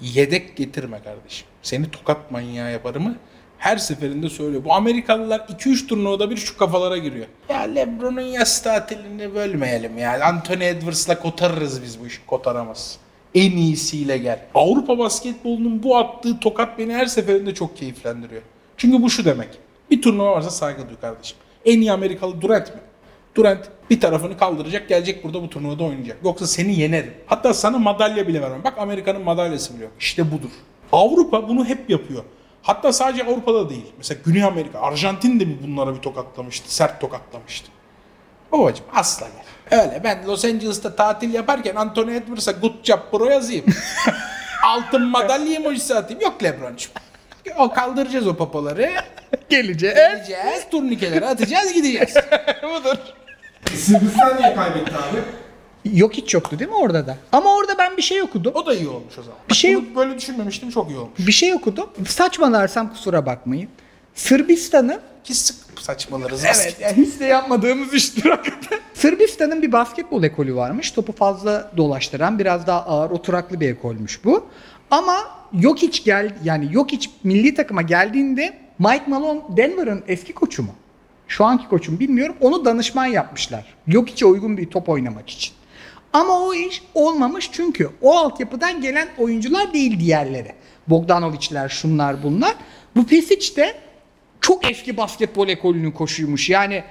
Yedek 0.00 0.56
getirme 0.56 1.02
kardeşim. 1.02 1.46
Seni 1.62 1.90
tokat 1.90 2.30
manyağı 2.30 2.72
yaparımı 2.72 3.16
her 3.58 3.76
seferinde 3.76 4.28
söylüyor. 4.28 4.64
Bu 4.64 4.72
Amerikalılar 4.74 5.40
2-3 5.40 5.86
turnuvada 5.86 6.30
bir 6.30 6.36
şu 6.36 6.56
kafalara 6.56 6.96
giriyor. 6.98 7.26
Ya 7.48 7.60
Lebron'un 7.60 8.20
yaz 8.20 8.62
tatilini 8.62 9.34
bölmeyelim 9.34 9.98
ya. 9.98 10.24
Anthony 10.24 10.68
Edwards'la 10.68 11.18
kotarırız 11.18 11.82
biz 11.82 12.00
bu 12.00 12.06
işi. 12.06 12.26
Kotaramaz. 12.26 12.98
En 13.34 13.50
iyisiyle 13.50 14.18
gel. 14.18 14.40
Avrupa 14.54 14.98
basketbolunun 14.98 15.82
bu 15.82 15.96
attığı 15.96 16.40
tokat 16.40 16.78
beni 16.78 16.94
her 16.94 17.06
seferinde 17.06 17.54
çok 17.54 17.76
keyiflendiriyor. 17.76 18.42
Çünkü 18.76 19.02
bu 19.02 19.10
şu 19.10 19.24
demek. 19.24 19.48
Bir 19.90 20.02
turnuva 20.02 20.32
varsa 20.32 20.50
saygı 20.50 20.88
duy 20.88 20.96
kardeşim. 21.00 21.38
En 21.64 21.80
iyi 21.80 21.92
Amerikalı 21.92 22.40
Durant 22.40 22.74
mi? 22.74 22.80
Durant 23.34 23.70
bir 23.90 24.00
tarafını 24.00 24.38
kaldıracak 24.38 24.88
gelecek 24.88 25.24
burada 25.24 25.42
bu 25.42 25.50
turnuvada 25.50 25.84
oynayacak. 25.84 26.16
Yoksa 26.24 26.46
seni 26.46 26.80
yenerim. 26.80 27.14
Hatta 27.26 27.54
sana 27.54 27.78
madalya 27.78 28.28
bile 28.28 28.42
vermem. 28.42 28.64
Bak 28.64 28.78
Amerika'nın 28.78 29.22
madalyası 29.22 29.74
bile 29.74 29.82
yok. 29.84 29.92
İşte 30.00 30.32
budur. 30.32 30.50
Avrupa 30.92 31.48
bunu 31.48 31.64
hep 31.64 31.90
yapıyor. 31.90 32.24
Hatta 32.62 32.92
sadece 32.92 33.24
Avrupa'da 33.24 33.70
değil. 33.70 33.86
Mesela 33.98 34.20
Güney 34.24 34.44
Amerika, 34.44 34.80
Arjantin 34.80 35.40
de 35.40 35.44
mi 35.44 35.58
bunlara 35.66 35.94
bir 35.94 36.00
tokatlamıştı? 36.00 36.74
Sert 36.74 37.00
tokatlamıştı. 37.00 37.70
Babacım 38.52 38.86
asla 38.94 39.26
gel. 39.28 39.80
Öyle 39.80 40.00
ben 40.04 40.26
Los 40.26 40.44
Angeles'ta 40.44 40.96
tatil 40.96 41.34
yaparken 41.34 41.74
Anthony 41.74 42.16
Edwards'a 42.16 42.52
good 42.52 42.84
job 42.84 42.98
bro 43.12 43.24
yazayım. 43.24 43.64
Altın 44.64 45.02
madalya 45.02 45.54
emojisi 45.54 45.94
atayım. 45.94 46.22
Yok 46.22 46.42
Lebron'cum. 46.42 46.92
O 47.58 47.70
kaldıracağız 47.72 48.26
o 48.26 48.36
papaları. 48.36 48.90
Geleceğiz. 49.48 49.96
Gideceğiz, 49.96 50.66
turnikeleri 50.70 51.26
atacağız, 51.26 51.72
gideceğiz. 51.72 52.14
Budur. 52.62 52.96
Sırbistan 53.74 54.36
niye 54.40 54.54
kaybetti 54.54 54.92
abi? 54.92 55.18
Yok 55.98 56.12
hiç 56.14 56.34
yoktu 56.34 56.58
değil 56.58 56.70
mi 56.70 56.76
orada 56.76 57.06
da? 57.06 57.16
Ama 57.32 57.54
orada 57.54 57.78
ben 57.78 57.96
bir 57.96 58.02
şey 58.02 58.22
okudum. 58.22 58.52
O 58.54 58.66
da 58.66 58.74
iyi 58.74 58.88
olmuş 58.88 59.18
o 59.18 59.22
zaman. 59.22 59.38
Bir 59.48 59.54
şey 59.54 59.76
Bunu 59.76 59.96
böyle 59.96 60.18
düşünmemiştim, 60.18 60.70
çok 60.70 60.90
iyi 60.90 60.98
olmuş. 60.98 61.18
Bir 61.18 61.32
şey 61.32 61.54
okudum. 61.54 61.90
Saçmalarsam 62.08 62.90
kusura 62.90 63.26
bakmayın. 63.26 63.68
Sırbistan'ın 64.14 65.00
Ki 65.24 65.34
sık 65.34 65.56
saçmalarız. 65.80 66.44
Evet, 66.44 66.76
yani 66.80 66.96
hiç 66.96 67.20
de 67.20 67.24
yapmadığımız 67.24 67.94
iştir 67.94 68.30
hakikaten. 68.30 68.78
Sırbistan'ın 68.94 69.62
bir 69.62 69.72
basketbol 69.72 70.22
ekolü 70.22 70.54
varmış. 70.56 70.90
Topu 70.90 71.12
fazla 71.12 71.72
dolaştıran, 71.76 72.38
biraz 72.38 72.66
daha 72.66 72.86
ağır, 72.86 73.10
oturaklı 73.10 73.60
bir 73.60 73.70
ekolmüş 73.70 74.24
bu. 74.24 74.46
Ama 74.90 75.16
yok 75.52 75.78
hiç 75.78 76.04
gel 76.04 76.34
yani 76.44 76.68
yok 76.72 76.92
hiç 76.92 77.10
milli 77.24 77.54
takıma 77.54 77.82
geldiğinde 77.82 78.58
Mike 78.78 79.04
Malone 79.06 79.40
Denver'ın 79.56 80.04
eski 80.08 80.32
koçu 80.32 80.62
mu? 80.62 80.74
Şu 81.28 81.44
anki 81.44 81.68
koçum 81.68 82.00
bilmiyorum. 82.00 82.36
Onu 82.40 82.64
danışman 82.64 83.06
yapmışlar. 83.06 83.74
Yok 83.86 84.08
hiç 84.08 84.22
uygun 84.22 84.56
bir 84.56 84.70
top 84.70 84.88
oynamak 84.88 85.30
için. 85.30 85.54
Ama 86.12 86.40
o 86.40 86.54
iş 86.54 86.82
olmamış 86.94 87.50
çünkü 87.52 87.90
o 88.02 88.16
altyapıdan 88.16 88.80
gelen 88.80 89.08
oyuncular 89.18 89.72
değil 89.72 90.00
diğerleri. 90.00 90.52
Bogdanovic'ler, 90.86 91.68
şunlar 91.68 92.22
bunlar. 92.22 92.54
Bu 92.96 93.06
Pesic 93.06 93.56
de 93.56 93.74
çok 94.42 94.70
eski 94.70 94.96
basketbol 94.96 95.48
ekolünün 95.48 95.90
koşuymuş. 95.90 96.50
Yani 96.50 96.84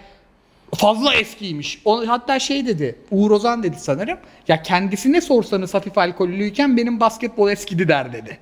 fazla 0.75 1.13
eskiymiş. 1.13 1.81
O, 1.85 2.07
hatta 2.07 2.39
şey 2.39 2.67
dedi, 2.67 2.95
Uğur 3.11 3.31
Ozan 3.31 3.63
dedi 3.63 3.75
sanırım. 3.79 4.17
Ya 4.47 4.63
kendisine 4.63 5.21
sorsanız 5.21 5.73
hafif 5.73 5.97
alkollüyken 5.97 6.77
benim 6.77 6.99
basketbol 6.99 7.49
eskidi 7.49 7.87
der 7.87 8.13
dedi. 8.13 8.37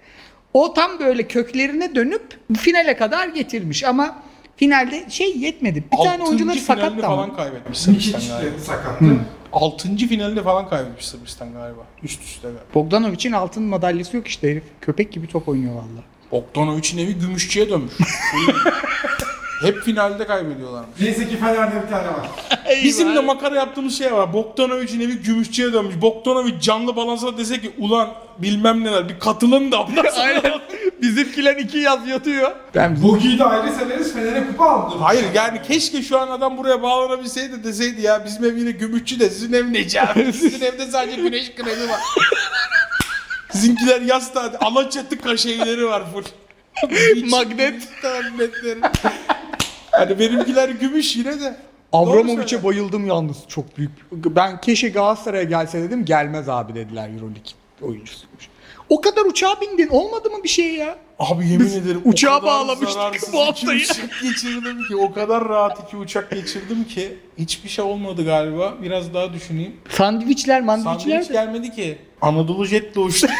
O 0.53 0.73
tam 0.73 0.99
böyle 0.99 1.27
köklerine 1.27 1.95
dönüp 1.95 2.39
finale 2.57 2.97
kadar 2.97 3.27
getirmiş 3.27 3.83
ama 3.83 4.15
finalde 4.57 5.09
şey 5.09 5.37
yetmedi. 5.37 5.83
Bir 5.91 5.97
tane 5.97 6.23
oyuncuları 6.23 6.57
finalde 6.57 6.81
sakat 6.81 7.01
falan 7.01 7.23
ama. 7.23 7.35
kaybetmiş 7.35 7.77
Sırbistan 7.77 8.21
galiba. 8.27 8.59
sakattı. 8.59 9.05
Altıncı 9.53 10.07
finalde 10.07 10.43
falan 10.43 10.69
kaybetmiş 10.69 11.05
Sırbistan 11.07 11.53
galiba. 11.53 11.81
Üst 12.03 12.23
üste 12.23 12.47
galiba. 12.47 12.61
Bogdanovic'in 12.75 13.31
altın 13.31 13.63
madalyası 13.63 14.17
yok 14.17 14.27
işte 14.27 14.51
herif. 14.51 14.63
Köpek 14.81 15.11
gibi 15.11 15.27
top 15.27 15.49
oynuyor 15.49 15.73
valla. 15.75 16.03
Bogdanovic'in 16.31 16.97
evi 16.97 17.13
gümüşçüye 17.13 17.69
dönmüş. 17.69 17.93
Hep 19.61 19.83
finalde 19.83 20.27
kaybediyorlarmış. 20.27 20.99
Neyse 21.01 21.29
ki 21.29 21.37
Fener'de 21.37 21.83
bir 21.85 21.89
tane 21.89 22.07
var. 22.07 22.29
Bizim 22.83 23.15
de 23.15 23.19
makara 23.19 23.55
yaptığımız 23.55 23.97
şey 23.97 24.13
var. 24.13 24.33
Bogdanovic'in 24.33 24.99
evi 24.99 25.17
gümüşçüye 25.17 25.73
dönmüş. 25.73 26.01
Bogdanovic 26.01 26.59
canlı 26.61 26.95
balansa 26.95 27.37
dese 27.37 27.61
ki 27.61 27.71
ulan 27.77 28.09
bilmem 28.37 28.83
neler 28.83 29.09
bir 29.09 29.19
katılın 29.19 29.71
da 29.71 29.81
ondan 29.81 30.01
sonra... 30.01 30.21
Aynen. 30.21 30.59
Bizimkiler 31.01 31.55
iki 31.55 31.77
yaz 31.77 32.07
yatıyor. 32.07 32.51
Ben 32.75 33.03
Bogi'yi 33.03 33.39
de 33.39 33.43
ayrı 33.43 33.73
severiz. 33.73 34.13
Fener'e 34.13 34.47
kupa 34.47 34.65
aldı. 34.65 34.95
Hayır 34.99 35.25
yani 35.33 35.61
keşke 35.67 36.01
şu 36.03 36.19
an 36.19 36.27
adam 36.27 36.57
buraya 36.57 36.81
bağlanabilseydi 36.81 37.63
deseydi 37.63 38.01
ya 38.01 38.25
bizim 38.25 38.45
ev 38.45 38.57
yine 38.57 38.71
gümüşçü 38.71 39.19
de 39.19 39.29
sizin 39.29 39.53
ev 39.53 39.73
neci 39.73 40.01
abi? 40.01 40.33
Sizin 40.33 40.65
evde 40.65 40.85
sadece 40.85 41.21
güneş 41.21 41.55
kremi 41.55 41.89
var. 41.89 41.99
Sizinkiler 43.51 44.01
yaz 44.01 44.33
tatil, 44.33 44.57
alaçatı 44.61 45.17
var 45.87 46.03
full. 46.13 46.23
Magnet. 47.29 47.87
Magnetleri. 48.03 48.79
Hani 49.91 50.19
benimkiler 50.19 50.69
gümüş 50.69 51.15
yine 51.15 51.39
de. 51.41 51.57
Avramovic'e 51.93 52.63
bayıldım 52.63 53.07
yalnız 53.07 53.37
çok 53.47 53.77
büyük. 53.77 53.91
Ben 54.11 54.61
keşke 54.61 54.89
Galatasaray'a 54.89 55.43
gelse 55.43 55.81
dedim 55.81 56.05
gelmez 56.05 56.49
abi 56.49 56.75
dediler 56.75 57.09
Euroleague 57.09 57.51
oyuncusuymuş. 57.81 58.49
O 58.89 59.01
kadar 59.01 59.21
uçağa 59.25 59.61
bindin 59.61 59.87
olmadı 59.87 60.29
mı 60.29 60.43
bir 60.43 60.49
şey 60.49 60.73
ya? 60.75 60.97
Abi 61.19 61.47
yemin 61.47 61.65
Biz 61.65 61.75
ederim 61.77 62.01
uçağa 62.05 62.43
bağlamıştık 62.43 63.33
bu 63.33 63.45
haftayı. 63.45 63.79
uçak 63.81 64.09
geçirdim 64.23 64.87
ki 64.87 64.95
o 64.95 65.13
kadar 65.13 65.49
rahat 65.49 65.79
iki 65.87 65.97
uçak 65.97 66.31
geçirdim 66.31 66.83
ki 66.83 67.17
hiçbir 67.37 67.69
şey 67.69 67.85
olmadı 67.85 68.25
galiba. 68.25 68.73
Biraz 68.81 69.13
daha 69.13 69.33
düşüneyim. 69.33 69.75
Sandviçler 69.89 70.61
mandviçler 70.61 71.21
Sandviç 71.21 71.31
gelmedi 71.31 71.71
ki. 71.71 71.97
Anadolu 72.21 72.65
Jet'le 72.65 72.97
uçtu. 72.97 73.27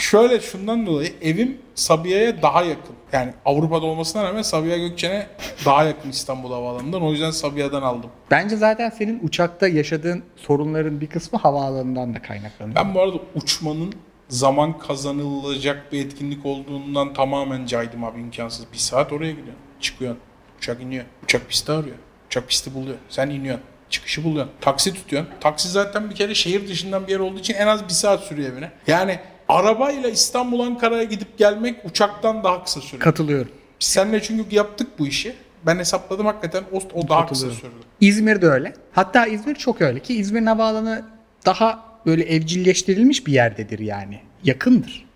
Şöyle 0.00 0.40
şundan 0.40 0.86
dolayı 0.86 1.12
evim 1.22 1.58
Sabiha'ya 1.74 2.42
daha 2.42 2.62
yakın. 2.62 2.96
Yani 3.16 3.32
Avrupa'da 3.44 3.86
olmasına 3.86 4.24
rağmen 4.24 4.42
Sabiha 4.42 4.76
Gökçen'e 4.76 5.26
daha 5.64 5.84
yakın 5.84 6.10
İstanbul 6.10 6.52
Havaalanı'ndan. 6.52 7.02
O 7.02 7.12
yüzden 7.12 7.30
Sabiha'dan 7.30 7.82
aldım. 7.82 8.10
Bence 8.30 8.56
zaten 8.56 8.90
senin 8.90 9.20
uçakta 9.22 9.68
yaşadığın 9.68 10.22
sorunların 10.36 11.00
bir 11.00 11.06
kısmı 11.06 11.38
havaalanından 11.38 12.14
da 12.14 12.22
kaynaklanıyor. 12.22 12.76
Ben 12.76 12.94
bu 12.94 13.00
arada 13.02 13.16
uçmanın 13.34 13.94
zaman 14.28 14.78
kazanılacak 14.78 15.92
bir 15.92 16.06
etkinlik 16.06 16.46
olduğundan 16.46 17.14
tamamen 17.14 17.66
caydım 17.66 18.04
abi 18.04 18.20
imkansız. 18.20 18.66
Bir 18.72 18.78
saat 18.78 19.12
oraya 19.12 19.30
gidiyorsun. 19.30 19.62
Çıkıyorsun. 19.80 20.20
Uçak 20.58 20.82
iniyor. 20.82 21.04
Uçak 21.24 21.48
pisti 21.48 21.72
arıyor. 21.72 21.96
Uçak 22.26 22.48
pisti 22.48 22.74
buluyor. 22.74 22.96
Sen 23.08 23.30
iniyorsun. 23.30 23.64
Çıkışı 23.90 24.24
buluyorsun. 24.24 24.52
Taksi 24.60 24.94
tutuyorsun. 24.94 25.30
Taksi 25.40 25.68
zaten 25.68 26.10
bir 26.10 26.14
kere 26.14 26.34
şehir 26.34 26.68
dışından 26.68 27.06
bir 27.06 27.12
yer 27.12 27.18
olduğu 27.18 27.38
için 27.38 27.54
en 27.54 27.66
az 27.66 27.84
bir 27.84 27.92
saat 27.92 28.20
sürüyor 28.20 28.52
evine. 28.52 28.70
Yani 28.86 29.18
arabayla 29.48 30.08
İstanbul 30.10 30.60
Ankara'ya 30.60 31.02
gidip 31.04 31.38
gelmek 31.38 31.84
uçaktan 31.84 32.44
daha 32.44 32.64
kısa 32.64 32.80
sürüyor. 32.80 33.00
Katılıyorum. 33.02 33.52
Biz 33.80 33.88
seninle 33.88 34.22
çünkü 34.22 34.54
yaptık 34.56 34.98
bu 34.98 35.06
işi. 35.06 35.34
Ben 35.66 35.78
hesapladım 35.78 36.26
hakikaten 36.26 36.64
o, 36.72 37.00
o 37.00 37.08
daha 37.08 37.26
kısa 37.26 37.50
sürdü. 37.50 37.70
İzmir 38.00 38.42
de 38.42 38.46
öyle. 38.46 38.74
Hatta 38.92 39.26
İzmir 39.26 39.54
çok 39.54 39.80
öyle 39.82 40.00
ki 40.00 40.14
İzmir'in 40.14 40.46
havaalanı 40.46 41.04
daha 41.46 41.84
böyle 42.06 42.22
evcilleştirilmiş 42.24 43.26
bir 43.26 43.32
yerdedir 43.32 43.78
yani. 43.78 44.20
Yakındır. 44.44 45.06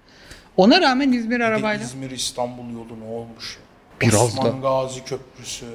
Ona 0.57 0.81
rağmen 0.81 1.13
İzmir 1.13 1.41
arabayla 1.41 1.85
İzmir 1.85 2.11
İstanbul 2.11 2.73
yolu 2.75 3.01
ne 3.01 3.05
olmuş 3.15 3.57
ya? 3.57 3.63
Biraz 4.09 4.23
Osman 4.23 4.47
da. 4.63 4.69
Gazi 4.69 5.05
Köprüsü. 5.05 5.67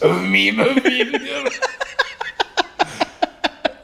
övmeyeyim 0.00 0.58
övmeyeyim 0.58 1.12
diyorum. 1.12 1.52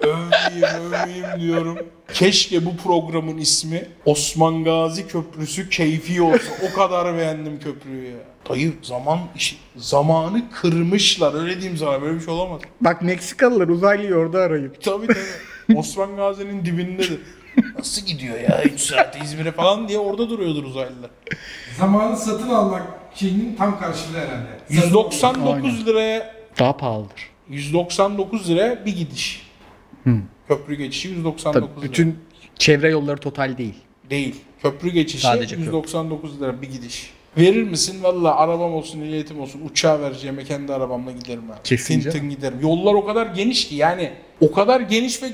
Övmeyeyim 0.01 0.85
övmeyeyim 0.93 1.41
diyorum. 1.41 1.79
Keşke 2.15 2.67
bu 2.67 2.77
programın 2.77 3.39
ismi 3.39 3.89
Osman 4.05 4.65
Gazi 4.65 5.07
Köprüsü 5.07 5.69
keyfi 5.69 6.23
olsa. 6.23 6.53
O 6.71 6.77
kadar 6.77 7.17
beğendim 7.19 7.61
köprüyü 7.61 8.05
ya. 8.11 8.17
Dayı 8.49 8.73
zaman 8.83 9.19
işi, 9.37 9.57
zamanı 9.77 10.43
kırmışlar 10.51 11.43
öyle 11.43 11.61
diyeyim 11.61 11.79
sana 11.79 12.03
böyle 12.03 12.15
bir 12.19 12.25
şey 12.25 12.35
olamaz. 12.35 12.61
Bak 12.81 13.03
Meksikalılar 13.03 13.69
uzaylıyı 13.69 14.15
orada 14.15 14.39
arayıp. 14.39 14.83
Tabii 14.83 15.07
tabii. 15.07 15.79
Osman 15.79 16.17
Gazi'nin 16.17 16.65
dibindedir. 16.65 17.21
Nasıl 17.79 18.07
gidiyor 18.07 18.41
ya 18.41 18.63
3 18.65 18.81
saat 18.81 19.23
İzmir'e 19.25 19.53
falan 19.53 19.89
diye 19.89 19.99
orada 19.99 20.31
duruyordur 20.31 20.65
uzaylılar. 20.65 21.11
Zamanı 21.79 22.17
satın 22.17 22.49
almak 22.49 22.83
şeyinin 23.15 23.57
tam 23.57 23.81
karşılığı 23.81 24.19
herhalde. 24.19 24.59
Satın 24.69 24.87
199 24.87 25.87
liraya 25.87 26.35
Daha 26.59 26.77
pahalıdır. 26.77 27.31
199 27.49 28.51
liraya 28.51 28.87
bir 28.87 28.97
gidiş. 28.97 29.50
Köprü 30.49 30.75
geçişi 30.75 31.09
199 31.09 31.53
Tabii 31.53 31.81
lira. 31.81 31.91
bütün 31.91 32.19
çevre 32.59 32.91
yolları 32.91 33.17
total 33.21 33.59
değil. 33.59 33.75
Değil. 34.11 34.35
Köprü 34.63 34.91
geçişi 34.91 35.23
Sadece 35.23 35.55
köprü. 35.57 35.67
199 35.67 36.41
lira 36.41 36.63
bir 36.63 36.71
gidiş. 36.71 37.11
Verir 37.37 37.63
misin? 37.63 38.03
Valla 38.03 38.37
arabam 38.37 38.75
olsun, 38.75 39.01
ehliyetim 39.01 39.41
olsun. 39.41 39.61
Uçağa 39.71 40.01
vereceğime 40.01 40.45
kendi 40.45 40.73
arabamla 40.73 41.13
giderim 41.13 41.43
ben. 41.51 41.57
Kesince. 41.65 42.11
Tintin 42.11 42.31
giderim. 42.31 42.61
Yollar 42.63 42.95
o 42.95 43.05
kadar 43.07 43.27
geniş 43.27 43.69
ki 43.69 43.75
yani 43.75 44.11
o 44.41 44.53
kadar 44.53 44.81
geniş 44.81 45.23
ve 45.23 45.27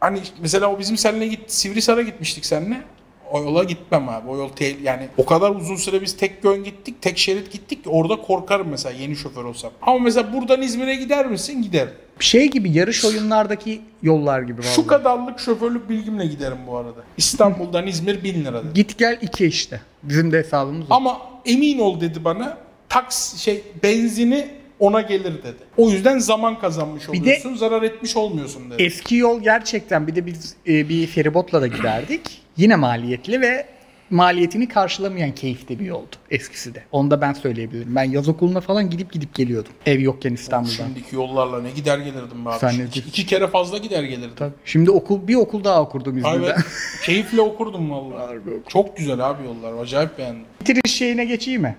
hani 0.00 0.20
mesela 0.40 0.72
o 0.72 0.78
bizim 0.78 0.96
seninle 0.96 1.26
git 1.26 1.40
Sivrisar'a 1.46 2.02
gitmiştik 2.02 2.46
seninle. 2.46 2.82
O 3.30 3.42
yola 3.42 3.64
gitmem 3.64 4.08
abi. 4.08 4.28
O 4.28 4.36
yol 4.36 4.48
tehlikeli. 4.48 4.86
Yani 4.86 5.08
o 5.16 5.24
kadar 5.26 5.50
uzun 5.50 5.76
süre 5.76 6.02
biz 6.02 6.16
tek 6.16 6.44
yön 6.44 6.64
gittik, 6.64 7.02
tek 7.02 7.18
şerit 7.18 7.52
gittik 7.52 7.84
ki 7.84 7.90
orada 7.90 8.16
korkarım 8.16 8.68
mesela 8.68 8.98
yeni 8.98 9.16
şoför 9.16 9.44
olsam. 9.44 9.70
Ama 9.82 9.98
mesela 9.98 10.32
buradan 10.32 10.62
İzmir'e 10.62 10.94
gider 10.94 11.26
misin? 11.26 11.62
Giderim. 11.62 11.92
Şey 12.20 12.50
gibi 12.50 12.72
yarış 12.72 13.04
oyunlardaki 13.04 13.80
yollar 14.02 14.42
gibi 14.42 14.58
vallahi. 14.60 14.74
Şu 14.74 14.86
kadarlık 14.86 15.40
şoförlük 15.40 15.90
bilgimle 15.90 16.26
giderim 16.26 16.58
bu 16.66 16.76
arada. 16.76 17.00
İstanbul'dan 17.16 17.86
İzmir 17.86 18.24
1000 18.24 18.44
liradır. 18.44 18.74
Git 18.74 18.98
gel 18.98 19.18
iki 19.22 19.46
işte. 19.46 19.80
Bizim 20.02 20.32
de 20.32 20.38
hesabımız 20.38 20.90
o. 20.90 20.94
Ama 20.94 21.20
emin 21.46 21.78
ol 21.78 22.00
dedi 22.00 22.24
bana. 22.24 22.58
Taks 22.88 23.36
şey 23.36 23.62
benzini 23.82 24.48
ona 24.80 25.00
gelir 25.00 25.42
dedi. 25.42 25.56
O 25.76 25.90
yüzden 25.90 26.18
zaman 26.18 26.58
kazanmış 26.60 27.08
Bir 27.08 27.18
de- 27.18 27.20
oluyorsun, 27.20 27.54
zarar 27.54 27.82
etmiş 27.82 28.16
olmuyorsun 28.16 28.70
dedi. 28.70 28.82
Eski 28.82 29.16
yol 29.16 29.40
gerçekten 29.42 30.06
bir 30.06 30.14
de 30.14 30.26
biz 30.26 30.56
e, 30.68 30.88
bir 30.88 31.06
feribotla 31.06 31.62
da 31.62 31.66
giderdik. 31.66 32.42
Yine 32.56 32.76
maliyetli 32.76 33.40
ve 33.40 33.66
maliyetini 34.10 34.68
karşılamayan 34.68 35.32
keyifli 35.34 35.78
bir 35.78 35.84
yoldu 35.84 36.16
eskisi 36.30 36.74
de. 36.74 36.82
Onu 36.92 37.10
da 37.10 37.20
ben 37.20 37.32
söyleyebilirim. 37.32 37.96
Ben 37.96 38.02
yaz 38.04 38.28
okuluna 38.28 38.60
falan 38.60 38.90
gidip 38.90 39.12
gidip 39.12 39.34
geliyordum. 39.34 39.72
Ev 39.86 40.00
yokken 40.00 40.32
İstanbul'dan. 40.34 40.72
Şimdiki 40.74 41.16
yollarla 41.16 41.62
ne 41.62 41.70
gider 41.70 41.98
gelirdim 41.98 42.44
be 42.44 42.48
abi. 42.50 42.58
Sen 42.58 42.78
ne 42.78 42.84
İki, 42.94 43.26
kere 43.26 43.46
fazla 43.46 43.78
gider 43.78 44.02
gelirdim. 44.02 44.30
Tabii. 44.36 44.52
Şimdi 44.64 44.90
okul 44.90 45.28
bir 45.28 45.34
okul 45.34 45.64
daha 45.64 45.82
okurdum 45.82 46.18
İzmir'de. 46.18 46.36
evet. 46.46 46.56
Keyifle 47.04 47.40
okurdum 47.40 47.90
vallahi. 47.90 48.36
Çok 48.68 48.96
güzel 48.96 49.30
abi 49.30 49.44
yollar. 49.44 49.82
Acayip 49.82 50.18
beğendim. 50.18 50.44
Bitiriş 50.60 50.94
şeyine 50.94 51.24
geçeyim 51.24 51.62
mi? 51.62 51.76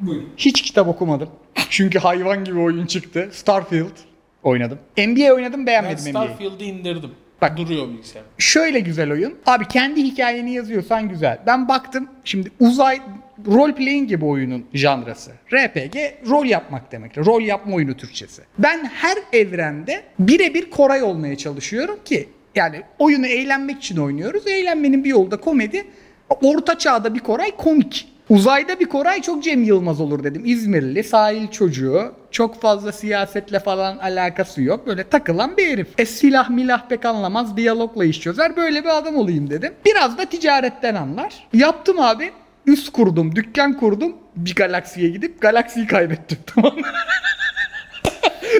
Buyurun. 0.00 0.28
Hiç 0.36 0.62
kitap 0.62 0.88
okumadım. 0.88 1.28
Çünkü 1.74 1.98
hayvan 1.98 2.44
gibi 2.44 2.58
oyun 2.58 2.86
çıktı. 2.86 3.28
Starfield 3.32 3.96
oynadım. 4.42 4.78
NBA 4.98 5.32
oynadım 5.34 5.60
Ben 5.60 5.66
beğenmedim 5.66 6.12
NBA'yi. 6.12 6.28
Starfield'i 6.28 6.64
indirdim. 6.64 7.10
Bak. 7.42 7.56
Duruyor 7.56 7.88
bilgisayar. 7.88 8.22
Şöyle 8.38 8.80
güzel 8.80 9.12
oyun. 9.12 9.34
Abi 9.46 9.68
kendi 9.68 10.02
hikayeni 10.02 10.54
yazıyorsan 10.54 11.08
güzel. 11.08 11.38
Ben 11.46 11.68
baktım 11.68 12.08
şimdi 12.24 12.50
uzay 12.60 13.00
role 13.46 13.74
playing 13.74 14.08
gibi 14.08 14.24
oyunun 14.24 14.66
janrası. 14.74 15.30
RPG 15.52 15.96
rol 16.30 16.44
yapmak 16.44 16.92
demek. 16.92 17.18
Rol 17.18 17.42
yapma 17.42 17.76
oyunu 17.76 17.96
Türkçesi. 17.96 18.42
Ben 18.58 18.84
her 18.84 19.18
evrende 19.32 20.04
birebir 20.18 20.70
Koray 20.70 21.02
olmaya 21.02 21.36
çalışıyorum 21.36 21.98
ki 22.04 22.28
yani 22.54 22.82
oyunu 22.98 23.26
eğlenmek 23.26 23.78
için 23.78 23.96
oynuyoruz. 23.96 24.46
Eğlenmenin 24.46 25.04
bir 25.04 25.10
yolu 25.10 25.30
da 25.30 25.36
komedi. 25.36 25.86
Orta 26.30 26.78
çağda 26.78 27.14
bir 27.14 27.20
Koray 27.20 27.56
komik. 27.56 28.08
Uzayda 28.30 28.80
bir 28.80 28.84
Koray 28.84 29.22
çok 29.22 29.42
Cem 29.44 29.62
Yılmaz 29.62 30.00
olur 30.00 30.24
dedim. 30.24 30.42
İzmirli, 30.44 31.04
sahil 31.04 31.48
çocuğu. 31.48 32.12
Çok 32.30 32.60
fazla 32.60 32.92
siyasetle 32.92 33.58
falan 33.60 33.98
alakası 33.98 34.62
yok. 34.62 34.86
Böyle 34.86 35.04
takılan 35.04 35.56
bir 35.56 35.68
herif. 35.68 35.88
E 35.98 36.06
silah 36.06 36.50
milah 36.50 36.88
pek 36.88 37.04
anlamaz. 37.04 37.56
Diyalogla 37.56 38.04
iş 38.04 38.20
çözer. 38.20 38.56
Böyle 38.56 38.84
bir 38.84 38.98
adam 38.98 39.16
olayım 39.16 39.50
dedim. 39.50 39.74
Biraz 39.86 40.18
da 40.18 40.24
ticaretten 40.24 40.94
anlar. 40.94 41.48
Yaptım 41.52 42.00
abi. 42.00 42.32
Üst 42.66 42.92
kurdum, 42.92 43.36
dükkan 43.36 43.78
kurdum. 43.78 44.16
Bir 44.36 44.54
galaksiye 44.54 45.08
gidip 45.10 45.40
galaksiyi 45.40 45.86
kaybettim 45.86 46.38
tamam 46.54 46.76
mı? 46.78 46.86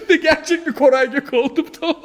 Gerçek 0.22 0.66
bir 0.66 0.72
Koray 0.72 1.10
Gök 1.10 1.32
oldum 1.32 1.66
tamam? 1.80 1.96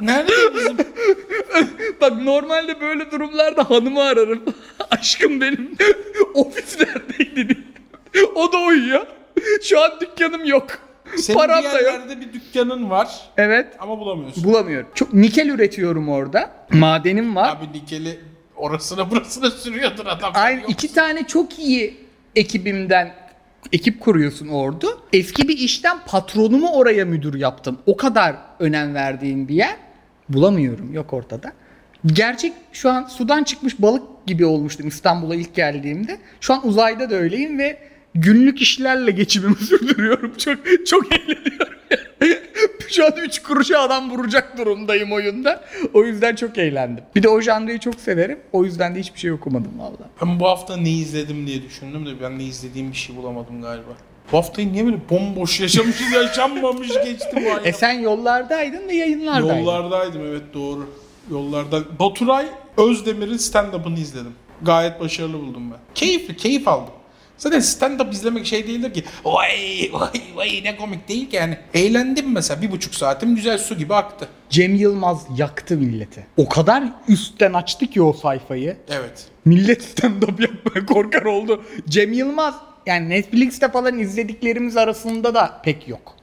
Nerede 0.00 0.32
bizim? 0.54 0.76
Bak 2.00 2.22
normalde 2.22 2.80
böyle 2.80 3.10
durumlarda 3.10 3.70
hanımı 3.70 4.02
ararım. 4.02 4.42
Aşkım 4.90 5.40
benim 5.40 5.70
ofislerdeydi 6.34 7.48
diye. 8.14 8.24
O 8.34 8.52
da 8.52 8.58
uyuyor. 8.58 9.06
Şu 9.62 9.80
an 9.84 9.90
dükkanım 10.00 10.44
yok. 10.44 10.66
Senin 11.16 11.38
Param 11.38 11.58
bir 11.64 11.68
da 11.68 11.80
yok. 11.80 11.92
yerlerde 11.92 12.20
bir 12.20 12.32
dükkanın 12.32 12.90
var 12.90 13.08
Evet. 13.36 13.66
ama 13.78 13.98
bulamıyorsun. 14.00 14.44
Bulamıyorum. 14.44 14.88
Çok 14.94 15.14
nikel 15.14 15.48
üretiyorum 15.48 16.08
orada. 16.08 16.50
Madenim 16.72 17.36
var. 17.36 17.56
Abi 17.56 17.78
nikeli 17.78 18.20
orasına 18.56 19.10
burasına 19.10 19.50
sürüyordur 19.50 20.06
adam. 20.06 20.32
Aynı 20.34 20.60
Yok. 20.60 20.70
iki 20.70 20.94
tane 20.94 21.26
çok 21.26 21.58
iyi 21.58 21.96
ekibimden 22.36 23.14
ekip 23.72 24.00
kuruyorsun 24.00 24.48
ordu. 24.48 25.02
Eski 25.12 25.48
bir 25.48 25.58
işten 25.58 25.98
patronumu 26.06 26.72
oraya 26.72 27.04
müdür 27.04 27.34
yaptım. 27.34 27.78
O 27.86 27.96
kadar 27.96 28.36
önem 28.58 28.94
verdiğim 28.94 29.48
bir 29.48 29.54
yer 29.54 29.76
bulamıyorum. 30.28 30.94
Yok 30.94 31.12
ortada. 31.12 31.52
Gerçek 32.06 32.52
şu 32.72 32.90
an 32.90 33.04
sudan 33.04 33.44
çıkmış 33.44 33.82
balık 33.82 34.26
gibi 34.26 34.44
olmuştum 34.44 34.88
İstanbul'a 34.88 35.34
ilk 35.34 35.54
geldiğimde. 35.54 36.18
Şu 36.40 36.54
an 36.54 36.66
uzayda 36.66 37.10
da 37.10 37.14
öyleyim 37.14 37.58
ve 37.58 37.78
günlük 38.14 38.62
işlerle 38.62 39.10
geçimimi 39.10 39.56
sürdürüyorum. 39.60 40.32
Çok 40.38 40.58
çok 40.86 41.12
eğleniyorum. 41.18 41.78
Şu 42.88 43.06
an 43.06 43.12
3 43.22 43.42
kuruşa 43.42 43.78
adam 43.80 44.10
vuracak 44.10 44.58
durumdayım 44.58 45.12
oyunda. 45.12 45.64
O 45.94 46.04
yüzden 46.04 46.34
çok 46.34 46.58
eğlendim. 46.58 47.04
Bir 47.16 47.22
de 47.22 47.28
o 47.28 47.40
janrayı 47.40 47.78
çok 47.78 48.00
severim. 48.00 48.38
O 48.52 48.64
yüzden 48.64 48.94
de 48.94 49.00
hiçbir 49.00 49.20
şey 49.20 49.32
okumadım 49.32 49.78
valla. 49.78 50.10
Ben 50.22 50.40
bu 50.40 50.46
hafta 50.48 50.76
ne 50.76 50.90
izledim 50.90 51.46
diye 51.46 51.62
düşündüm 51.62 52.06
de 52.06 52.10
ben 52.22 52.38
ne 52.38 52.44
izlediğim 52.44 52.90
bir 52.90 52.96
şey 52.96 53.16
bulamadım 53.16 53.62
galiba. 53.62 53.90
Bu 54.32 54.38
haftayı 54.38 54.72
niye 54.72 54.86
böyle 54.86 54.96
bomboş 55.10 55.60
yaşamışız 55.60 56.12
yaşanmamış 56.12 56.88
geçti 56.88 57.28
bu 57.32 57.54
ay. 57.54 57.60
E 57.64 57.72
sen 57.72 57.92
yollardaydın 57.92 58.88
ve 58.88 58.94
yayınlardaydın. 58.94 59.58
Yollardaydım 59.58 60.26
evet 60.26 60.42
doğru. 60.54 60.90
Yollarda. 61.30 61.98
Baturay 61.98 62.46
Özdemir'in 62.76 63.36
stand-up'ını 63.36 63.98
izledim. 63.98 64.34
Gayet 64.62 65.00
başarılı 65.00 65.40
buldum 65.40 65.70
ben. 65.70 65.78
Keyifli, 65.94 66.36
keyif 66.36 66.68
aldım. 66.68 66.94
Zaten 67.38 67.60
stand-up 67.60 68.12
izlemek 68.12 68.46
şey 68.46 68.66
değildir 68.66 68.94
ki 68.94 69.04
vay 69.24 69.90
vay 69.92 70.20
vay 70.34 70.60
ne 70.64 70.76
komik 70.76 71.08
değil 71.08 71.30
ki 71.30 71.36
yani. 71.36 71.58
Eğlendim 71.74 72.32
mesela 72.32 72.62
bir 72.62 72.70
buçuk 72.70 72.94
saatim 72.94 73.34
güzel 73.36 73.58
su 73.58 73.78
gibi 73.78 73.94
aktı. 73.94 74.28
Cem 74.50 74.74
Yılmaz 74.74 75.26
yaktı 75.36 75.76
milleti. 75.76 76.26
O 76.36 76.48
kadar 76.48 76.84
üstten 77.08 77.52
açtı 77.52 77.86
ki 77.86 78.02
o 78.02 78.12
sayfayı. 78.12 78.76
Evet. 78.88 79.26
Millet 79.44 79.82
stand-up 79.82 80.42
yapmaya 80.42 80.86
korkar 80.86 81.22
oldu. 81.22 81.64
Cem 81.88 82.12
Yılmaz 82.12 82.54
yani 82.86 83.08
Netflix'te 83.08 83.68
falan 83.68 83.98
izlediklerimiz 83.98 84.76
arasında 84.76 85.34
da 85.34 85.60
pek 85.64 85.88
yok. 85.88 86.14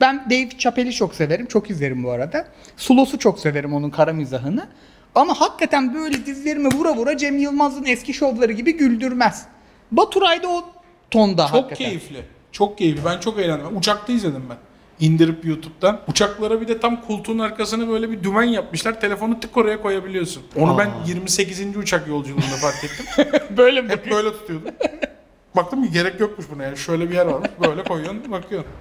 Ben 0.00 0.24
Dave 0.30 0.48
Chappelle'i 0.58 0.92
çok 0.92 1.14
severim. 1.14 1.46
Çok 1.46 1.70
izlerim 1.70 2.04
bu 2.04 2.10
arada. 2.10 2.46
Slos'u 2.76 3.18
çok 3.18 3.38
severim 3.38 3.74
onun 3.74 3.90
kara 3.90 4.12
mizahını. 4.12 4.68
Ama 5.14 5.40
hakikaten 5.40 5.94
böyle 5.94 6.26
dizlerimi 6.26 6.68
vura 6.68 6.96
vura 6.96 7.16
Cem 7.16 7.38
Yılmaz'ın 7.38 7.84
eski 7.84 8.14
şovları 8.14 8.52
gibi 8.52 8.76
güldürmez. 8.76 9.46
Baturay 9.92 10.42
da 10.42 10.48
o 10.48 10.64
tonda 11.10 11.46
Çok 11.46 11.54
hakikaten. 11.54 11.86
keyifli. 11.86 12.24
Çok 12.52 12.78
keyifli. 12.78 13.04
Ben 13.04 13.20
çok 13.20 13.38
eğlendim. 13.38 13.76
Uçakta 13.76 14.12
izledim 14.12 14.42
ben. 14.50 14.56
İndirip 15.00 15.44
YouTube'dan. 15.44 16.00
Uçaklara 16.08 16.60
bir 16.60 16.68
de 16.68 16.80
tam 16.80 17.02
koltuğun 17.02 17.38
arkasına 17.38 17.88
böyle 17.88 18.10
bir 18.10 18.22
dümen 18.22 18.42
yapmışlar. 18.42 19.00
Telefonu 19.00 19.40
tık 19.40 19.56
oraya 19.56 19.82
koyabiliyorsun. 19.82 20.42
Onu 20.56 20.78
ben 20.78 20.90
28. 21.06 21.76
uçak 21.76 22.08
yolculuğunda 22.08 22.56
fark 22.60 22.84
ettim. 22.84 23.06
böyle 23.56 23.82
mi? 23.82 23.88
Hep 23.90 24.10
böyle 24.10 24.32
tutuyordum. 24.32 24.70
Baktım 25.56 25.84
ki 25.84 25.90
gerek 25.92 26.20
yokmuş 26.20 26.46
buna 26.54 26.64
yani. 26.64 26.76
Şöyle 26.76 27.10
bir 27.10 27.14
yer 27.14 27.26
varmış. 27.26 27.50
Böyle 27.68 27.84
koyuyorsun 27.84 28.32
bakıyorsun. 28.32 28.72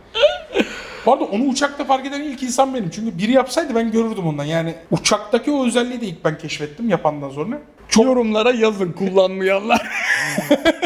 Bu 1.05 1.13
arada 1.13 1.23
onu 1.23 1.43
uçakta 1.43 1.85
fark 1.85 2.05
eden 2.05 2.21
ilk 2.21 2.43
insan 2.43 2.73
benim. 2.73 2.89
Çünkü 2.89 3.17
biri 3.17 3.31
yapsaydı 3.31 3.75
ben 3.75 3.91
görürdüm 3.91 4.27
ondan. 4.27 4.43
Yani 4.43 4.75
uçaktaki 4.91 5.51
o 5.51 5.65
özelliği 5.67 6.01
de 6.01 6.05
ilk 6.05 6.25
ben 6.25 6.37
keşfettim 6.37 6.89
yapandan 6.89 7.29
sonra. 7.29 7.59
Çok 7.89 8.05
yorumlara 8.05 8.51
yazın 8.51 8.91
kullanmayanlar. 8.91 9.81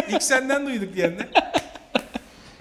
İlk 0.09 0.23
senden 0.23 0.65
duyduk 0.65 0.95
diyenler. 0.95 1.27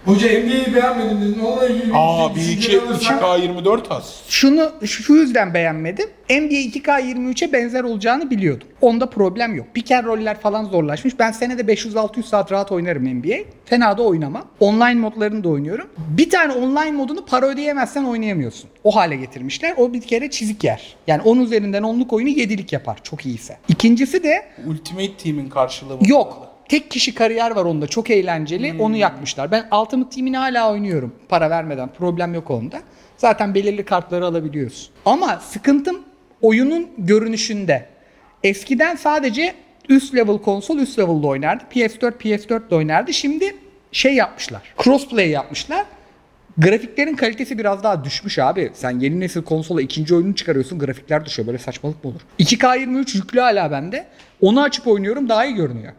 Hoca 0.07 0.27
NBA'yi 0.27 0.75
beğenmedim 0.75 1.21
dedin. 1.21 1.39
Onunla 1.45 1.67
ilgili 1.67 1.87
bir 1.89 1.93
Aa 1.95 2.25
iki 2.29 2.35
bir 2.35 2.41
iki, 2.51 2.57
düşünce 2.61 2.79
alırsan- 2.81 3.17
2K24 3.19 3.81
az. 3.91 4.21
Şunu 4.29 4.71
şu 4.85 5.13
yüzden 5.13 5.53
beğenmedim. 5.53 6.09
NBA 6.29 6.55
2K23'e 6.55 7.53
benzer 7.53 7.83
olacağını 7.83 8.29
biliyordum. 8.29 8.67
Onda 8.81 9.09
problem 9.09 9.55
yok. 9.55 9.67
Pick 9.73 9.91
and 9.91 10.05
roll'ler 10.05 10.39
falan 10.39 10.65
zorlaşmış. 10.65 11.19
Ben 11.19 11.31
senede 11.31 11.61
500-600 11.61 12.23
saat 12.23 12.51
rahat 12.51 12.71
oynarım 12.71 13.05
NBA. 13.19 13.35
Fena 13.65 13.97
da 13.97 14.03
oynamam. 14.03 14.45
Online 14.59 14.95
modlarını 14.99 15.43
da 15.43 15.49
oynuyorum. 15.49 15.87
Bir 15.97 16.29
tane 16.29 16.53
online 16.53 16.91
modunu 16.91 17.25
para 17.25 17.45
ödeyemezsen 17.47 18.03
oynayamıyorsun. 18.03 18.69
O 18.83 18.95
hale 18.95 19.15
getirmişler. 19.15 19.73
O 19.77 19.93
bir 19.93 20.01
kere 20.01 20.29
çizik 20.31 20.63
yer. 20.63 20.95
Yani 21.07 21.21
10 21.21 21.39
üzerinden 21.39 21.83
10'luk 21.83 22.15
oyunu 22.15 22.29
7'lik 22.29 22.73
yapar. 22.73 22.97
Çok 23.03 23.25
iyiyse. 23.25 23.57
İkincisi 23.67 24.23
de 24.23 24.45
Ultimate 24.67 25.17
Team'in 25.17 25.49
karşılığı 25.49 25.99
bu. 26.01 26.07
Yok. 26.09 26.46
Tek 26.69 26.91
kişi 26.91 27.15
kariyer 27.15 27.51
var 27.51 27.65
onda. 27.65 27.87
Çok 27.87 28.09
eğlenceli. 28.09 28.75
Onu 28.79 28.95
yakmışlar. 28.95 29.51
Ben 29.51 29.67
Ultimate 29.81 30.09
Team'ini 30.09 30.37
hala 30.37 30.71
oynuyorum. 30.71 31.15
Para 31.29 31.49
vermeden. 31.49 31.89
Problem 31.97 32.33
yok 32.33 32.51
onda. 32.51 32.79
Zaten 33.17 33.55
belirli 33.55 33.85
kartları 33.85 34.25
alabiliyorsun. 34.25 34.89
Ama 35.05 35.39
sıkıntım 35.39 35.99
oyunun 36.41 36.87
görünüşünde. 36.97 37.85
Eskiden 38.43 38.95
sadece 38.95 39.55
üst 39.89 40.15
level 40.15 40.37
konsol 40.37 40.77
üst 40.77 40.99
level'da 40.99 41.27
oynardı. 41.27 41.63
PS4 41.73 42.11
PS4'de 42.11 42.75
oynardı. 42.75 43.13
Şimdi 43.13 43.55
şey 43.91 44.13
yapmışlar. 44.15 44.61
Crossplay 44.83 45.29
yapmışlar. 45.29 45.85
Grafiklerin 46.57 47.15
kalitesi 47.15 47.57
biraz 47.57 47.83
daha 47.83 48.03
düşmüş 48.03 48.39
abi. 48.39 48.71
Sen 48.73 48.99
yeni 48.99 49.19
nesil 49.19 49.41
konsola 49.41 49.81
ikinci 49.81 50.15
oyunu 50.15 50.35
çıkarıyorsun 50.35 50.79
grafikler 50.79 51.25
düşüyor. 51.25 51.47
Böyle 51.47 51.57
saçmalık 51.57 52.03
mı 52.03 52.09
olur? 52.09 52.21
2K23 52.39 53.17
yüklü 53.17 53.39
hala 53.39 53.71
bende. 53.71 54.07
Onu 54.41 54.61
açıp 54.61 54.87
oynuyorum 54.87 55.29
daha 55.29 55.45
iyi 55.45 55.55
görünüyor. 55.55 55.93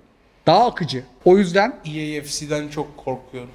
Daha 0.49 0.67
akıcı. 0.67 1.05
O 1.25 1.39
yüzden 1.39 1.77
EAFC'den 1.85 2.69
çok 2.69 2.97
korkuyorum. 2.97 3.51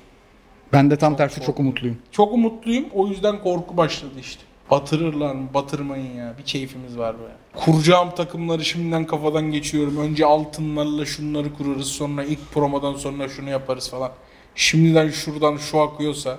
ben 0.74 0.92
de 0.92 0.98
tam 0.98 1.18
tersi 1.18 1.42
çok 1.42 1.60
umutluyum. 1.60 1.98
Çok 2.12 2.34
umutluyum. 2.34 2.86
O 2.94 3.08
yüzden 3.08 3.42
korku 3.44 3.78
başladı 3.78 4.14
işte. 4.20 4.42
Batırırlar 4.72 5.36
mı? 5.36 5.48
Batırmayın 5.54 6.16
ya. 6.16 6.34
Bir 6.38 6.44
keyfimiz 6.44 6.98
var 6.98 7.16
be. 7.16 7.24
Kuracağım 7.56 8.16
takımları 8.16 8.66
şimdiden 8.66 9.06
kafadan 9.06 9.52
geçiyorum. 9.52 9.98
Önce 9.98 10.26
altınlarla 10.26 11.06
şunları 11.06 11.54
kurarız. 11.54 11.88
Sonra 11.88 12.24
ilk 12.24 12.52
promodan 12.52 12.96
sonra 12.96 13.30
şunu 13.30 13.50
yaparız 13.50 13.90
falan. 13.90 14.12
Şimdiden 14.56 15.10
şuradan 15.10 15.58
şu 15.58 15.80
akıyorsa 15.82 16.38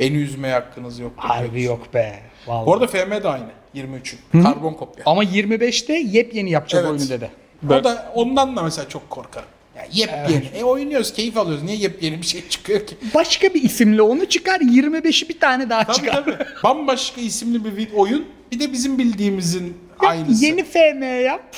beni 0.00 0.16
üzmeye 0.16 0.54
hakkınız 0.54 0.98
yok. 0.98 1.12
Harbi 1.16 1.62
yok 1.62 1.94
be. 1.94 2.20
Vallahi. 2.46 2.66
Bu 2.66 2.74
arada 2.74 2.86
FM 2.86 3.10
de 3.10 3.28
aynı. 3.28 3.50
23'ü. 3.74 4.42
Karbon 4.42 4.72
kopya. 4.72 5.04
Ama 5.06 5.24
25'te 5.24 5.92
yepyeni 5.92 6.50
yapacağız 6.50 6.84
Evet. 6.84 7.00
oyunu 7.00 7.10
dedi. 7.10 7.30
O 7.66 7.84
da 7.84 8.12
ondan 8.14 8.56
da 8.56 8.62
mesela 8.62 8.88
çok 8.88 9.10
korkarım. 9.10 9.48
Ya 9.76 9.86
yepyeni. 9.92 10.44
E 10.54 10.64
oynuyoruz, 10.64 11.12
keyif 11.12 11.36
alıyoruz. 11.36 11.62
Niye 11.64 11.76
yepyeni 11.76 12.22
bir 12.22 12.26
şey 12.26 12.48
çıkıyor 12.48 12.86
ki? 12.86 12.96
Başka 13.14 13.54
bir 13.54 13.62
isimle 13.62 14.02
onu 14.02 14.26
çıkar 14.26 14.60
25'i 14.60 15.28
bir 15.28 15.40
tane 15.40 15.70
daha 15.70 15.84
Tabii 15.84 15.96
çıkar. 15.96 16.12
tabii. 16.24 16.36
Bambaşka 16.64 17.20
isimli 17.20 17.76
bir 17.78 17.92
oyun. 17.94 18.24
Bir 18.52 18.60
de 18.60 18.72
bizim 18.72 18.98
bildiğimizin 18.98 19.78
aynısı. 19.98 20.44
Yeni 20.44 20.64
FM 20.64 21.02
yap. 21.24 21.56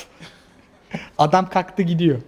Adam 1.17 1.49
kalktı 1.49 1.81
gidiyor. 1.81 2.21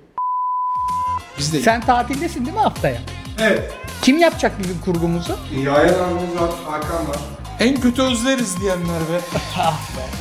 Biz 1.38 1.54
de 1.54 1.60
Sen 1.60 1.82
tatildesin 1.82 2.46
değil 2.46 2.56
mi 2.58 2.62
haftaya? 2.62 2.98
Evet. 3.42 3.72
Kim 4.02 4.18
yapacak 4.18 4.60
bizim 4.64 4.82
kurgumuzu? 4.82 5.38
Yaya 5.66 6.04
abimiz 6.06 6.36
var, 6.42 6.50
Hakan 6.66 7.08
var. 7.08 7.18
en 7.60 7.82
kötü 7.82 8.02
özleriz 8.02 8.62
diyenler 8.62 8.88
be. 9.12 9.20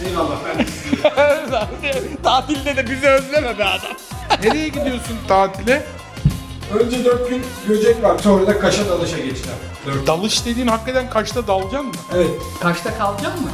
Eyvallah 0.08 0.36
ben 0.48 0.58
de 0.58 0.70
sizi. 0.70 1.02
Tatilde 2.22 2.76
de 2.76 2.90
bizi 2.90 3.06
özleme 3.06 3.58
be 3.58 3.64
adam. 3.64 3.96
Nereye 4.42 4.68
gidiyorsun 4.68 5.16
tatile? 5.28 5.86
Önce 6.80 7.04
4 7.04 7.30
gün 7.30 7.42
Göcek 7.68 8.02
var, 8.02 8.18
sonra 8.18 8.46
da 8.46 8.58
Kaş'a 8.60 8.88
dalışa 8.88 9.16
geçeceğim. 9.18 9.58
Dört. 9.86 10.06
Dalış 10.06 10.46
dediğin 10.46 10.66
hakikaten 10.66 11.10
kaçta 11.10 11.46
dalacaksın 11.46 11.86
mı? 11.86 11.94
Evet. 12.14 12.30
Kaçta 12.60 12.98
kalacak 12.98 13.40
mı? 13.40 13.48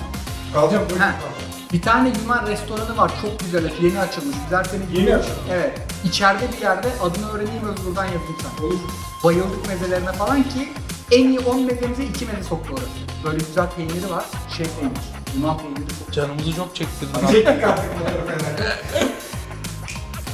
Kalacağım 0.55 0.83
4 0.83 0.91
gün 0.91 0.99
Ha. 0.99 1.11
kalacağım. 1.11 1.35
Bir 1.73 1.83
tane 1.83 2.13
Yunan 2.23 2.47
restoranı 2.47 2.97
var 2.97 3.11
çok 3.23 3.41
güzel 3.41 3.71
yeni 3.83 4.01
açılmış. 4.01 4.37
Güzel 4.45 4.65
seni 4.65 4.81
Yeni 4.83 4.95
gidiyor. 4.95 5.19
açılmış. 5.19 5.39
Evet. 5.53 5.79
İçeride 6.05 6.53
bir 6.57 6.63
yerde 6.63 6.89
adını 7.03 7.31
öğreneyim 7.33 7.69
Özgür'den 7.69 8.05
yazayım 8.05 8.37
sana. 8.43 8.67
Olur. 8.69 8.79
Bayıldık 9.25 9.69
mezelerine 9.69 10.13
falan 10.13 10.43
ki 10.43 10.69
en 11.13 11.29
iyi 11.29 11.39
10 11.41 11.61
mezemize 11.63 12.05
2 12.05 12.27
meze 12.27 12.43
soktu 12.49 12.73
orası. 12.73 12.89
Böyle 13.25 13.37
güzel 13.39 13.67
peyniri 13.77 14.11
var. 14.11 14.25
Şey 14.57 14.67
peynir. 14.81 14.97
Yunan 15.37 15.59
peyniri 15.59 15.89
çok 15.99 16.13
Canımızı 16.13 16.53
çok 16.57 16.77
çektirdin. 16.77 17.27
Çektik 17.33 17.65
artık 17.65 17.85
bunları 18.01 18.27
falan. 18.27 19.09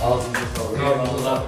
Ağzınıza 0.04 0.40
sağlık. 0.56 0.78
Eyvallah. 0.78 1.42